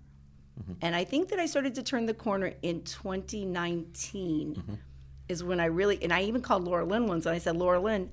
Mm-hmm. 0.62 0.74
And 0.82 0.96
I 0.96 1.04
think 1.04 1.30
that 1.30 1.40
I 1.40 1.46
started 1.46 1.76
to 1.76 1.84
turn 1.84 2.06
the 2.06 2.14
corner 2.14 2.54
in 2.62 2.84
2019 2.84 4.56
mm-hmm. 4.56 4.74
is 5.28 5.44
when 5.44 5.60
I 5.60 5.66
really, 5.66 6.02
and 6.02 6.14
I 6.14 6.22
even 6.24 6.42
called 6.42 6.64
Laura 6.64 6.86
Lynn 6.86 7.08
once 7.08 7.26
and 7.26 7.36
I 7.36 7.40
said, 7.40 7.58
Laura 7.58 7.80
Lynn, 7.80 8.12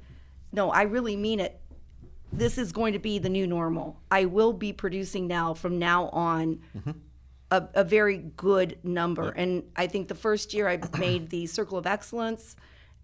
no, 0.52 0.70
I 0.70 0.82
really 0.82 1.16
mean 1.16 1.40
it 1.40 1.58
this 2.34 2.56
is 2.56 2.72
going 2.72 2.94
to 2.94 2.98
be 2.98 3.18
the 3.18 3.28
new 3.28 3.46
normal. 3.46 4.00
I 4.10 4.24
will 4.24 4.54
be 4.54 4.72
producing 4.72 5.26
now 5.26 5.52
from 5.52 5.78
now 5.78 6.08
on 6.08 6.60
mm-hmm. 6.74 6.92
A, 7.52 7.68
a 7.74 7.84
very 7.84 8.16
good 8.16 8.78
number. 8.82 9.28
And 9.28 9.64
I 9.76 9.86
think 9.86 10.08
the 10.08 10.14
first 10.14 10.54
year 10.54 10.68
I 10.68 10.80
made 10.98 11.28
the 11.28 11.46
Circle 11.46 11.78
of 11.78 11.86
Excellence, 11.86 12.56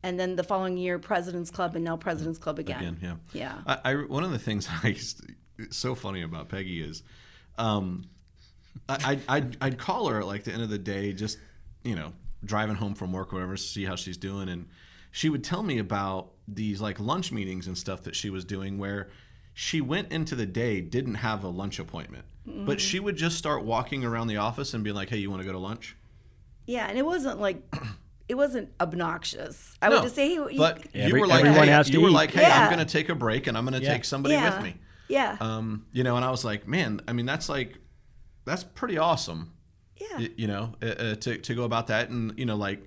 and 0.02 0.18
then 0.18 0.36
the 0.36 0.42
following 0.42 0.76
year 0.76 0.98
President's 0.98 1.50
Club, 1.50 1.76
and 1.76 1.84
now 1.84 1.96
President's 1.96 2.38
Club 2.38 2.58
again. 2.58 2.80
Again, 2.80 3.18
yeah. 3.32 3.54
Yeah. 3.66 3.78
I, 3.84 3.92
I 3.92 3.94
one 3.94 4.24
of 4.24 4.32
the 4.32 4.38
things 4.38 4.68
I 4.82 4.88
used 4.88 5.20
to, 5.20 5.34
it's 5.58 5.76
so 5.76 5.94
funny 5.94 6.22
about 6.22 6.48
Peggy 6.48 6.80
is, 6.80 7.02
um, 7.58 8.08
I 8.88 8.98
I'd, 9.04 9.20
I'd, 9.28 9.56
I'd 9.60 9.78
call 9.78 10.08
her 10.08 10.20
at 10.20 10.26
like 10.26 10.44
the 10.44 10.52
end 10.52 10.62
of 10.62 10.70
the 10.70 10.78
day, 10.78 11.12
just 11.12 11.38
you 11.84 11.94
know, 11.94 12.12
driving 12.42 12.76
home 12.76 12.94
from 12.94 13.12
work, 13.12 13.32
or 13.32 13.36
whatever, 13.36 13.56
see 13.56 13.84
how 13.84 13.96
she's 13.96 14.16
doing, 14.16 14.48
and 14.48 14.66
she 15.10 15.28
would 15.28 15.44
tell 15.44 15.62
me 15.62 15.78
about 15.78 16.30
these 16.46 16.80
like 16.80 16.98
lunch 16.98 17.32
meetings 17.32 17.66
and 17.66 17.76
stuff 17.76 18.04
that 18.04 18.16
she 18.16 18.30
was 18.30 18.44
doing 18.44 18.78
where 18.78 19.10
she 19.60 19.80
went 19.80 20.12
into 20.12 20.36
the 20.36 20.46
day 20.46 20.80
didn't 20.80 21.16
have 21.16 21.42
a 21.42 21.48
lunch 21.48 21.80
appointment, 21.80 22.24
Mm-hmm. 22.48 22.64
but 22.64 22.80
she 22.80 22.98
would 23.00 23.16
just 23.16 23.36
start 23.36 23.64
walking 23.64 24.04
around 24.04 24.28
the 24.28 24.36
office 24.36 24.72
and 24.72 24.84
be 24.84 24.92
like, 24.92 25.08
"Hey, 25.10 25.18
you 25.18 25.30
want 25.30 25.42
to 25.42 25.46
go 25.46 25.52
to 25.52 25.58
lunch?" 25.58 25.96
Yeah, 26.64 26.86
and 26.88 26.96
it 26.96 27.04
wasn't 27.04 27.40
like, 27.40 27.60
it 28.28 28.36
wasn't 28.36 28.68
obnoxious. 28.80 29.76
I 29.82 29.88
No, 29.88 29.96
would 29.96 30.02
just 30.04 30.14
say, 30.14 30.28
hey, 30.28 30.34
you- 30.34 30.50
but 30.56 30.86
Every- 30.94 31.08
you 31.12 31.20
were 31.20 31.26
like, 31.26 31.40
everyone 31.44 31.66
hey, 31.68 31.72
has 31.74 31.88
to 31.88 31.92
you 31.92 32.00
were 32.00 32.08
eat. 32.10 32.12
like, 32.22 32.30
hey, 32.30 32.42
Yeah. 32.42 32.62
I'm 32.68 32.72
going 32.72 32.86
to 32.86 32.90
take 32.90 33.08
a 33.08 33.14
break 33.14 33.46
and 33.48 33.58
I'm 33.58 33.64
going 33.66 33.78
to 33.80 33.84
Yeah. 33.84 33.92
take 33.94 34.04
somebody 34.04 34.34
yeah, 34.34 34.54
with 34.54 34.62
me. 34.64 34.74
Yeah. 35.08 35.36
Um, 35.40 35.86
you 35.92 36.04
know, 36.04 36.14
and 36.16 36.24
I 36.24 36.30
was 36.30 36.44
like, 36.44 36.68
man, 36.68 37.00
I 37.08 37.12
mean, 37.12 37.26
that's 37.26 37.48
like, 37.48 37.78
that's 38.44 38.62
pretty 38.64 38.96
awesome. 38.96 39.52
yeah. 40.00 40.18
y- 40.18 40.30
You 40.36 40.46
know, 40.46 40.74
uh, 40.82 40.86
uh, 40.86 41.14
to 41.16 41.36
to 41.38 41.54
go 41.54 41.64
about 41.64 41.88
that, 41.88 42.08
and 42.10 42.32
you 42.38 42.46
know, 42.46 42.56
like, 42.56 42.80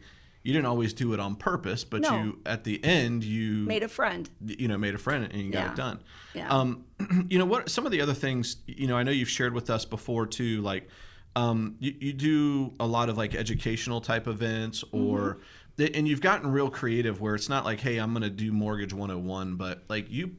you 0.43 0.54
didn't 0.54 0.65
always 0.65 0.93
do 0.93 1.13
it 1.13 1.19
on 1.19 1.36
purpose, 1.36 1.84
but 1.84 2.01
No. 2.01 2.23
you 2.23 2.39
at 2.45 2.63
the 2.63 2.84
end 2.84 3.23
you 3.23 3.65
Made 3.65 3.84
a 3.84 3.88
friend. 3.88 4.30
you 4.45 4.67
know 4.67 4.77
made 4.77 4.95
a 4.95 4.97
friend 4.97 5.25
and 5.32 5.41
you 5.41 5.51
got 5.51 5.60
Yeah. 5.65 5.71
it 5.71 5.75
done. 5.75 5.99
Yeah. 6.34 6.49
Um, 6.49 6.86
you 7.30 7.38
know 7.39 7.45
what? 7.45 7.69
Some 7.69 7.86
of 7.86 7.91
the 7.91 8.01
other 8.01 8.13
things, 8.13 8.58
you 8.65 8.88
know, 8.88 8.97
I 8.97 9.04
know 9.04 9.12
you've 9.12 9.30
shared 9.30 9.54
with 9.54 9.69
us 9.69 9.86
before 9.86 10.25
too. 10.25 10.62
Like, 10.62 10.88
um, 11.36 11.75
you, 11.80 11.93
you 11.99 12.13
do 12.13 12.73
a 12.80 12.86
lot 12.88 13.10
of 13.10 13.17
like 13.17 13.36
educational 13.36 14.01
type 14.01 14.27
events, 14.27 14.84
or 14.91 15.38
Mm-hmm. 15.77 15.95
and 15.95 16.08
you've 16.08 16.21
gotten 16.21 16.51
real 16.51 16.69
creative 16.69 17.21
where 17.21 17.34
it's 17.34 17.47
not 17.49 17.63
like, 17.65 17.80
hey, 17.80 17.97
I'm 17.97 18.12
going 18.12 18.23
to 18.23 18.30
do 18.30 18.51
mortgage 18.51 18.93
101, 18.93 19.56
but 19.56 19.84
like 19.89 20.12
you 20.12 20.36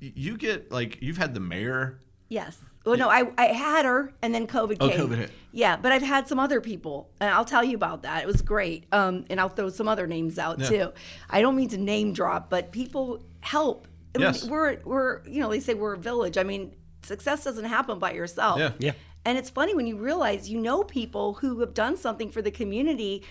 you 0.00 0.36
get 0.36 0.70
like 0.70 1.00
you've 1.00 1.16
had 1.16 1.32
the 1.34 1.40
mayor. 1.40 2.00
Yes. 2.28 2.58
Well, 2.84 2.96
no, 2.98 3.08
I, 3.08 3.30
I 3.38 3.46
had 3.46 3.84
her, 3.86 4.12
and 4.20 4.34
then 4.34 4.46
COVID 4.46 4.76
Oh, 4.80 4.88
came. 4.88 5.00
COVID 5.08 5.16
hit. 5.16 5.30
Yeah, 5.52 5.76
but 5.76 5.90
I've 5.92 6.02
had 6.02 6.28
some 6.28 6.38
other 6.38 6.60
people, 6.60 7.08
and 7.20 7.30
I'll 7.30 7.44
tell 7.44 7.64
you 7.64 7.76
about 7.76 8.02
that. 8.02 8.22
It 8.22 8.26
was 8.26 8.42
great, 8.42 8.84
um, 8.92 9.24
and 9.30 9.40
I'll 9.40 9.48
throw 9.48 9.70
some 9.70 9.88
other 9.88 10.06
names 10.06 10.38
out 10.38 10.58
Yeah. 10.58 10.68
too. 10.68 10.92
I 11.30 11.40
don't 11.40 11.56
mean 11.56 11.68
to 11.70 11.78
name 11.78 12.12
drop, 12.12 12.50
but 12.50 12.72
people 12.72 13.22
help. 13.40 13.88
I 14.14 14.18
mean, 14.18 14.26
Yes. 14.26 14.44
we're 14.44 14.78
we're 14.84 15.26
you 15.26 15.40
know 15.40 15.48
they 15.50 15.60
say 15.60 15.74
we're 15.74 15.94
a 15.94 15.98
village. 15.98 16.36
I 16.36 16.42
mean, 16.42 16.74
success 17.02 17.44
doesn't 17.44 17.64
happen 17.64 17.98
by 17.98 18.12
yourself. 18.12 18.58
Yeah. 18.58 18.72
Yeah. 18.78 18.92
And 19.24 19.38
it's 19.38 19.48
funny 19.48 19.74
when 19.74 19.86
you 19.86 19.96
realize 19.96 20.50
you 20.50 20.60
know 20.60 20.82
people 20.84 21.34
who 21.34 21.60
have 21.60 21.72
done 21.72 21.96
something 21.96 22.30
for 22.30 22.42
the 22.42 22.50
community, 22.50 23.22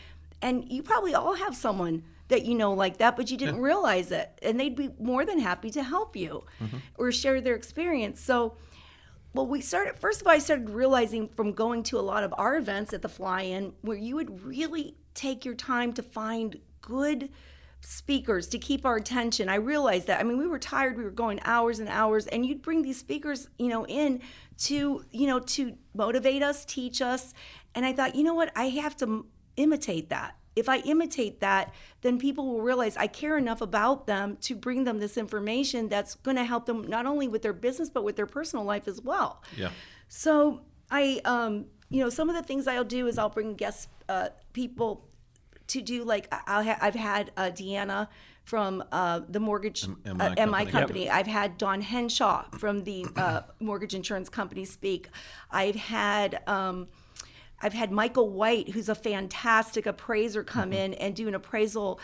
and 0.41 0.65
you 0.71 0.81
probably 0.81 1.13
all 1.13 1.35
have 1.35 1.55
someone 1.55 2.03
that 2.29 2.45
you 2.45 2.55
know 2.55 2.73
like 2.73 2.97
that, 2.97 3.15
but 3.15 3.29
you 3.29 3.37
didn't 3.37 3.59
realize 3.59 4.11
it, 4.11 4.31
and 4.41 4.59
they'd 4.59 4.75
be 4.75 4.89
more 4.99 5.25
than 5.25 5.37
happy 5.39 5.69
to 5.71 5.83
help 5.83 6.15
you 6.15 6.43
or 6.97 7.11
share 7.11 7.39
their 7.41 7.53
experience. 7.55 8.19
So, 8.21 8.55
well, 9.33 9.47
we 9.47 9.61
started 9.61 9.99
first 9.99 10.21
of 10.21 10.27
all. 10.27 10.33
I 10.33 10.39
started 10.39 10.69
realizing 10.69 11.27
from 11.27 11.53
going 11.53 11.83
to 11.83 11.99
a 11.99 12.01
lot 12.01 12.23
of 12.23 12.33
our 12.37 12.55
events 12.57 12.93
at 12.93 13.01
the 13.01 13.09
Fly-In, 13.09 13.73
where 13.81 13.97
you 13.97 14.15
would 14.15 14.43
really 14.43 14.95
take 15.13 15.45
your 15.45 15.55
time 15.55 15.93
to 15.93 16.03
find 16.03 16.59
good 16.81 17.29
speakers 17.81 18.47
to 18.47 18.57
keep 18.57 18.85
our 18.85 18.95
attention. 18.95 19.49
I 19.49 19.55
realized 19.55 20.07
that. 20.07 20.19
I 20.19 20.23
mean, 20.23 20.37
we 20.37 20.47
were 20.47 20.59
tired. 20.59 20.97
We 20.97 21.03
were 21.03 21.11
going 21.11 21.39
hours 21.43 21.79
and 21.79 21.89
hours, 21.89 22.27
and 22.27 22.45
you'd 22.45 22.61
bring 22.61 22.81
these 22.81 22.97
speakers, 22.97 23.49
you 23.57 23.67
know, 23.67 23.85
in 23.85 24.21
to, 24.59 25.03
you 25.11 25.27
know, 25.27 25.39
to 25.39 25.75
motivate 25.93 26.43
us, 26.43 26.63
teach 26.63 27.01
us. 27.01 27.33
And 27.75 27.85
I 27.85 27.93
thought, 27.93 28.15
you 28.15 28.23
know 28.23 28.35
what? 28.35 28.51
I 28.55 28.69
have 28.69 28.95
to 28.97 29.25
imitate 29.57 30.09
that. 30.09 30.37
If 30.55 30.69
I 30.69 30.77
imitate 30.79 31.39
that, 31.39 31.73
then 32.01 32.19
people 32.19 32.47
will 32.47 32.61
realize 32.61 32.95
I 32.97 33.07
care 33.07 33.37
enough 33.37 33.61
about 33.61 34.07
them 34.07 34.37
to 34.41 34.55
bring 34.55 34.83
them 34.83 34.99
this 34.99 35.17
information 35.17 35.89
that's 35.89 36.15
going 36.15 36.37
to 36.37 36.43
help 36.43 36.65
them 36.65 36.83
not 36.83 37.05
only 37.05 37.27
with 37.27 37.41
their 37.41 37.53
business 37.53 37.89
but 37.89 38.03
with 38.03 38.15
their 38.15 38.27
personal 38.27 38.63
life 38.65 38.87
as 38.87 39.01
well. 39.01 39.41
Yeah. 39.57 39.69
So 40.07 40.61
I 40.91 41.21
um, 41.25 41.65
you 41.89 42.03
know, 42.03 42.09
some 42.09 42.29
of 42.29 42.35
the 42.35 42.43
things 42.43 42.67
I'll 42.67 42.83
do 42.83 43.07
is 43.07 43.17
I'll 43.17 43.29
bring 43.29 43.55
guest 43.55 43.89
uh, 44.09 44.29
people 44.53 45.07
to 45.67 45.81
do 45.81 46.03
like 46.03 46.27
I'll 46.47 46.63
ha- 46.63 46.77
I've 46.81 46.95
had 46.95 47.31
uh, 47.37 47.43
Deanna 47.43 48.07
from 48.43 48.83
uh, 48.91 49.21
the 49.29 49.39
mortgage 49.39 49.85
M- 49.85 49.97
uh, 50.05 50.29
MI 50.29 50.29
MI 50.29 50.45
company. 50.45 50.71
company. 50.71 51.09
I've 51.09 51.27
had 51.27 51.57
Don 51.57 51.81
Henshaw 51.81 52.45
from 52.57 52.83
the 52.83 53.05
uh, 53.15 53.41
mortgage 53.59 53.95
insurance 53.95 54.29
company 54.29 54.65
speak. 54.65 55.07
I've 55.49 55.75
had. 55.75 56.41
Um, 56.47 56.87
I've 57.63 57.73
had 57.73 57.91
Michael 57.91 58.29
White, 58.29 58.69
who's 58.69 58.89
a 58.89 58.95
fantastic 58.95 59.85
appraiser, 59.85 60.43
come 60.43 60.71
Mm-hmm. 60.71 60.73
in 60.73 60.93
and 60.95 61.15
do 61.15 61.27
an 61.27 61.35
appraisal. 61.35 61.99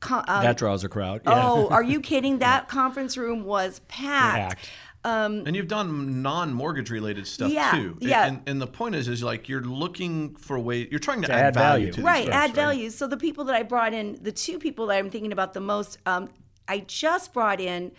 co- 0.00 0.24
um, 0.26 0.42
that 0.42 0.56
draws 0.56 0.82
a 0.84 0.88
crowd. 0.88 1.20
Yeah. 1.26 1.40
Oh, 1.44 1.68
are 1.68 1.82
you 1.84 2.00
kidding? 2.10 2.38
That 2.38 2.68
conference 2.68 3.16
room 3.16 3.44
was 3.44 3.80
packed. 3.88 4.56
Packed. 4.56 4.68
And 5.04 5.54
you've 5.56 5.66
done 5.68 6.22
non-mortgage 6.22 6.88
related 6.90 7.26
stuff 7.26 7.50
Yeah, 7.50 7.72
too. 7.72 7.96
And- 8.00 8.02
yeah. 8.02 8.26
And, 8.26 8.40
and 8.46 8.60
the 8.62 8.66
point 8.68 8.94
is, 8.94 9.06
is 9.08 9.22
like 9.22 9.48
you're 9.48 9.60
looking 9.62 10.34
for 10.36 10.58
ways. 10.58 10.88
You're 10.90 11.00
trying 11.00 11.20
to, 11.22 11.26
To 11.28 11.34
add, 11.34 11.44
add 11.46 11.54
value, 11.54 11.86
value. 11.86 11.92
to 11.92 12.02
right 12.02 12.24
folks, 12.24 12.36
add 12.36 12.54
value 12.54 12.90
so 12.90 13.06
the 13.08 13.16
people 13.16 13.44
that 13.46 13.54
i 13.56 13.62
brought 13.64 13.92
in 13.92 14.18
the 14.22 14.30
two 14.32 14.58
people 14.60 14.86
that 14.86 14.96
i'm 14.98 15.10
thinking 15.10 15.32
about 15.32 15.52
the 15.54 15.60
most 15.60 15.98
um, 16.06 16.28
i 16.68 16.78
just 16.86 17.32
brought 17.32 17.60
in 17.60 17.90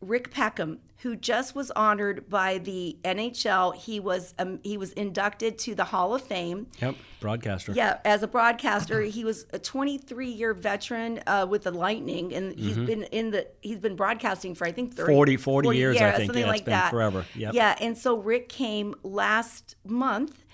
rick 0.00 0.30
peckham 0.32 0.78
who 1.06 1.14
just 1.14 1.54
was 1.54 1.70
honored 1.76 2.28
by 2.28 2.58
the 2.58 2.96
nhl 3.04 3.72
he 3.76 4.00
was 4.00 4.34
um, 4.40 4.58
he 4.64 4.76
was 4.76 4.92
inducted 4.94 5.56
to 5.56 5.72
the 5.72 5.84
hall 5.84 6.14
of 6.16 6.22
fame 6.22 6.66
Yep. 6.80 6.96
Broadcaster. 7.20 7.70
yeah 7.72 7.98
as 8.04 8.24
a 8.24 8.26
broadcaster 8.26 9.02
he 9.02 9.22
was 9.24 9.46
a 9.52 9.58
23 9.60 10.28
year 10.28 10.52
veteran 10.52 11.20
uh, 11.28 11.46
with 11.48 11.62
the 11.62 11.70
lightning 11.70 12.34
and 12.34 12.58
he's 12.58 12.76
been 12.76 13.04
in 13.04 13.30
the 13.30 13.46
he's 13.60 13.78
been 13.78 13.94
broadcasting 13.94 14.54
for 14.56 14.66
i 14.66 14.72
think 14.72 14.94
30, 14.96 15.12
40 15.12 15.36
40 15.36 15.78
years, 15.78 15.96
I 15.96 16.00
yeah, 16.00 16.16
think. 16.16 16.26
something 16.26 16.44
Yeah, 16.44 16.50
it's 16.50 16.58
like 16.58 16.64
been 16.64 16.72
that 16.72 16.90
forever. 16.90 17.24
Yep. 17.36 17.54
yeah 17.54 17.76
and 17.80 17.96
so 17.96 18.16
rick 18.16 18.48
came 18.48 18.94
last 19.04 19.76
month 19.84 20.44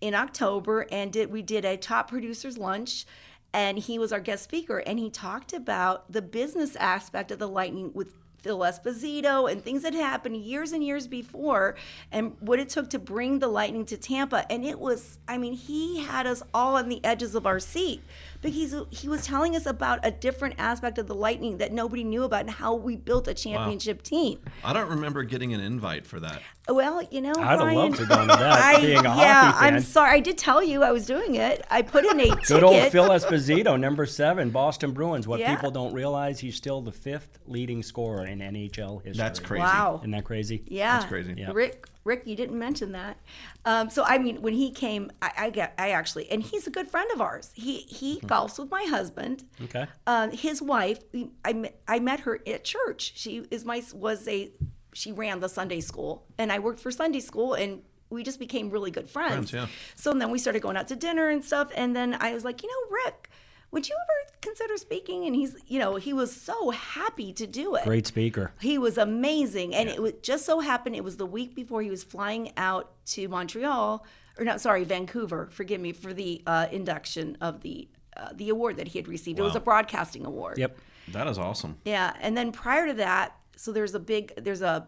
in 0.00 0.14
October 0.14 0.86
and 0.92 1.12
did 1.12 1.32
we 1.32 1.42
did 1.42 1.64
a 1.64 1.76
top 1.76 2.08
producers 2.10 2.56
lunch 2.58 3.06
and 3.52 3.78
he 3.78 3.98
was 3.98 4.12
our 4.12 4.20
guest 4.20 4.44
speaker 4.44 4.78
and 4.78 4.98
he 4.98 5.08
talked 5.10 5.52
about 5.52 6.12
the 6.12 6.20
business 6.22 6.76
aspect 6.76 7.30
of 7.30 7.38
the 7.38 7.48
lightning 7.48 7.90
with 7.94 8.12
Phil 8.46 8.60
Esposito 8.60 9.50
and 9.50 9.60
things 9.60 9.82
that 9.82 9.92
happened 9.92 10.36
years 10.36 10.70
and 10.70 10.84
years 10.84 11.08
before 11.08 11.74
and 12.12 12.36
what 12.38 12.60
it 12.60 12.68
took 12.68 12.88
to 12.90 12.98
bring 13.00 13.40
the 13.40 13.48
lightning 13.48 13.84
to 13.86 13.96
Tampa. 13.96 14.46
And 14.52 14.64
it 14.64 14.78
was 14.78 15.18
I 15.26 15.36
mean 15.36 15.54
he 15.54 16.04
had 16.04 16.28
us 16.28 16.44
all 16.54 16.76
on 16.76 16.88
the 16.88 17.04
edges 17.04 17.34
of 17.34 17.44
our 17.44 17.58
seat 17.58 18.04
because 18.50 18.74
he 18.90 19.08
was 19.08 19.24
telling 19.24 19.56
us 19.56 19.66
about 19.66 20.00
a 20.02 20.10
different 20.10 20.54
aspect 20.58 20.98
of 20.98 21.06
the 21.06 21.14
lightning 21.14 21.58
that 21.58 21.72
nobody 21.72 22.04
knew 22.04 22.24
about 22.24 22.40
and 22.42 22.50
how 22.50 22.74
we 22.74 22.96
built 22.96 23.28
a 23.28 23.34
championship 23.34 24.02
team. 24.02 24.40
I 24.64 24.72
don't 24.72 24.88
remember 24.88 25.22
getting 25.22 25.52
an 25.54 25.60
invite 25.60 26.06
for 26.06 26.20
that. 26.20 26.42
Well, 26.68 27.02
you 27.10 27.20
know, 27.20 27.32
I'd 27.36 27.44
have 27.44 27.58
Bryan, 27.60 27.76
loved 27.76 27.96
to 27.96 28.06
go 28.06 28.20
to 28.22 28.26
that, 28.26 28.40
I, 28.40 28.80
being 28.80 28.98
a 28.98 29.02
yeah, 29.02 29.52
hockey 29.52 29.64
fan. 29.64 29.74
I'm 29.74 29.80
sorry. 29.80 30.10
I 30.16 30.20
did 30.20 30.36
tell 30.36 30.62
you 30.62 30.82
I 30.82 30.90
was 30.90 31.06
doing 31.06 31.36
it. 31.36 31.64
I 31.70 31.82
put 31.82 32.04
in 32.04 32.18
a 32.18 32.24
ticket. 32.24 32.42
Good 32.46 32.64
old 32.64 32.90
Phil 32.90 33.08
Esposito, 33.08 33.78
number 33.78 34.04
seven, 34.06 34.50
Boston 34.50 34.92
Bruins. 34.92 35.28
What 35.28 35.38
Yeah. 35.38 35.54
people 35.54 35.70
don't 35.70 35.92
realize, 35.92 36.40
he's 36.40 36.56
still 36.56 36.80
the 36.80 36.92
fifth 36.92 37.38
leading 37.46 37.82
scorer 37.82 38.26
in 38.26 38.40
NHL 38.40 39.02
history. 39.02 39.12
That's 39.16 39.38
crazy. 39.38 39.62
Wow. 39.62 39.98
Isn't 40.00 40.10
that 40.10 40.24
crazy? 40.24 40.62
Yeah, 40.66 40.94
That's 40.98 41.08
crazy. 41.08 41.34
Yeah. 41.36 41.52
Rick, 41.52 41.86
Rick, 42.06 42.22
you 42.26 42.36
didn't 42.36 42.58
mention 42.58 42.92
that. 42.92 43.18
Um, 43.64 43.90
so 43.90 44.04
I 44.04 44.16
mean, 44.18 44.40
when 44.40 44.54
he 44.54 44.70
came, 44.70 45.10
I, 45.20 45.30
I 45.36 45.50
get, 45.50 45.74
I 45.76 45.90
actually, 45.90 46.30
and 46.30 46.42
he's 46.42 46.66
a 46.66 46.70
good 46.70 46.88
friend 46.88 47.10
of 47.12 47.20
ours. 47.20 47.50
He 47.54 47.78
he 47.80 48.18
Hmm. 48.20 48.26
golfs 48.26 48.58
with 48.58 48.70
my 48.70 48.84
husband. 48.88 49.44
Okay. 49.64 49.86
Um, 50.06 50.30
his 50.30 50.62
wife, 50.62 51.00
I 51.44 51.52
met, 51.52 51.80
I 51.86 51.98
met 51.98 52.20
her 52.20 52.40
at 52.46 52.64
church. 52.64 53.12
She 53.16 53.46
is 53.50 53.64
my 53.64 53.82
was 53.94 54.26
a 54.28 54.50
she 54.94 55.12
ran 55.12 55.40
the 55.40 55.48
Sunday 55.48 55.80
school, 55.80 56.24
and 56.38 56.50
I 56.50 56.58
worked 56.60 56.80
for 56.80 56.90
Sunday 56.90 57.20
school, 57.20 57.52
and 57.54 57.82
we 58.08 58.22
just 58.22 58.38
became 58.38 58.70
really 58.70 58.90
good 58.92 59.10
friends. 59.10 59.50
Friends, 59.50 59.52
yeah. 59.52 59.66
So 59.96 60.12
then 60.14 60.30
we 60.30 60.38
started 60.38 60.62
going 60.62 60.76
out 60.76 60.88
to 60.88 60.96
dinner 60.96 61.28
and 61.28 61.44
stuff, 61.44 61.70
and 61.74 61.94
then 61.94 62.14
I 62.18 62.32
was 62.34 62.44
like, 62.44 62.62
you 62.62 62.68
know, 62.68 62.96
Rick, 63.04 63.28
would 63.70 63.88
you 63.88 63.94
ever 63.94 64.32
consider 64.40 64.76
speaking? 64.76 65.24
And 65.26 65.34
he's, 65.34 65.56
you 65.66 65.78
know, 65.78 65.96
he 65.96 66.12
was 66.12 66.34
so 66.34 66.70
happy 66.70 67.32
to 67.34 67.46
do 67.46 67.74
it. 67.74 67.84
Great 67.84 68.06
speaker. 68.06 68.52
He 68.60 68.78
was 68.78 68.96
amazing, 68.98 69.74
and 69.74 69.88
it 69.88 70.00
was 70.00 70.12
just 70.22 70.44
so 70.46 70.60
happened 70.60 70.96
it 70.96 71.04
was 71.04 71.16
the 71.16 71.26
week 71.26 71.54
before 71.54 71.82
he 71.82 71.90
was 71.90 72.02
flying 72.04 72.52
out 72.56 72.92
to 73.06 73.28
Montreal, 73.28 74.04
or 74.38 74.44
not, 74.44 74.60
sorry, 74.60 74.84
Vancouver. 74.84 75.48
Forgive 75.50 75.80
me 75.80 75.92
for 75.92 76.12
the 76.12 76.42
uh, 76.46 76.66
induction 76.70 77.36
of 77.40 77.60
the 77.62 77.88
uh, 78.16 78.30
the 78.34 78.48
award 78.48 78.76
that 78.78 78.88
he 78.88 78.98
had 78.98 79.08
received. 79.08 79.38
It 79.38 79.42
was 79.42 79.56
a 79.56 79.60
broadcasting 79.60 80.24
award. 80.24 80.56
Yep. 80.58 80.78
That 81.12 81.26
is 81.26 81.38
awesome. 81.38 81.76
Yeah, 81.84 82.14
and 82.20 82.36
then 82.36 82.50
prior 82.50 82.86
to 82.86 82.94
that, 82.94 83.36
so 83.56 83.72
there's 83.72 83.94
a 83.94 84.00
big, 84.00 84.32
there's 84.42 84.62
a 84.62 84.86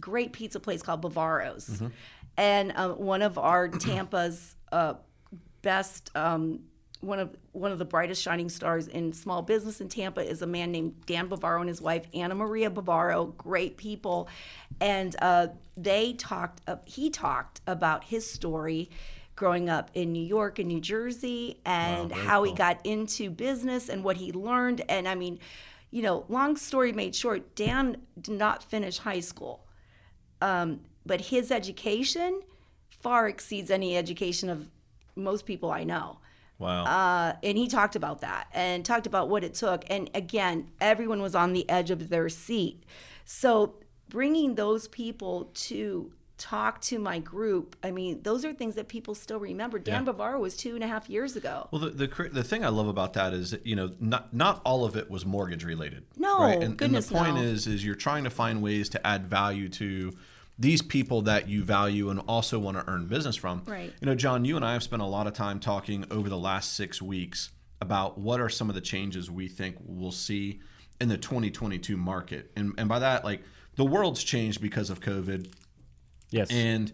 great 0.00 0.32
pizza 0.32 0.58
place 0.60 0.82
called 0.82 1.00
Bavaro's, 1.00 1.68
Mm-hmm. 1.68 1.86
and 2.36 2.72
uh, 2.76 2.88
one 2.90 3.22
of 3.22 3.38
our 3.38 3.68
Tampa's 3.68 4.56
uh, 4.72 4.94
best, 5.62 6.10
um, 6.16 6.60
one 7.04 7.18
of 7.18 7.36
one 7.52 7.72
of 7.72 7.78
the 7.78 7.84
brightest 7.84 8.22
shining 8.22 8.48
stars 8.48 8.88
in 8.88 9.12
small 9.12 9.42
business 9.42 9.80
in 9.80 9.88
Tampa 9.88 10.20
is 10.20 10.42
a 10.42 10.46
man 10.46 10.72
named 10.72 11.06
Dan 11.06 11.28
Bavaro 11.28 11.60
and 11.60 11.68
his 11.68 11.80
wife 11.80 12.06
Anna 12.14 12.34
Maria 12.34 12.70
Bavaro. 12.70 13.36
Great 13.36 13.76
people, 13.76 14.28
and 14.80 15.14
uh, 15.20 15.48
they 15.76 16.14
talked. 16.14 16.60
Uh, 16.66 16.76
he 16.84 17.10
talked 17.10 17.60
about 17.66 18.04
his 18.04 18.28
story. 18.28 18.90
Growing 19.36 19.68
up 19.68 19.90
in 19.94 20.12
New 20.12 20.22
York 20.22 20.60
and 20.60 20.68
New 20.68 20.80
Jersey, 20.80 21.58
and 21.66 22.08
very 22.08 22.24
how 22.24 22.44
he 22.44 22.52
got 22.52 22.78
into 22.86 23.30
business 23.30 23.88
and 23.88 24.04
what 24.04 24.16
he 24.16 24.30
learned. 24.30 24.82
And 24.88 25.08
I 25.08 25.16
mean, 25.16 25.40
you 25.90 26.02
know, 26.02 26.24
long 26.28 26.56
story 26.56 26.92
made 26.92 27.16
short, 27.16 27.56
Dan 27.56 27.96
did 28.20 28.38
not 28.38 28.62
finish 28.62 28.98
high 28.98 29.18
school, 29.18 29.66
um, 30.40 30.82
but 31.04 31.20
his 31.20 31.50
education 31.50 32.42
far 33.00 33.28
exceeds 33.28 33.72
any 33.72 33.96
education 33.96 34.48
of 34.48 34.68
most 35.16 35.46
people 35.46 35.70
I 35.70 35.84
know. 35.84 36.18
Wow. 36.58 36.84
Uh, 36.84 37.36
and 37.42 37.58
he 37.58 37.66
talked 37.68 37.96
about 37.96 38.20
that 38.20 38.48
and 38.52 38.84
talked 38.84 39.06
about 39.06 39.28
what 39.28 39.44
it 39.44 39.54
took. 39.54 39.84
And 39.90 40.08
again, 40.14 40.70
everyone 40.80 41.20
was 41.20 41.34
on 41.34 41.52
the 41.52 41.68
edge 41.68 41.90
of 41.90 42.08
their 42.08 42.28
seat. 42.28 42.84
So 43.24 43.76
bringing 44.08 44.54
those 44.54 44.88
people 44.88 45.50
to 45.54 46.12
talk 46.36 46.80
to 46.82 46.98
my 46.98 47.18
group, 47.18 47.76
I 47.82 47.90
mean, 47.90 48.22
those 48.22 48.44
are 48.44 48.52
things 48.52 48.74
that 48.74 48.88
people 48.88 49.14
still 49.14 49.38
remember. 49.38 49.78
Dan 49.78 50.04
Yeah. 50.04 50.12
Bavaro 50.12 50.38
was 50.40 50.56
two 50.56 50.74
and 50.74 50.84
a 50.84 50.86
half 50.86 51.08
years 51.08 51.36
ago. 51.36 51.68
Well, 51.70 51.80
the, 51.80 51.90
the 51.90 52.28
the 52.32 52.44
thing 52.44 52.64
I 52.64 52.68
love 52.68 52.88
about 52.88 53.12
that 53.14 53.32
is 53.32 53.52
that, 53.52 53.66
you 53.66 53.76
know 53.76 53.92
not 54.00 54.34
not 54.34 54.60
all 54.64 54.84
of 54.84 54.96
it 54.96 55.10
was 55.10 55.24
mortgage 55.24 55.64
related. 55.64 56.04
No, 56.16 56.40
right? 56.40 56.62
And, 56.62 56.76
goodness, 56.76 57.08
and 57.08 57.16
the 57.16 57.24
point 57.24 57.36
no. 57.36 57.42
is 57.42 57.66
is 57.66 57.84
you're 57.84 57.94
trying 57.94 58.24
to 58.24 58.30
find 58.30 58.62
ways 58.62 58.88
to 58.90 59.06
add 59.06 59.26
value 59.26 59.68
to 59.70 60.12
these 60.58 60.82
people 60.82 61.22
that 61.22 61.48
you 61.48 61.64
value 61.64 62.10
and 62.10 62.20
also 62.20 62.58
want 62.58 62.76
to 62.76 62.84
earn 62.88 63.06
business 63.06 63.36
from. 63.36 63.62
Right. 63.66 63.92
You 64.00 64.06
know, 64.06 64.14
John, 64.14 64.44
you 64.44 64.56
and 64.56 64.64
I 64.64 64.72
have 64.74 64.82
spent 64.82 65.02
a 65.02 65.06
lot 65.06 65.26
of 65.26 65.32
time 65.32 65.58
talking 65.58 66.04
over 66.10 66.28
the 66.28 66.38
last 66.38 66.74
six 66.74 67.02
weeks 67.02 67.50
about 67.80 68.18
what 68.18 68.40
are 68.40 68.48
some 68.48 68.68
of 68.68 68.74
the 68.74 68.80
changes 68.80 69.30
we 69.30 69.48
think 69.48 69.76
we'll 69.80 70.12
see 70.12 70.60
in 71.00 71.08
the 71.08 71.18
2022 71.18 71.96
market, 71.96 72.50
and 72.56 72.72
and 72.78 72.88
by 72.88 72.98
that, 73.00 73.24
like 73.24 73.42
the 73.76 73.84
world's 73.84 74.22
changed 74.22 74.60
because 74.60 74.90
of 74.90 75.00
COVID. 75.00 75.52
Yes. 76.30 76.50
And 76.50 76.92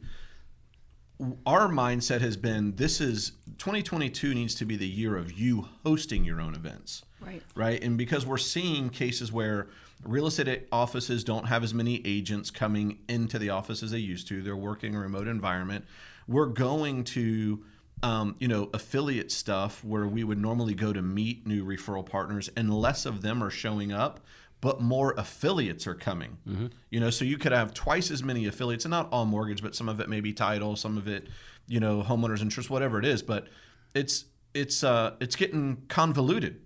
our 1.46 1.68
mindset 1.68 2.20
has 2.22 2.36
been 2.36 2.76
this 2.76 3.00
is 3.00 3.32
2022 3.58 4.34
needs 4.34 4.54
to 4.54 4.64
be 4.64 4.76
the 4.76 4.88
year 4.88 5.16
of 5.16 5.32
you 5.32 5.68
hosting 5.84 6.24
your 6.24 6.40
own 6.40 6.54
events. 6.54 7.04
Right. 7.20 7.42
Right. 7.54 7.82
And 7.82 7.98
because 7.98 8.24
we're 8.24 8.38
seeing 8.38 8.88
cases 8.88 9.30
where 9.30 9.68
real 10.04 10.26
estate 10.26 10.66
offices 10.72 11.24
don't 11.24 11.46
have 11.46 11.62
as 11.62 11.74
many 11.74 12.00
agents 12.06 12.50
coming 12.50 12.98
into 13.08 13.38
the 13.38 13.50
office 13.50 13.82
as 13.82 13.90
they 13.90 13.98
used 13.98 14.26
to, 14.28 14.42
they're 14.42 14.56
working 14.56 14.92
in 14.94 14.96
a 14.96 15.00
remote 15.00 15.28
environment. 15.28 15.84
We're 16.26 16.46
going 16.46 17.04
to 17.04 17.64
um, 18.02 18.34
you 18.38 18.48
know, 18.48 18.70
affiliate 18.72 19.30
stuff 19.30 19.84
where 19.84 20.06
we 20.06 20.24
would 20.24 20.38
normally 20.38 20.72
go 20.74 20.90
to 20.94 21.02
meet 21.02 21.46
new 21.46 21.64
referral 21.66 22.04
partners, 22.06 22.48
and 22.56 22.72
less 22.72 23.04
of 23.04 23.20
them 23.20 23.42
are 23.44 23.50
showing 23.50 23.92
up, 23.92 24.20
but 24.62 24.80
more 24.80 25.12
affiliates 25.18 25.86
are 25.86 25.94
coming. 25.94 26.70
You 26.88 26.98
know, 26.98 27.10
so 27.10 27.26
you 27.26 27.36
could 27.36 27.52
have 27.52 27.74
twice 27.74 28.10
as 28.10 28.22
many 28.22 28.46
affiliates, 28.46 28.86
and 28.86 28.90
not 28.90 29.08
all 29.12 29.26
mortgage, 29.26 29.60
but 29.62 29.74
some 29.74 29.86
of 29.86 30.00
it 30.00 30.08
may 30.08 30.22
be 30.22 30.32
title, 30.32 30.76
some 30.76 30.96
of 30.96 31.06
it, 31.08 31.26
you 31.68 31.78
know, 31.78 32.02
homeowners 32.02 32.40
interest, 32.40 32.70
whatever 32.70 32.98
it 32.98 33.04
is. 33.04 33.22
But 33.22 33.48
it's 33.94 34.24
it's 34.54 34.82
uh, 34.82 35.16
it's 35.20 35.36
getting 35.36 35.82
convoluted, 35.88 36.58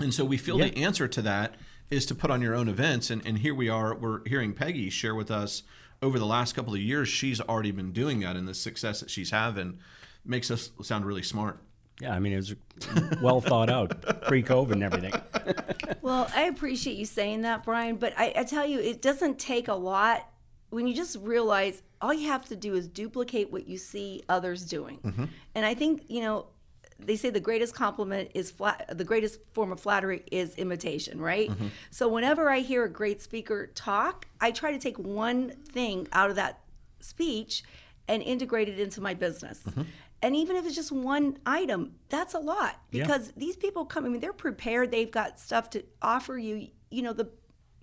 and 0.00 0.12
so 0.12 0.24
we 0.24 0.36
feel 0.36 0.58
Yeah. 0.58 0.66
the 0.70 0.78
answer 0.82 1.06
to 1.06 1.22
that 1.22 1.54
is 1.90 2.06
to 2.06 2.14
put 2.14 2.30
on 2.30 2.40
your 2.40 2.54
own 2.54 2.68
events. 2.68 3.10
And, 3.10 3.24
and 3.26 3.38
here 3.38 3.54
we 3.54 3.68
are, 3.68 3.94
we're 3.94 4.26
hearing 4.26 4.52
Peggy 4.52 4.90
share 4.90 5.14
with 5.14 5.30
us 5.30 5.62
over 6.02 6.18
the 6.18 6.26
last 6.26 6.54
couple 6.54 6.74
of 6.74 6.80
years, 6.80 7.08
she's 7.08 7.40
already 7.40 7.70
been 7.70 7.92
doing 7.92 8.20
that, 8.20 8.36
and 8.36 8.48
the 8.48 8.54
success 8.54 9.00
that 9.00 9.10
she's 9.10 9.30
having 9.30 9.78
makes 10.24 10.50
us 10.50 10.70
sound 10.82 11.04
really 11.04 11.22
smart. 11.22 11.58
yeah, 12.00 12.14
I 12.14 12.18
mean, 12.18 12.32
it 12.32 12.36
was 12.36 12.54
well 13.20 13.40
thought 13.40 13.68
out 13.68 14.22
pre 14.26 14.42
COVID 14.42 14.72
and 14.72 14.82
everything. 14.82 15.12
Well, 16.02 16.30
I 16.34 16.44
appreciate 16.44 16.96
you 16.96 17.04
saying 17.04 17.42
that, 17.42 17.62
Bryan, 17.62 17.96
but 17.96 18.14
I, 18.16 18.32
I 18.34 18.44
tell 18.44 18.64
you, 18.64 18.80
it 18.80 19.02
doesn't 19.02 19.38
take 19.38 19.68
a 19.68 19.74
lot 19.74 20.26
when 20.70 20.86
you 20.86 20.94
just 20.94 21.18
realize 21.20 21.82
all 22.00 22.14
you 22.14 22.28
have 22.28 22.46
to 22.46 22.56
do 22.56 22.74
is 22.74 22.88
duplicate 22.88 23.52
what 23.52 23.68
you 23.68 23.76
see 23.76 24.22
others 24.28 24.64
doing. 24.64 24.98
Mm-hmm. 25.04 25.26
And 25.54 25.66
I 25.66 25.74
think, 25.74 26.04
you 26.08 26.22
know, 26.22 26.46
they 27.06 27.16
say 27.16 27.30
the 27.30 27.40
greatest 27.40 27.74
compliment 27.74 28.30
is 28.34 28.50
flat, 28.50 28.86
the 28.96 29.04
greatest 29.04 29.40
form 29.52 29.72
of 29.72 29.80
flattery 29.80 30.22
is 30.30 30.54
imitation, 30.56 31.20
right? 31.20 31.50
So 31.90 32.08
whenever 32.08 32.48
I 32.50 32.60
hear 32.60 32.84
a 32.84 32.90
great 32.90 33.20
speaker 33.22 33.68
talk, 33.74 34.26
I 34.40 34.50
try 34.50 34.72
to 34.72 34.78
take 34.78 34.98
one 34.98 35.50
thing 35.50 36.06
out 36.12 36.30
of 36.30 36.36
that 36.36 36.60
speech 37.00 37.62
and 38.08 38.22
integrate 38.22 38.68
it 38.68 38.78
into 38.80 39.00
my 39.00 39.14
business. 39.14 39.60
Mm-hmm. 39.66 39.82
And 40.22 40.36
even 40.36 40.56
if 40.56 40.66
it's 40.66 40.74
just 40.74 40.92
one 40.92 41.38
item, 41.46 41.94
that's 42.10 42.34
a 42.34 42.38
lot 42.38 42.78
Yeah. 42.90 43.04
because 43.04 43.32
these 43.36 43.56
people 43.56 43.84
come. 43.86 44.04
I 44.04 44.08
mean, 44.08 44.20
they're 44.20 44.32
prepared. 44.32 44.90
They've 44.90 45.10
got 45.10 45.38
stuff 45.40 45.70
to 45.70 45.82
offer 46.02 46.36
you. 46.36 46.68
You 46.90 47.02
know, 47.02 47.12
the 47.14 47.30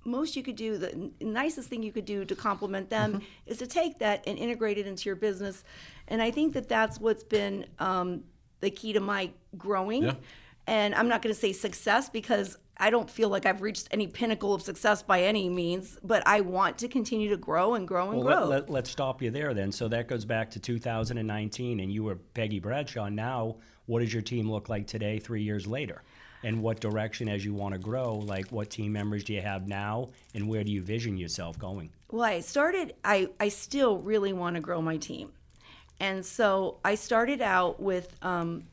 most 0.06 0.36
you 0.36 0.44
could 0.44 0.56
do, 0.56 0.78
the 0.78 0.92
n- 0.94 1.12
nicest 1.20 1.68
thing 1.70 1.82
you 1.82 1.92
could 1.92 2.06
do 2.06 2.26
to 2.26 2.36
compliment 2.36 2.90
them 2.90 3.14
Mm-hmm. 3.14 3.24
is 3.48 3.58
to 3.58 3.68
take 3.68 4.00
that 4.00 4.24
and 4.28 4.38
integrate 4.38 4.78
it 4.78 4.86
into 4.86 5.10
your 5.10 5.16
business. 5.16 5.64
And 6.08 6.22
I 6.22 6.30
think 6.32 6.54
that 6.54 6.70
that's 6.70 7.00
what's 7.00 7.24
been 7.24 7.66
um, 7.80 8.24
the 8.60 8.70
key 8.70 8.94
to 8.94 9.00
my 9.00 9.32
growing. 9.58 10.04
Yeah. 10.04 10.14
And 10.66 10.94
I'm 10.96 11.08
not 11.08 11.22
going 11.22 11.34
to 11.34 11.40
say 11.40 11.54
success 11.54 12.10
because 12.10 12.58
I 12.80 12.90
don't 12.90 13.10
feel 13.10 13.30
like 13.30 13.46
I've 13.46 13.62
reached 13.62 13.88
any 13.92 14.08
pinnacle 14.08 14.54
of 14.54 14.62
success 14.62 15.02
by 15.02 15.24
any 15.24 15.50
means, 15.50 15.98
but 16.04 16.26
I 16.28 16.42
want 16.42 16.78
to 16.80 16.88
continue 16.88 17.30
to 17.30 17.38
grow 17.38 17.74
and 17.74 17.88
grow 17.88 18.12
and 18.12 18.24
Well, 18.24 18.40
grow. 18.40 18.48
let, 18.48 18.70
let, 18.70 18.84
us 18.84 18.90
stop 18.90 19.22
you 19.22 19.32
there 19.32 19.54
then. 19.54 19.72
So 19.72 19.88
that 19.88 20.08
goes 20.08 20.26
back 20.26 20.52
to 20.52 20.60
2019, 20.60 21.80
and 21.80 21.92
you 21.92 22.04
were 22.04 22.16
Peggy 22.16 22.60
Bradshaw. 22.60 23.10
Now, 23.10 23.56
what 23.86 24.02
does 24.02 24.14
your 24.14 24.22
team 24.22 24.52
look 24.52 24.70
like 24.70 24.86
today, 24.86 25.20
three 25.20 25.42
years 25.42 25.66
later? 25.66 26.04
And 26.44 26.62
what 26.62 26.80
direction, 26.80 27.28
as 27.28 27.44
you 27.44 27.54
want 27.54 27.74
to 27.74 27.80
grow, 27.80 28.14
like 28.16 28.48
what 28.52 28.70
team 28.70 28.94
members 28.94 29.24
do 29.24 29.34
you 29.34 29.42
have 29.42 29.68
now, 29.68 30.10
and 30.36 30.48
where 30.48 30.64
do 30.64 30.72
you 30.72 30.84
vision 30.84 31.18
yourself 31.18 31.58
going? 31.58 31.90
Well, 32.12 32.24
I 32.24 32.42
started, 32.42 32.94
I, 33.04 33.30
I 33.40 33.50
still 33.50 33.98
really 33.98 34.34
want 34.34 34.56
to 34.56 34.62
grow 34.62 34.82
my 34.82 34.98
team. 34.98 35.32
And 36.00 36.26
so 36.26 36.78
I 36.86 36.96
started 36.96 37.42
out 37.42 37.82
with, 37.82 38.16
um, 38.22 38.66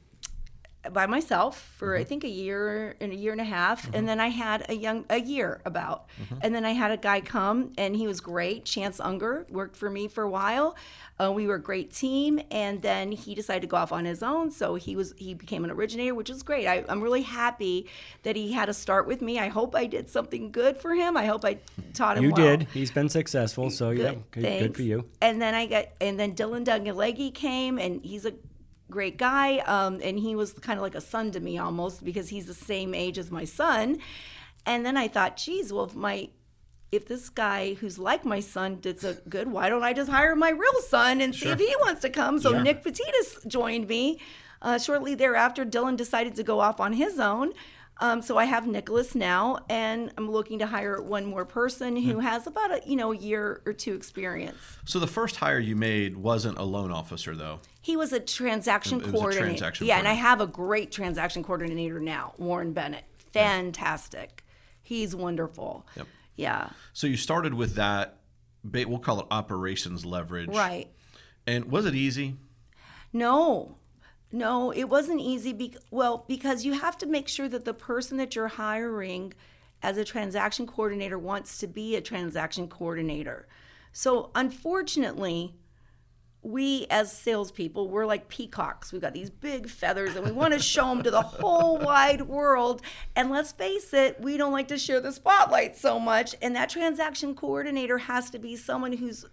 by 0.92 1.07
myself 1.07 1.73
for 1.77 1.94
I 1.94 2.01
mm-hmm. 2.01 2.09
think 2.09 2.25
a 2.25 2.29
year 2.29 2.97
and 3.01 3.12
a 3.12 3.16
year 3.16 3.33
and 3.33 3.40
a 3.40 3.44
half, 3.44 3.85
and 3.87 3.94
mm-hmm. 3.94 4.07
then 4.07 4.20
I 4.20 4.29
had 4.29 4.66
a 4.68 4.75
young 4.75 5.05
a 5.09 5.20
year 5.20 5.61
about, 5.64 6.09
mm-hmm. 6.20 6.37
and 6.42 6.55
then 6.55 6.64
I 6.64 6.73
had 6.73 6.90
a 6.90 6.97
guy 6.97 7.20
come 7.20 7.73
and 7.79 7.97
he 7.97 8.07
was 8.07 8.20
great. 8.20 8.64
Chance 8.64 9.01
Unger 9.01 9.47
worked 9.51 9.77
for 9.77 9.90
me 9.90 10.09
for 10.09 10.25
a 10.25 10.31
while. 10.31 10.77
Uh, 11.18 11.31
we 11.31 11.47
were 11.47 11.55
a 11.55 11.62
great 11.62 11.92
team, 11.92 12.40
and 12.51 12.83
then 12.83 13.12
he 13.12 13.35
decided 13.37 13.61
to 13.61 13.68
go 13.68 13.77
off 13.77 13.92
on 13.92 14.05
his 14.05 14.23
own. 14.23 14.51
So 14.51 14.75
he 14.75 14.97
was 14.97 15.14
he 15.16 15.35
became 15.35 15.64
an 15.64 15.70
originator, 15.70 16.14
which 16.14 16.29
was 16.29 16.42
great. 16.42 16.66
I, 16.66 16.85
I'm 16.88 17.01
really 17.01 17.23
happy 17.23 17.88
that 18.25 18.35
he 18.35 18.53
had 18.53 18.68
a 18.68 18.75
start 18.75 19.07
with 19.07 19.23
me. 19.23 19.38
I 19.38 19.49
hope 19.49 19.77
I 19.77 19.87
did 19.87 20.09
something 20.09 20.51
good 20.51 20.77
for 20.77 20.94
him. 20.94 21.16
I 21.16 21.27
hope 21.27 21.44
I 21.44 21.59
taught 21.92 22.16
him. 22.16 22.25
You 22.25 22.33
well. 22.33 22.57
did. 22.57 22.68
He's 22.75 22.90
been 22.90 23.09
successful, 23.09 23.70
so 23.70 23.90
yeah, 23.90 24.14
good, 24.33 24.42
good 24.42 24.77
for 24.77 24.83
you. 24.83 25.05
And 25.20 25.40
then 25.40 25.55
I 25.55 25.66
got, 25.66 25.87
and 26.01 26.18
then 26.18 26.35
Dylan 26.35 26.64
Dungaleggy 26.64 27.33
came, 27.33 27.79
and 27.79 28.05
he's 28.05 28.27
a 28.27 28.35
great 28.94 29.18
guy. 29.18 29.59
Um, 29.59 30.00
and 30.02 30.18
he 30.18 30.37
was 30.37 30.52
kind 30.52 30.78
of 30.78 30.83
like 30.83 30.94
a 30.94 31.00
son 31.00 31.33
to 31.33 31.40
me 31.40 31.59
almost 31.59 32.04
because 32.04 32.28
he's 32.28 32.46
the 32.46 32.54
same 32.54 32.94
age 32.94 33.18
as 33.18 33.30
my 33.30 33.44
son. 33.44 33.98
And 34.64 34.87
then 34.87 34.96
I 34.96 35.09
thought, 35.09 35.37
geez, 35.37 35.72
well, 35.72 35.85
if 35.85 35.94
my 35.94 36.30
if 36.92 37.07
this 37.09 37.28
guy 37.28 37.74
who's 37.74 37.98
like 37.98 38.24
my 38.24 38.38
son 38.38 38.76
did 38.80 39.00
so 39.00 39.16
good, 39.28 39.48
why 39.50 39.68
don't 39.68 39.83
I 39.83 39.92
just 39.92 40.11
hire 40.11 40.37
my 40.37 40.50
real 40.50 40.80
son 40.87 41.20
and 41.20 41.35
see 41.35 41.48
if 41.48 41.59
he 41.59 41.74
wants 41.80 42.02
to 42.02 42.11
come? 42.11 42.38
So 42.38 42.62
Nick 42.62 42.85
Petitas 42.85 43.44
joined 43.48 43.88
me. 43.88 44.20
Uh, 44.62 44.78
shortly 44.78 45.14
thereafter, 45.16 45.66
Dylan 45.66 45.96
decided 45.96 46.37
to 46.37 46.44
go 46.44 46.61
off 46.61 46.78
on 46.80 46.92
his 46.92 47.18
own. 47.18 47.52
Um, 47.98 48.22
so 48.22 48.38
I 48.38 48.44
have 48.44 48.66
Nicholas 48.66 49.14
now, 49.14 49.59
and 49.68 50.12
I'm 50.16 50.30
looking 50.30 50.59
to 50.61 50.66
hire 50.66 51.00
one 51.02 51.26
more 51.26 51.44
person 51.44 51.96
who 51.96 52.20
has 52.20 52.46
about 52.46 52.70
a 52.72 52.80
you 52.87 52.96
know 52.96 53.12
a 53.12 53.16
year 53.16 53.61
or 53.66 53.72
two 53.72 53.94
experience. 53.94 54.57
So 54.85 54.98
the 54.98 55.07
first 55.07 55.37
hire 55.37 55.59
you 55.59 55.76
made 55.76 56.16
wasn't 56.16 56.59
a 56.59 56.64
loan 56.64 56.90
officer, 56.90 57.35
though. 57.35 57.59
He 57.85 57.99
was 57.99 58.14
a 58.14 58.20
transaction 58.20 58.99
It 58.99 59.05
was 59.05 59.11
a 59.11 59.16
coordinator. 59.18 59.47
transaction 59.49 59.87
yeah, 59.87 59.99
and 59.99 60.09
I 60.09 60.14
have 60.14 60.40
a 60.40 60.47
great 60.47 60.90
transaction 60.90 61.44
coordinator 61.44 62.01
now, 62.01 62.33
Warren 62.38 62.73
Bennett. 62.73 63.05
Fantastic. 63.18 64.42
He's 64.81 65.14
wonderful. 65.14 65.87
Yep. 65.94 66.07
Yeah. 66.37 66.70
So 66.94 67.07
you 67.07 67.18
started 67.18 67.53
with 67.53 67.75
that. 67.75 68.20
We'll 68.64 69.01
call 69.01 69.20
it 69.20 69.27
operations 69.31 70.07
leverage. 70.07 70.49
Right. 70.49 70.88
And 71.47 71.66
was 71.66 71.85
it 71.85 71.94
easy? 71.94 72.37
No, 73.12 73.77
no, 74.33 74.70
it 74.70 74.85
wasn't 74.85 75.20
easy. 75.20 75.53
Be- 75.53 75.77
well, 75.90 76.25
because 76.27 76.64
you 76.64 76.73
have 76.73 76.97
to 76.99 77.07
make 77.07 77.29
sure 77.29 77.51
that 77.51 77.66
the 77.66 77.75
person 77.75 78.16
that 78.16 78.35
you're 78.35 78.49
hiring 78.49 79.35
as 79.83 79.99
a 79.99 80.07
transaction 80.07 80.66
coordinator 80.66 81.18
wants 81.18 81.59
to 81.59 81.66
be 81.66 81.97
a 81.97 82.01
transaction 82.01 82.66
coordinator. 82.66 83.47
So, 83.92 84.31
unfortunately, 84.35 85.55
we 86.44 86.87
as 86.90 87.11
salespeople, 87.11 87.88
we're 87.88 88.07
like 88.07 88.28
peacocks. 88.28 88.92
We've 88.92 89.00
got 89.00 89.14
these 89.14 89.30
big 89.30 89.68
feathers 89.68 90.14
and 90.14 90.24
we 90.24 90.30
want 90.30 90.52
to 90.52 90.61
show 90.61 90.88
them 90.88 91.02
to 91.02 91.11
the 91.11 91.22
whole 91.22 91.78
wide 91.83 92.22
world. 92.22 92.83
And 93.16 93.30
let's 93.30 93.52
face 93.52 93.92
it, 93.94 94.20
we 94.20 94.37
don't 94.37 94.52
like 94.52 94.68
to 94.68 94.78
share 94.78 95.00
the 95.00 95.11
spotlight 95.11 95.76
so 95.76 95.98
much. 95.98 96.35
And 96.42 96.54
that 96.54 96.68
transaction 96.68 97.35
coordinator 97.35 97.98
has 97.98 98.28
to 98.30 98.38
be 98.38 98.57
someone 98.57 98.92
who's 98.92 99.24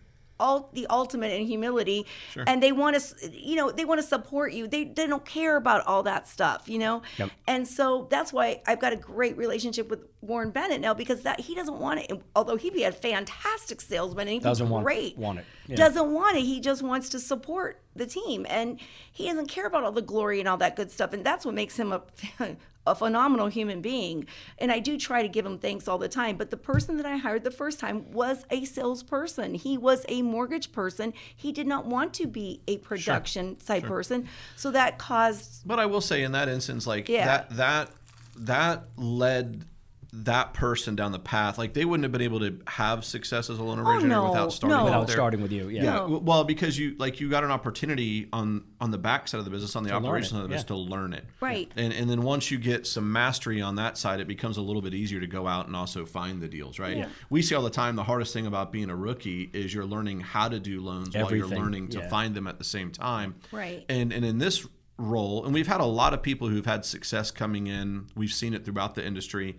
all 0.42 0.70
the 0.74 0.86
ultimate 0.90 1.32
in 1.32 1.46
humility 1.46 2.06
and 2.48 2.62
they 2.64 2.72
want 2.72 3.00
to 3.00 3.30
you 3.32 3.56
know 3.56 3.72
they 3.72 3.86
want 3.86 4.02
to 4.02 4.06
support 4.16 4.52
you 4.54 4.68
they, 4.68 4.84
they 4.86 5.06
don't 5.08 5.26
care 5.26 5.56
about 5.56 5.86
all 5.86 6.04
that 6.04 6.28
stuff 6.28 6.68
you 6.68 6.80
know 6.80 7.02
Yep. 7.18 7.30
and 7.48 7.68
so 7.68 8.08
that's 8.10 8.34
why 8.34 8.62
i've 8.68 8.80
got 8.80 8.92
a 8.92 8.96
great 8.98 9.38
relationship 9.38 9.90
with 9.90 10.02
warren 10.22 10.50
bennett 10.52 10.82
now 10.82 10.94
because 10.94 11.22
that 11.22 11.40
he 11.42 11.54
doesn't 11.56 11.80
want 11.80 12.00
it 12.02 12.12
although 12.36 12.58
he'd 12.58 12.74
be 12.74 12.84
a 12.84 12.92
fantastic 12.92 13.80
salesman 13.82 14.28
and 14.28 14.34
he'd 14.36 14.44
Doesn't 14.44 14.68
be 14.68 14.72
want- 14.72 14.84
great 14.86 15.18
want 15.18 15.40
it. 15.40 15.46
Yeah. 15.68 15.76
doesn't 15.78 16.12
want 16.12 16.38
it 16.38 16.42
he 16.42 16.60
just 16.60 16.82
wants 16.82 17.08
to 17.10 17.20
support 17.20 17.80
the 17.96 18.06
team 18.06 18.46
and 18.50 18.80
he 19.12 19.28
doesn't 19.28 19.48
care 19.48 19.66
about 19.68 19.84
all 19.84 19.92
the 19.92 20.02
glory 20.02 20.40
and 20.40 20.48
all 20.50 20.58
that 20.58 20.76
good 20.76 20.90
stuff 20.92 21.14
and 21.14 21.24
that's 21.26 21.46
what 21.46 21.54
makes 21.56 21.78
him 21.78 21.92
a 21.92 22.02
a 22.88 22.96
phenomenal 22.96 23.48
human 23.48 23.82
being 23.82 24.26
and 24.58 24.72
i 24.72 24.80
do 24.80 24.98
try 24.98 25.22
to 25.22 25.28
give 25.28 25.46
him 25.46 25.58
thanks 25.58 25.88
all 25.88 25.98
the 25.98 26.10
time 26.10 26.36
but 26.36 26.50
the 26.50 26.58
person 26.58 26.98
that 26.98 27.06
i 27.06 27.18
hired 27.18 27.44
the 27.44 27.52
first 27.52 27.80
time 27.80 28.12
was 28.12 28.46
a 28.50 28.66
salesperson. 28.66 29.54
He 29.54 29.78
was 29.78 30.06
a 30.10 30.22
mortgage 30.22 30.72
person. 30.72 31.14
He 31.36 31.52
did 31.52 31.68
not 31.68 31.86
want 31.86 32.14
to 32.16 32.28
be 32.28 32.62
a 32.68 32.78
production 32.78 33.56
type 33.58 33.84
person 33.84 34.28
so 34.56 34.72
that 34.72 34.98
caused 34.98 35.68
But 35.68 35.80
I 35.80 35.86
will 35.86 36.02
say, 36.02 36.24
in 36.24 36.32
that 36.34 36.50
instance, 36.50 36.88
like 36.88 37.08
Yeah. 37.10 37.26
that 37.26 37.50
that 37.58 37.92
that 38.36 38.86
led 38.98 39.66
that 40.14 40.54
person 40.54 40.96
down 40.96 41.14
the 41.14 41.20
path. 41.20 41.58
Like 41.58 41.74
they 41.74 41.86
wouldn't 41.86 42.04
have 42.04 42.12
been 42.12 42.22
able 42.22 42.42
to 42.42 42.60
have 42.68 43.06
success 43.06 43.50
as 43.50 43.60
a 43.60 43.64
loan 43.64 43.80
oh, 43.80 43.84
originator 43.84 44.16
Oh, 44.20 44.24
no, 44.24 44.30
without 44.30 44.52
starting 44.52 44.78
no. 44.78 44.82
out 44.82 44.86
Without 44.86 45.08
there. 45.08 45.16
starting 45.16 45.42
with 45.42 45.52
you, 45.54 45.70
yeah. 45.70 45.84
Yeah, 45.84 45.94
No. 45.94 46.22
well, 46.22 46.44
because 46.44 46.78
you 46.78 46.96
like 46.98 47.22
you 47.22 47.30
got 47.30 47.44
an 47.46 47.52
opportunity 47.52 48.28
on 48.34 48.66
on 48.82 48.92
the 48.92 48.98
back 48.98 49.30
side 49.30 49.38
of 49.38 49.46
the 49.46 49.52
business, 49.52 49.76
on 49.76 49.84
the 49.84 49.92
learn 49.92 50.06
operations 50.06 50.32
side 50.32 50.38
of 50.38 50.44
the 50.44 50.50
business, 50.50 50.70
yeah. 50.70 50.76
to 50.76 50.82
learn 50.82 51.14
it. 51.14 51.26
Right. 51.40 51.72
And 51.78 51.94
and 51.94 52.10
then 52.10 52.24
once 52.24 52.52
you 52.52 52.58
get 52.58 52.86
some 52.86 53.12
mastery 53.12 53.62
on 53.62 53.76
that 53.76 53.98
side, 53.98 54.20
it 54.20 54.28
becomes 54.28 54.58
a 54.58 54.62
little 54.62 54.82
bit 54.82 54.94
easier 54.94 55.22
to 55.22 55.28
go 55.28 55.48
out 55.48 55.68
and 55.68 55.76
also 55.76 56.06
find 56.06 56.42
the 56.42 56.50
deals. 56.50 56.78
Right. 56.78 56.98
Yeah. 56.98 57.10
We 57.30 57.42
see 57.42 57.56
all 57.56 57.64
the 57.64 57.70
time 57.70 57.96
the 57.96 58.04
hardest 58.04 58.34
thing 58.34 58.46
about 58.46 58.74
being 58.74 58.90
a 58.90 58.96
rookie 58.96 59.50
is 59.54 59.74
you're 59.74 59.86
learning 59.86 60.22
how 60.22 60.50
to 60.50 60.60
do 60.60 60.82
loans 60.82 61.16
while 61.16 61.34
you're 61.34 61.48
learning 61.48 61.90
to 61.90 62.00
yeah. 62.00 62.10
find 62.10 62.36
them 62.36 62.48
at 62.48 62.58
the 62.58 62.66
same 62.66 62.92
time. 62.92 63.36
Right. 63.52 63.86
And 63.88 64.12
and 64.12 64.26
in 64.26 64.40
this 64.40 64.68
role, 64.98 65.46
and 65.46 65.54
we've 65.54 65.68
had 65.68 65.82
a 65.82 65.86
lot 65.86 66.14
of 66.14 66.22
people 66.22 66.48
who've 66.48 66.66
had 66.66 66.86
success 66.86 67.32
coming 67.32 67.68
in. 67.68 68.08
We've 68.16 68.32
seen 68.32 68.54
it 68.54 68.66
throughout 68.66 68.96
the 68.96 69.06
industry. 69.06 69.58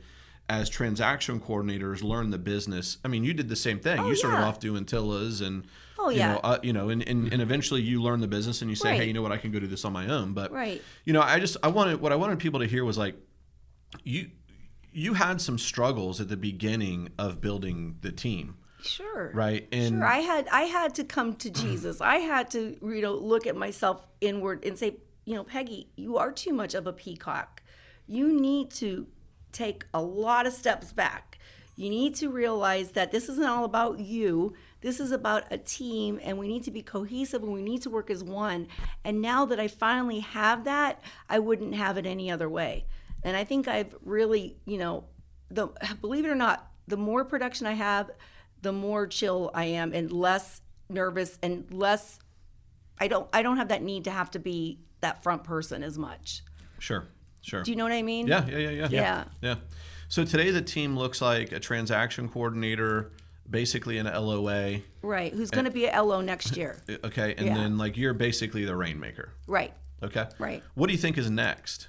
As 0.48 0.68
transaction 0.68 1.40
coordinators, 1.40 2.02
learn 2.02 2.30
the 2.30 2.38
business. 2.38 2.98
I 3.04 3.08
mean, 3.08 3.24
you 3.24 3.32
did 3.32 3.48
the 3.48 3.56
same 3.56 3.78
thing. 3.78 4.04
you 4.06 4.14
started 4.14 4.38
Oh, 4.38 4.40
yeah. 4.40 4.46
off 4.46 4.58
doing 4.60 4.84
TILAs 4.84 5.40
and 5.40 5.64
Oh, 5.98 6.10
you 6.10 6.18
yeah. 6.18 6.32
know, 6.34 6.40
uh, 6.42 6.58
you 6.62 6.72
know, 6.72 6.88
and, 6.90 7.00
and, 7.08 7.32
and 7.32 7.40
eventually 7.40 7.80
you 7.80 8.02
learn 8.02 8.20
the 8.20 8.26
business 8.28 8.60
and 8.60 8.68
you 8.68 8.74
say, 8.74 8.96
hey, 8.96 9.06
you 9.06 9.12
know 9.14 9.22
what, 9.22 9.30
I 9.32 9.36
can 9.38 9.50
go 9.52 9.60
do 9.60 9.66
this 9.68 9.84
on 9.84 9.92
my 9.92 10.08
own. 10.08 10.32
But 10.34 10.50
Right. 10.52 10.82
you 11.04 11.12
know, 11.12 11.22
I 11.22 11.38
just 11.38 11.56
I 11.62 11.68
wanted 11.68 12.00
what 12.00 12.12
I 12.12 12.16
wanted 12.16 12.38
people 12.40 12.60
to 12.60 12.66
hear 12.66 12.84
was 12.84 12.98
like, 12.98 13.14
you 14.04 14.30
you 14.92 15.14
had 15.14 15.40
some 15.40 15.58
struggles 15.58 16.20
at 16.20 16.28
the 16.28 16.36
beginning 16.36 17.08
of 17.18 17.40
building 17.40 17.96
the 18.02 18.12
team, 18.12 18.56
Sure. 18.82 19.30
right? 19.32 19.66
And 19.72 19.96
sure. 20.00 20.04
I 20.04 20.18
had 20.18 20.48
I 20.48 20.62
had 20.62 20.94
to 20.96 21.04
come 21.04 21.34
to 21.36 21.50
Jesus. 21.62 22.00
I 22.00 22.16
had 22.16 22.50
to 22.50 22.76
you 22.82 23.00
know 23.00 23.14
look 23.14 23.46
at 23.46 23.56
myself 23.56 24.04
inward 24.20 24.64
and 24.66 24.76
say, 24.78 24.96
you 25.24 25.34
know, 25.34 25.44
Peggy, 25.44 25.88
you 25.96 26.18
are 26.18 26.32
too 26.32 26.52
much 26.52 26.74
of 26.74 26.86
a 26.86 26.92
peacock. 26.92 27.62
You 28.06 28.38
need 28.38 28.70
to 28.72 29.06
take 29.52 29.84
a 29.92 30.02
lot 30.02 30.46
of 30.46 30.52
steps 30.52 30.92
back. 30.92 31.38
You 31.76 31.88
need 31.88 32.14
to 32.16 32.28
realize 32.28 32.92
that 32.92 33.12
this 33.12 33.28
isn't 33.28 33.44
all 33.44 33.64
about 33.64 33.98
you. 33.98 34.54
This 34.82 35.00
is 35.00 35.12
about 35.12 35.44
a 35.50 35.58
team, 35.58 36.20
and 36.22 36.38
we 36.38 36.48
need 36.48 36.64
to 36.64 36.70
be 36.70 36.82
cohesive 36.82 37.42
and 37.42 37.52
we 37.52 37.62
need 37.62 37.82
to 37.82 37.90
work 37.90 38.10
as 38.10 38.22
one. 38.22 38.68
And 39.04 39.22
now 39.22 39.46
that 39.46 39.58
I 39.58 39.68
finally 39.68 40.20
have 40.20 40.64
that, 40.64 41.00
I 41.28 41.38
wouldn't 41.38 41.74
have 41.74 41.96
it 41.96 42.06
any 42.06 42.30
other 42.30 42.48
way. 42.48 42.86
And 43.22 43.36
I 43.36 43.44
think 43.44 43.68
I've 43.68 43.94
really, 44.04 44.56
you 44.66 44.78
know, 44.78 45.04
the 45.50 45.68
believe 46.00 46.24
it 46.24 46.28
or 46.28 46.34
not, 46.34 46.70
the 46.88 46.96
more 46.96 47.24
production 47.24 47.66
I 47.66 47.72
have, 47.72 48.10
the 48.60 48.72
more 48.72 49.06
chill 49.06 49.50
I 49.54 49.66
am 49.66 49.92
and 49.92 50.10
less 50.12 50.62
nervous 50.88 51.38
and 51.42 51.72
less 51.72 52.18
I 52.98 53.08
don't 53.08 53.28
I 53.32 53.42
don't 53.42 53.56
have 53.56 53.68
that 53.68 53.82
need 53.82 54.04
to 54.04 54.10
have 54.10 54.30
to 54.32 54.38
be 54.38 54.80
that 55.00 55.22
front 55.22 55.44
person 55.44 55.82
as 55.82 55.98
much. 55.98 56.42
sure, 56.78 57.08
sure, 57.42 57.62
Do 57.62 57.70
you 57.70 57.76
know 57.76 57.84
what 57.84 57.92
I 57.92 58.02
mean? 58.02 58.26
yeah, 58.26 58.46
yeah, 58.46 58.56
yeah, 58.58 58.70
yeah, 58.70 58.88
Yeah. 58.90 59.24
yeah. 59.42 59.54
So 60.08 60.24
today 60.24 60.50
the 60.50 60.62
team 60.62 60.96
looks 60.98 61.20
like 61.20 61.52
a 61.52 61.60
transaction 61.60 62.28
coordinator, 62.28 63.12
basically 63.48 63.98
an 63.98 64.06
LOA. 64.06 64.80
Right. 65.02 65.32
Who's 65.32 65.50
going 65.50 65.64
to 65.64 65.70
be 65.70 65.86
a 65.86 66.02
LO 66.02 66.20
next 66.20 66.56
year? 66.56 66.76
Okay, 67.04 67.34
and 67.36 67.46
Yeah. 67.46 67.54
then 67.54 67.78
like 67.78 67.96
you're 67.96 68.14
basically 68.14 68.64
the 68.64 68.76
rainmaker. 68.76 69.32
right. 69.46 69.72
Okay, 70.02 70.26
Right. 70.40 70.64
What 70.74 70.88
do 70.88 70.92
you 70.94 70.98
think 70.98 71.16
is 71.16 71.30
next? 71.30 71.86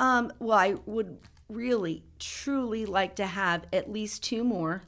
Um, 0.00 0.32
well, 0.40 0.58
I 0.58 0.74
would 0.84 1.18
really, 1.48 2.02
truly 2.18 2.84
like 2.84 3.14
to 3.16 3.26
have 3.26 3.66
at 3.72 3.88
least 3.90 4.24
two 4.24 4.42
more. 4.42 4.82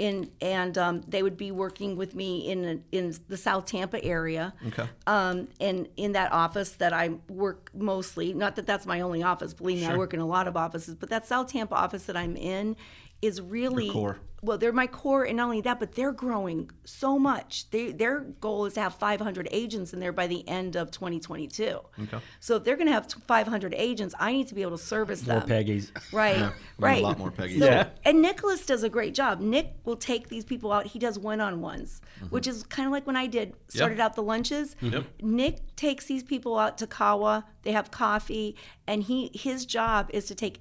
In 0.00 0.30
and 0.40 0.78
um, 0.78 1.02
they 1.06 1.22
would 1.22 1.36
be 1.36 1.50
working 1.50 1.94
with 1.94 2.14
me 2.14 2.50
in 2.50 2.82
in 2.90 3.14
the 3.28 3.36
South 3.36 3.66
Tampa 3.66 4.02
area. 4.02 4.54
Okay. 4.68 4.88
Um, 5.06 5.48
and 5.60 5.88
in 5.98 6.12
that 6.12 6.32
office 6.32 6.70
that 6.72 6.94
I 6.94 7.10
work 7.28 7.70
mostly, 7.74 8.32
not 8.32 8.56
that 8.56 8.66
that's 8.66 8.86
my 8.86 9.02
only 9.02 9.22
office. 9.22 9.52
Believe 9.52 9.78
me, 9.78 9.86
I 9.86 9.96
work 9.96 10.14
in 10.14 10.20
a 10.20 10.26
lot 10.26 10.48
of 10.48 10.56
offices, 10.56 10.94
but 10.94 11.10
that 11.10 11.26
South 11.26 11.48
Tampa 11.48 11.74
office 11.74 12.04
that 12.04 12.16
I'm 12.16 12.34
in 12.34 12.76
is 13.22 13.40
really 13.40 13.90
core. 13.90 14.18
well, 14.42 14.56
they're 14.56 14.72
my 14.72 14.86
core, 14.86 15.24
and 15.24 15.36
not 15.36 15.44
only 15.44 15.60
that, 15.60 15.78
but 15.78 15.92
they're 15.94 16.12
growing 16.12 16.70
so 16.84 17.18
much. 17.18 17.68
They, 17.70 17.92
their 17.92 18.20
goal 18.20 18.64
is 18.64 18.72
to 18.74 18.80
have 18.80 18.94
500 18.94 19.46
agents 19.50 19.92
in 19.92 20.00
there 20.00 20.12
by 20.12 20.26
the 20.26 20.48
end 20.48 20.76
of 20.76 20.90
2022. 20.90 21.62
Okay. 22.04 22.18
So 22.40 22.56
if 22.56 22.64
they're 22.64 22.76
going 22.76 22.86
to 22.86 22.92
have 22.94 23.12
500 23.12 23.74
agents, 23.76 24.14
I 24.18 24.32
need 24.32 24.48
to 24.48 24.54
be 24.54 24.62
able 24.62 24.78
to 24.78 24.82
service 24.82 25.26
More 25.26 25.40
them. 25.40 25.48
Peggy's. 25.48 25.92
Right, 26.12 26.50
we 26.78 26.88
need 26.90 26.98
a 27.00 27.02
lot 27.02 27.18
more 27.18 27.30
Peggy. 27.30 27.58
So- 27.58 27.66
Yeah. 27.66 27.88
And 28.04 28.22
Nicholas 28.22 28.64
does 28.64 28.82
a 28.82 28.88
great 28.88 29.12
job. 29.14 29.40
Nick 29.40 29.74
will 29.84 29.96
take 29.96 30.28
these 30.30 30.46
people 30.46 30.72
out. 30.72 30.86
He 30.86 30.98
does 30.98 31.18
one-on-ones, 31.18 32.00
Mm-hmm. 32.20 32.26
which 32.34 32.46
is 32.46 32.62
kind 32.64 32.86
of 32.86 32.92
like 32.92 33.06
when 33.06 33.16
I 33.16 33.26
did 33.26 33.54
started 33.68 33.98
out 34.00 34.14
the 34.14 34.22
lunches. 34.22 34.76
Yep. 34.80 35.04
Nick 35.22 35.76
takes 35.76 36.04
these 36.06 36.22
people 36.22 36.58
out 36.58 36.76
to 36.78 36.86
Kahwa. 36.86 37.44
They 37.62 37.72
have 37.72 37.90
coffee, 37.90 38.56
and 38.86 39.02
he 39.02 39.30
his 39.34 39.64
job 39.66 40.10
is 40.12 40.26
to 40.26 40.34
take 40.34 40.60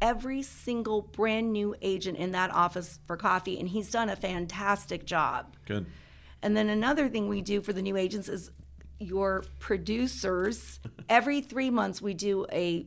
every 0.00 0.42
single 0.42 1.02
brand 1.02 1.52
new 1.52 1.74
agent 1.82 2.18
in 2.18 2.32
that 2.32 2.52
office 2.52 3.00
for 3.06 3.16
coffee, 3.16 3.58
and 3.58 3.68
he's 3.68 3.90
done 3.90 4.08
a 4.08 4.16
fantastic 4.16 5.04
job. 5.04 5.56
Good. 5.66 5.86
And 6.42 6.56
then 6.56 6.68
another 6.68 7.08
thing 7.08 7.28
we 7.28 7.42
do 7.42 7.60
for 7.60 7.72
the 7.72 7.82
new 7.82 7.96
agents 7.96 8.28
is 8.28 8.50
your 8.98 9.44
producers. 9.58 10.80
Every 11.08 11.40
three 11.40 11.70
months, 11.70 12.00
we 12.00 12.14
do 12.14 12.46
a 12.52 12.86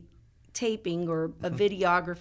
taping 0.52 1.08
or 1.08 1.32
a 1.42 1.50
videograph. 1.50 2.18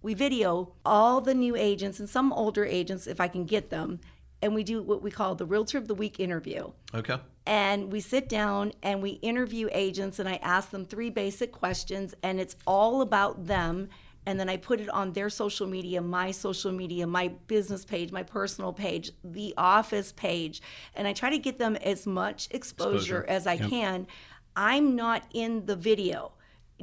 We 0.00 0.14
video 0.14 0.74
all 0.84 1.20
the 1.20 1.34
new 1.34 1.56
agents 1.56 1.98
and 1.98 2.08
some 2.08 2.32
older 2.32 2.64
agents 2.64 3.06
if 3.06 3.20
I 3.20 3.28
can 3.28 3.44
get 3.44 3.70
them, 3.70 4.00
and 4.40 4.54
we 4.54 4.62
do 4.62 4.80
what 4.82 5.02
we 5.02 5.10
call 5.10 5.34
the 5.34 5.46
Realtor 5.46 5.78
of 5.78 5.88
the 5.88 5.94
Week 5.94 6.20
interview 6.20 6.70
Okay. 6.94 7.16
And 7.48 7.90
we 7.90 7.98
sit 7.98 8.28
down 8.28 8.72
and 8.82 9.02
we 9.02 9.12
interview 9.12 9.70
agents 9.72 10.18
and 10.18 10.28
I 10.28 10.34
ask 10.42 10.70
them 10.70 10.84
three 10.84 11.08
basic 11.08 11.50
questions 11.50 12.14
and 12.22 12.38
it's 12.38 12.54
all 12.66 13.00
about 13.00 13.46
them 13.46 13.88
and 14.26 14.38
then 14.38 14.50
I 14.50 14.58
put 14.58 14.78
it 14.80 14.90
on 14.90 15.14
their 15.14 15.30
social 15.30 15.66
media, 15.66 16.02
my 16.02 16.30
social 16.32 16.70
media, 16.70 17.06
my 17.06 17.28
business 17.46 17.86
page, 17.86 18.12
my 18.12 18.22
personal 18.22 18.74
page, 18.74 19.12
the 19.24 19.54
office 19.56 20.12
page, 20.12 20.60
and 20.94 21.08
I 21.08 21.14
try 21.14 21.30
to 21.30 21.38
get 21.38 21.58
them 21.58 21.76
as 21.76 22.06
much 22.06 22.48
exposure, 22.50 23.20
Exposure. 23.20 23.24
as 23.26 23.46
I 23.46 23.56
can. 23.56 24.06
I'm 24.54 24.94
not 24.94 25.22
in 25.32 25.64
the 25.64 25.76
video, 25.76 26.32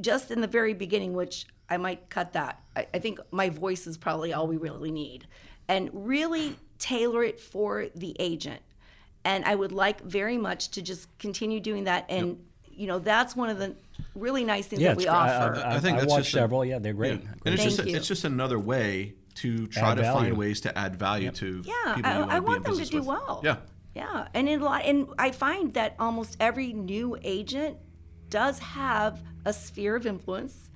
just 0.00 0.32
in 0.32 0.40
the 0.40 0.48
very 0.48 0.74
beginning, 0.74 1.12
which 1.12 1.46
I 1.70 1.76
might 1.76 2.10
cut 2.10 2.32
that. 2.32 2.60
I, 2.74 2.88
I 2.92 2.98
think 2.98 3.20
my 3.30 3.48
voice 3.48 3.86
is 3.86 3.96
probably 3.96 4.32
all 4.32 4.48
we 4.48 4.56
really 4.56 4.90
need, 4.90 5.28
and 5.68 5.88
really 5.92 6.56
tailor 6.80 7.22
it 7.22 7.38
for 7.38 7.86
the 7.94 8.16
agent 8.18 8.62
and 9.26 9.44
I 9.44 9.54
would 9.54 9.72
like 9.72 10.00
very 10.02 10.38
much 10.38 10.70
to 10.70 10.82
just 10.82 11.06
continue 11.18 11.60
doing 11.60 11.84
that. 11.84 12.06
And 12.08 12.38
you 12.70 12.86
know, 12.86 12.98
that's 12.98 13.34
one 13.34 13.48
of 13.50 13.58
the 13.58 13.74
really 14.14 14.44
nice 14.44 14.66
things 14.66 14.82
Yeah, 14.82 14.88
that 14.90 14.96
we 14.98 15.02
it's- 15.04 15.16
I, 15.16 15.34
offer. 15.36 15.56
I, 15.56 15.76
I 15.76 15.80
think 15.80 15.96
I 15.96 16.00
that's 16.00 16.10
watched 16.12 16.24
just 16.26 16.34
a- 16.36 16.38
several. 16.40 16.64
yeah, 16.64 16.78
they're 16.78 16.92
great. 16.92 17.12
And 17.20 17.40
Great. 17.40 17.54
it's 17.54 17.64
just 17.64 17.76
Thank 17.78 17.88
a, 17.88 17.90
you. 17.92 17.96
it's 17.96 18.08
just 18.08 18.24
another 18.24 18.58
way 18.58 19.14
to 19.36 19.66
try 19.66 19.90
Add 19.92 19.94
to 19.96 20.02
value. 20.02 20.20
find 20.28 20.36
ways 20.38 20.60
to 20.62 20.78
add 20.78 20.96
value 20.96 21.30
to 21.30 21.62
yeah, 21.64 21.94
people 21.94 22.10
I, 22.10 22.14
you 22.14 22.20
want 22.20 22.30
I 22.30 22.34
to 22.36 22.40
be 22.42 22.46
want 22.48 22.64
them 22.64 22.76
to 22.78 22.84
do 22.84 22.98
with. 22.98 23.06
well. 23.06 23.40
Yeah. 23.44 23.56
yeah, 23.94 24.28
and 24.34 24.48
in 24.48 24.60
a 24.60 24.64
lot, 24.64 24.82
and 24.84 25.08
I 25.18 25.30
find 25.32 25.72
that 25.74 25.94
almost 25.98 26.36
every 26.40 26.72
new 26.72 27.18
agent 27.22 27.76
does 28.30 28.58
have 28.60 29.20
a 29.44 29.52
sphere 29.52 29.94
of 29.96 30.06
influence, 30.06 30.70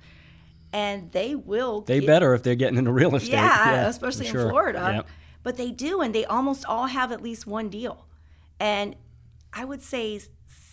and 0.73 1.11
they 1.11 1.35
will. 1.35 1.81
they 1.81 1.99
get- 1.99 2.07
better 2.07 2.33
if 2.33 2.43
they're 2.43 2.55
getting 2.55 2.77
into 2.77 2.91
real 2.91 3.15
estate. 3.15 3.31
Yeah, 3.33 3.83
for 3.83 3.89
especially 3.89 4.27
in 4.27 4.31
sure. 4.31 4.49
Florida. 4.49 4.91
Yep. 4.95 5.07
But 5.43 5.57
they 5.57 5.71
do, 5.71 6.01
and 6.01 6.13
they 6.13 6.25
almost 6.25 6.65
all 6.65 6.85
have 6.87 7.11
at 7.11 7.21
least 7.21 7.45
one 7.47 7.69
deal. 7.69 8.05
And 8.61 8.95
I 9.51 9.65
would 9.65 9.81
say 9.81 10.21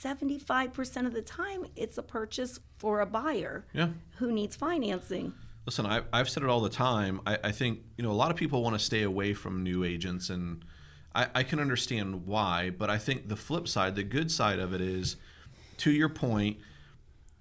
75% 0.02 1.06
of 1.06 1.14
the 1.14 1.22
time, 1.22 1.64
it's 1.74 1.96
a 1.96 2.02
purchase 2.02 2.60
for 2.76 3.00
a 3.00 3.06
buyer 3.06 3.64
Yeah. 3.72 3.88
who 4.18 4.30
needs 4.30 4.54
financing. 4.54 5.32
Listen, 5.64 5.86
I, 5.86 6.02
I've 6.12 6.28
said 6.28 6.42
it 6.42 6.48
all 6.50 6.60
the 6.60 6.68
time. 6.68 7.22
I, 7.26 7.38
I 7.44 7.50
think 7.50 7.80
you 7.96 8.04
know 8.04 8.10
a 8.10 8.12
lot 8.12 8.30
of 8.30 8.36
people 8.36 8.62
want 8.62 8.74
to 8.74 8.78
stay 8.78 9.02
away 9.02 9.32
from 9.32 9.62
new 9.62 9.84
agents, 9.84 10.28
and 10.30 10.64
I, 11.14 11.28
I 11.34 11.42
can 11.42 11.60
understand 11.60 12.26
why. 12.26 12.70
But 12.70 12.90
I 12.90 12.98
think 12.98 13.28
the 13.28 13.36
flip 13.36 13.66
side, 13.68 13.94
the 13.94 14.02
good 14.04 14.30
side 14.30 14.58
of 14.58 14.72
it 14.74 14.80
is, 14.82 15.16
to 15.78 15.90
your 15.90 16.08
point, 16.10 16.58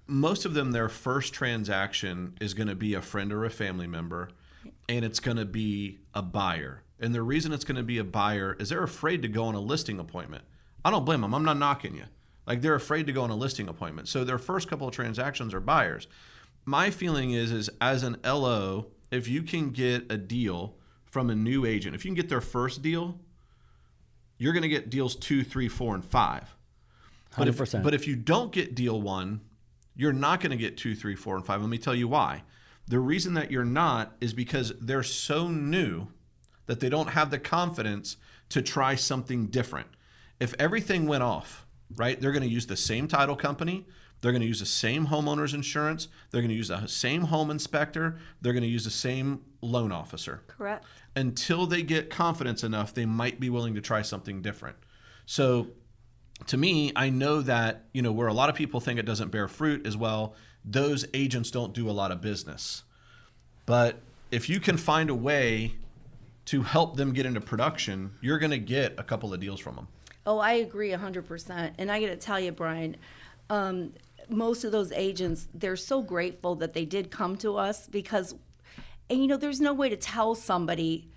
most 0.06 0.44
of 0.46 0.54
them 0.54 0.72
their 0.72 0.88
first 0.88 1.32
transaction 1.34 2.34
is 2.40 2.54
going 2.54 2.68
to 2.68 2.74
be 2.74 2.94
a 2.94 3.02
friend 3.02 3.32
or 3.32 3.44
a 3.44 3.50
family 3.50 3.86
member, 3.86 4.30
and 4.88 5.04
it's 5.04 5.20
going 5.20 5.36
to 5.38 5.46
be 5.46 5.98
a 6.14 6.22
buyer. 6.22 6.82
And 7.00 7.14
the 7.14 7.22
reason 7.22 7.52
it's 7.52 7.64
going 7.64 7.76
to 7.76 7.82
be 7.82 7.98
a 7.98 8.04
buyer 8.04 8.56
is 8.58 8.70
they're 8.70 8.82
afraid 8.82 9.22
to 9.22 9.28
go 9.28 9.44
on 9.44 9.54
a 9.54 9.60
listing 9.60 9.98
appointment. 9.98 10.44
I 10.84 10.90
don't 10.90 11.04
blame 11.04 11.20
them. 11.20 11.34
I'm 11.34 11.44
not 11.44 11.58
knocking 11.58 11.94
you. 11.94 12.04
Like 12.46 12.62
they're 12.62 12.74
afraid 12.74 13.06
to 13.06 13.12
go 13.12 13.22
on 13.22 13.30
a 13.30 13.36
listing 13.36 13.68
appointment. 13.68 14.08
So 14.08 14.24
their 14.24 14.38
first 14.38 14.68
couple 14.68 14.88
of 14.88 14.94
transactions 14.94 15.52
are 15.52 15.60
buyers. 15.60 16.08
My 16.64 16.90
feeling 16.90 17.30
is 17.32 17.52
is 17.52 17.70
as 17.80 18.02
an 18.02 18.16
LO, 18.24 18.86
if 19.10 19.28
you 19.28 19.42
can 19.42 19.70
get 19.70 20.10
a 20.10 20.16
deal 20.16 20.76
from 21.04 21.30
a 21.30 21.34
new 21.34 21.64
agent, 21.64 21.94
if 21.94 22.04
you 22.04 22.10
can 22.10 22.16
get 22.16 22.28
their 22.28 22.40
first 22.40 22.82
deal, 22.82 23.18
you're 24.38 24.52
going 24.52 24.62
to 24.62 24.68
get 24.68 24.88
deals 24.88 25.14
two, 25.14 25.44
three, 25.44 25.68
four, 25.68 25.94
and 25.94 26.04
five. 26.04 26.56
But 27.36 27.48
100%. 27.48 27.82
but 27.82 27.94
if 27.94 28.06
you 28.06 28.16
don't 28.16 28.52
get 28.52 28.74
deal 28.74 29.00
one, 29.00 29.42
you're 29.94 30.12
not 30.12 30.40
going 30.40 30.50
to 30.50 30.56
get 30.56 30.76
two, 30.76 30.94
three, 30.94 31.14
four, 31.14 31.36
and 31.36 31.44
five. 31.44 31.60
Let 31.60 31.68
me 31.68 31.78
tell 31.78 31.94
you 31.94 32.08
why. 32.08 32.44
The 32.86 32.98
reason 32.98 33.34
that 33.34 33.50
you're 33.50 33.64
not 33.64 34.16
is 34.20 34.32
because 34.32 34.72
they're 34.80 35.02
so 35.02 35.48
new 35.48 36.08
that 36.68 36.80
they 36.80 36.88
don't 36.88 37.08
have 37.08 37.30
the 37.30 37.38
confidence 37.38 38.16
to 38.50 38.62
try 38.62 38.94
something 38.94 39.46
different. 39.46 39.88
If 40.38 40.54
everything 40.58 41.06
went 41.06 41.24
off, 41.24 41.66
right, 41.96 42.20
they're 42.20 42.30
going 42.30 42.44
to 42.44 42.48
use 42.48 42.66
the 42.66 42.76
same 42.76 43.08
title 43.08 43.34
company. 43.34 43.86
They're 44.20 44.32
going 44.32 44.42
to 44.42 44.48
use 44.48 44.60
the 44.60 44.66
same 44.66 45.08
homeowner's 45.08 45.54
insurance. 45.54 46.08
They're 46.30 46.42
going 46.42 46.50
to 46.50 46.56
use 46.56 46.68
the 46.68 46.86
same 46.86 47.22
home 47.22 47.50
inspector. 47.50 48.18
They're 48.40 48.52
going 48.52 48.62
to 48.62 48.68
use 48.68 48.84
the 48.84 48.90
same 48.90 49.42
loan 49.60 49.90
officer 49.90 50.42
Correct. 50.46 50.84
until 51.16 51.66
they 51.66 51.82
get 51.82 52.10
confidence 52.10 52.62
enough, 52.62 52.94
they 52.94 53.06
might 53.06 53.40
be 53.40 53.50
willing 53.50 53.74
to 53.74 53.80
try 53.80 54.02
something 54.02 54.42
different. 54.42 54.76
So, 55.26 55.68
to 56.46 56.56
me, 56.56 56.92
I 56.94 57.10
know 57.10 57.40
that 57.42 57.86
you 57.92 58.02
know 58.02 58.12
where 58.12 58.28
a 58.28 58.32
lot 58.32 58.48
of 58.48 58.54
people 58.54 58.78
think 58.78 58.98
it 58.98 59.06
doesn't 59.06 59.30
bear 59.30 59.48
fruit 59.48 59.84
as 59.86 59.96
well. 59.96 60.34
Those 60.64 61.04
agents 61.12 61.50
don't 61.50 61.72
do 61.72 61.90
a 61.90 61.92
lot 61.92 62.12
of 62.12 62.20
business, 62.20 62.84
but 63.66 64.00
if 64.30 64.48
you 64.48 64.60
can 64.60 64.76
find 64.76 65.10
a 65.10 65.14
way 65.14 65.74
to 66.48 66.62
help 66.62 66.96
them 66.96 67.12
get 67.12 67.26
into 67.26 67.40
production, 67.40 68.10
you're 68.22 68.38
going 68.38 68.50
to 68.50 68.58
get 68.58 68.94
a 68.96 69.02
couple 69.02 69.34
of 69.34 69.40
deals 69.40 69.60
from 69.60 69.76
them. 69.76 69.88
Oh, 70.26 70.38
I 70.38 70.54
agree 70.54 70.90
100%. 70.90 71.72
And 71.78 71.92
I 71.92 72.00
got 72.00 72.06
to 72.06 72.16
tell 72.16 72.40
you, 72.40 72.52
Bryan, 72.52 72.96
um, 73.50 73.92
most 74.30 74.64
of 74.64 74.72
those 74.72 74.90
agents, 74.92 75.48
they're 75.52 75.76
so 75.76 76.02
grateful 76.02 76.54
that 76.56 76.72
they 76.72 76.86
did 76.86 77.10
come 77.10 77.36
to 77.38 77.56
us 77.56 77.86
because, 77.86 78.34
and 79.10 79.20
you 79.20 79.26
know, 79.26 79.36
there's 79.36 79.60
no 79.60 79.74
way 79.74 79.90
to 79.90 79.96
tell 79.96 80.34
somebody 80.34 81.10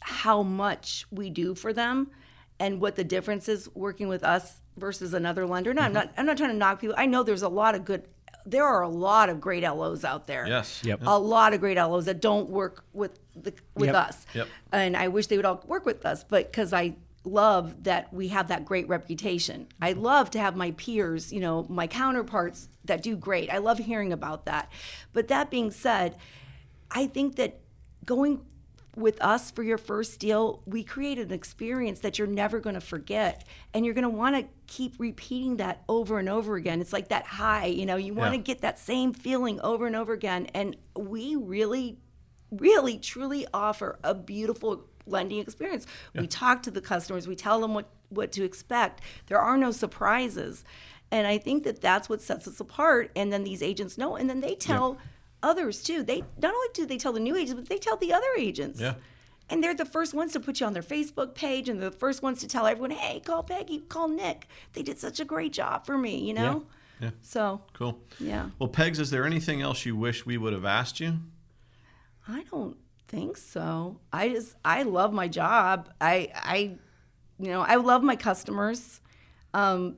how 0.00 0.44
much 0.44 1.06
we 1.10 1.28
do 1.28 1.56
for 1.56 1.72
them 1.72 2.10
and 2.60 2.80
what 2.80 2.94
the 2.94 3.04
difference 3.04 3.48
is 3.48 3.68
working 3.74 4.06
with 4.06 4.22
us 4.22 4.60
versus 4.76 5.12
another 5.12 5.44
lender. 5.44 5.74
No, 5.74 5.82
I'm 5.82 5.92
not, 5.92 6.12
I'm 6.16 6.26
not 6.26 6.36
trying 6.36 6.50
to 6.50 6.56
knock 6.56 6.80
people. 6.80 6.94
I 6.96 7.06
know 7.06 7.24
there's 7.24 7.42
a 7.42 7.48
lot 7.48 7.74
of 7.74 7.84
good, 7.84 8.06
there 8.50 8.64
are 8.64 8.82
a 8.82 8.88
lot 8.88 9.28
of 9.28 9.40
great 9.40 9.62
LOs 9.62 10.04
out 10.04 10.26
there. 10.26 10.46
Yes. 10.46 10.82
Yep. 10.84 11.00
A 11.06 11.18
lot 11.18 11.52
of 11.52 11.60
great 11.60 11.76
LOs 11.76 12.06
that 12.06 12.20
don't 12.20 12.48
work 12.48 12.84
with 12.92 13.18
the, 13.36 13.52
with 13.74 13.88
Yep. 13.88 13.94
us. 13.94 14.26
Yep. 14.34 14.48
And 14.72 14.96
I 14.96 15.08
wish 15.08 15.26
they 15.26 15.36
would 15.36 15.44
all 15.44 15.62
work 15.66 15.84
with 15.84 16.06
us, 16.06 16.24
but 16.24 16.50
because 16.50 16.72
I 16.72 16.96
love 17.24 17.84
that 17.84 18.12
we 18.12 18.28
have 18.28 18.48
that 18.48 18.64
great 18.64 18.88
reputation. 18.88 19.68
I 19.82 19.92
love 19.92 20.30
to 20.30 20.38
have 20.38 20.56
my 20.56 20.70
peers, 20.72 21.32
you 21.32 21.40
know, 21.40 21.66
my 21.68 21.86
counterparts 21.86 22.68
that 22.84 23.02
do 23.02 23.16
great. 23.16 23.50
I 23.50 23.58
love 23.58 23.78
hearing 23.78 24.12
about 24.12 24.46
that. 24.46 24.72
But 25.12 25.28
that 25.28 25.50
being 25.50 25.70
said, 25.70 26.16
I 26.90 27.06
think 27.06 27.36
that 27.36 27.60
going 28.04 28.40
with 28.98 29.20
us 29.22 29.50
for 29.50 29.62
your 29.62 29.78
first 29.78 30.18
deal, 30.20 30.62
we 30.66 30.82
create 30.82 31.18
an 31.18 31.32
experience 31.32 32.00
that 32.00 32.18
you're 32.18 32.26
never 32.26 32.58
going 32.60 32.74
to 32.74 32.80
forget. 32.80 33.46
And 33.72 33.84
you're 33.84 33.94
going 33.94 34.02
to 34.02 34.08
want 34.08 34.36
to 34.36 34.46
keep 34.66 34.94
repeating 34.98 35.56
that 35.58 35.82
over 35.88 36.18
and 36.18 36.28
over 36.28 36.56
again. 36.56 36.80
It's 36.80 36.92
like 36.92 37.08
that 37.08 37.24
high, 37.24 37.66
you 37.66 37.86
know, 37.86 37.96
you 37.96 38.12
want 38.14 38.32
to 38.32 38.38
Yeah. 38.38 38.42
get 38.42 38.60
that 38.62 38.78
same 38.78 39.12
feeling 39.12 39.60
over 39.60 39.86
and 39.86 39.94
over 39.96 40.12
again. 40.12 40.46
And 40.54 40.76
we 40.96 41.36
really, 41.36 41.98
really, 42.50 42.98
truly 42.98 43.46
offer 43.54 43.98
a 44.02 44.14
beautiful 44.14 44.84
lending 45.06 45.38
experience. 45.38 45.86
We 46.14 46.26
talk 46.26 46.62
to 46.64 46.70
the 46.70 46.80
customers, 46.82 47.26
we 47.26 47.36
tell 47.36 47.60
them 47.60 47.72
what, 47.74 47.88
what 48.10 48.32
to 48.32 48.44
expect. 48.44 49.00
There 49.26 49.38
are 49.38 49.56
no 49.56 49.70
surprises. 49.70 50.64
And 51.10 51.26
I 51.26 51.38
think 51.38 51.64
that 51.64 51.80
that's 51.80 52.08
what 52.10 52.20
sets 52.20 52.46
us 52.46 52.60
apart. 52.60 53.10
And 53.16 53.32
then 53.32 53.42
these 53.44 53.62
agents 53.62 53.96
know, 53.96 54.16
and 54.16 54.28
then 54.28 54.40
they 54.40 54.54
tell 54.54 54.98
others 55.42 55.82
too. 55.82 56.02
They 56.02 56.22
not 56.40 56.54
only 56.54 56.68
do 56.74 56.86
they 56.86 56.98
tell 56.98 57.12
the 57.12 57.20
new 57.20 57.36
agents, 57.36 57.54
but 57.54 57.68
they 57.68 57.78
tell 57.78 57.96
the 57.96 58.12
other 58.12 58.26
agents. 58.38 58.80
Yeah. 58.80 58.94
And 59.50 59.64
they're 59.64 59.74
the 59.74 59.86
first 59.86 60.12
ones 60.12 60.32
to 60.34 60.40
put 60.40 60.60
you 60.60 60.66
on 60.66 60.74
their 60.74 60.82
Facebook 60.82 61.34
page 61.34 61.68
and 61.70 61.80
they're 61.80 61.88
the 61.90 61.96
first 61.96 62.22
ones 62.22 62.40
to 62.40 62.46
tell 62.46 62.66
everyone, 62.66 62.90
hey, 62.90 63.20
call 63.20 63.42
Peggy, 63.42 63.78
call 63.78 64.06
Nick. 64.08 64.46
They 64.74 64.82
did 64.82 64.98
such 64.98 65.20
a 65.20 65.24
great 65.24 65.52
job 65.54 65.86
for 65.86 65.96
me, 65.96 66.18
you 66.18 66.34
know? 66.34 66.66
Yeah. 67.00 67.10
So, 67.22 67.62
Cool. 67.72 67.98
yeah. 68.20 68.50
Well, 68.58 68.68
Pegs, 68.68 68.98
is 69.00 69.10
there 69.10 69.24
anything 69.24 69.62
else 69.62 69.86
you 69.86 69.96
wish 69.96 70.26
we 70.26 70.36
would 70.36 70.52
have 70.52 70.64
asked 70.66 71.00
you? 71.00 71.14
I 72.26 72.44
don't 72.50 72.76
think 73.06 73.38
so. 73.38 74.00
I 74.12 74.28
just 74.28 74.54
I 74.64 74.82
love 74.82 75.14
my 75.14 75.28
job. 75.28 75.88
I 76.00 76.28
I 76.34 76.76
you 77.38 77.46
know 77.50 77.62
I 77.62 77.76
love 77.76 78.02
my 78.02 78.16
customers. 78.16 79.00
Um, 79.54 79.96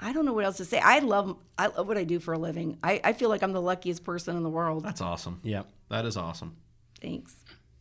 I 0.00 0.12
don't 0.12 0.24
know 0.24 0.32
what 0.32 0.44
else 0.44 0.56
to 0.58 0.64
say. 0.64 0.78
I 0.78 1.00
love 1.00 1.36
I 1.58 1.66
love 1.66 1.86
what 1.86 1.98
I 1.98 2.04
do 2.04 2.18
for 2.20 2.32
a 2.34 2.38
living. 2.38 2.78
I, 2.82 3.00
I 3.04 3.12
feel 3.12 3.28
like 3.28 3.42
I'm 3.42 3.52
the 3.52 3.60
luckiest 3.62 4.02
person 4.04 4.36
in 4.36 4.42
the 4.42 4.48
world. 4.50 4.82
That's 4.84 5.00
awesome. 5.00 5.40
Yeah. 5.42 5.62
That 5.90 6.06
is 6.06 6.16
awesome. 6.16 6.56
Thanks. 7.00 7.36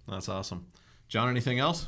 That's 0.08 0.28
awesome. 0.30 0.66
John, 1.08 1.30
anything 1.30 1.60
else? 1.60 1.88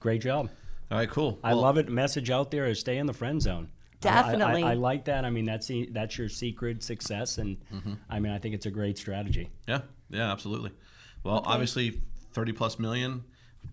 Great 0.00 0.20
job. 0.22 0.48
All 0.90 0.96
right, 0.98 1.10
cool. 1.10 1.38
I 1.44 1.52
love 1.52 1.76
it. 1.76 1.88
Message 1.88 2.30
out 2.30 2.50
there 2.50 2.64
is 2.66 2.80
stay 2.80 2.96
in 2.98 3.06
the 3.06 3.12
friend 3.12 3.42
zone. 3.42 3.68
I- 4.04 4.08
I- 4.08 4.12
Definitely. 4.22 4.62
I, 4.62 4.70
I 4.70 4.74
like 4.74 5.04
that. 5.06 5.24
I 5.24 5.30
mean, 5.30 5.44
that's 5.44 5.70
that's 5.90 6.16
your 6.16 6.28
secret 6.28 6.82
success, 6.84 7.36
and 7.38 7.56
Mm-hmm. 7.74 7.94
I 8.08 8.20
mean, 8.20 8.32
I 8.32 8.38
think 8.38 8.54
it's 8.54 8.66
a 8.66 8.70
great 8.70 8.96
strategy. 8.96 9.50
Yeah, 9.66 9.80
yeah, 10.08 10.30
absolutely. 10.30 10.70
Well, 11.24 11.42
obviously 11.44 12.00
30 12.32 12.52
plus 12.52 12.78
million. 12.78 13.24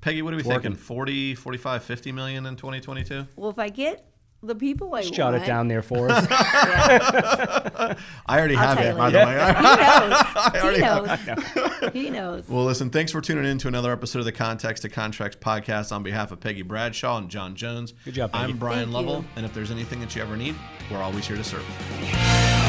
Peggy, 0.02 0.24
what 0.24 0.34
are 0.34 0.38
we 0.38 0.44
working. 0.44 0.72
thinking? 0.72 0.76
40, 0.82 1.36
45, 1.36 1.84
50 1.84 2.12
million 2.12 2.46
in 2.48 2.56
2022? 2.56 3.28
Well, 3.36 3.52
if 3.52 3.60
I 3.60 3.70
get 3.70 4.04
the 4.46 4.56
people 4.56 4.94
I 4.96 5.04
Jot 5.04 5.34
want, 5.34 5.44
it 5.44 5.48
down 5.48 5.68
there 5.68 5.82
for 5.82 6.10
us. 6.10 6.26
I 6.30 7.96
already 8.30 8.56
I'll 8.56 8.76
have 8.76 8.80
it, 8.80 8.92
you 8.92 8.96
by 8.98 9.10
the 9.10 9.18
way. 9.20 10.74
He 10.76 10.82
knows. 10.82 11.20
He 11.20 11.30
knows. 11.30 11.94
he 11.94 12.10
knows. 12.10 12.50
Well, 12.50 12.66
listen, 12.66 12.90
thanks 12.90 13.12
for 13.12 13.22
tuning 13.22 13.46
in 13.46 13.58
to 13.60 13.68
another 13.68 13.92
episode 13.92 14.20
of 14.20 14.26
the 14.26 14.32
Contacts 14.32 14.82
to 14.82 14.90
Contracts 14.90 15.38
podcast 15.40 15.92
on 15.92 16.04
behalf 16.04 16.32
of 16.32 16.40
Peggy 16.40 16.62
Bradshaw 16.62 17.18
and 17.18 17.30
John 17.30 17.56
Jones. 17.56 17.94
Good 18.04 18.16
job, 18.16 18.32
Peggy. 18.32 18.52
I'm 18.54 18.58
Bryan 18.58 18.86
Thank 18.86 18.94
Lovell, 18.94 19.20
you. 19.22 19.26
and 19.36 19.46
if 19.46 19.54
there's 19.54 19.72
anything 19.72 20.00
that 20.02 20.16
you 20.16 20.22
ever 20.22 20.36
need, 20.38 20.56
we're 20.92 21.02
always 21.02 21.28
here 21.28 21.38
to 21.38 21.44
serve. 21.44 22.65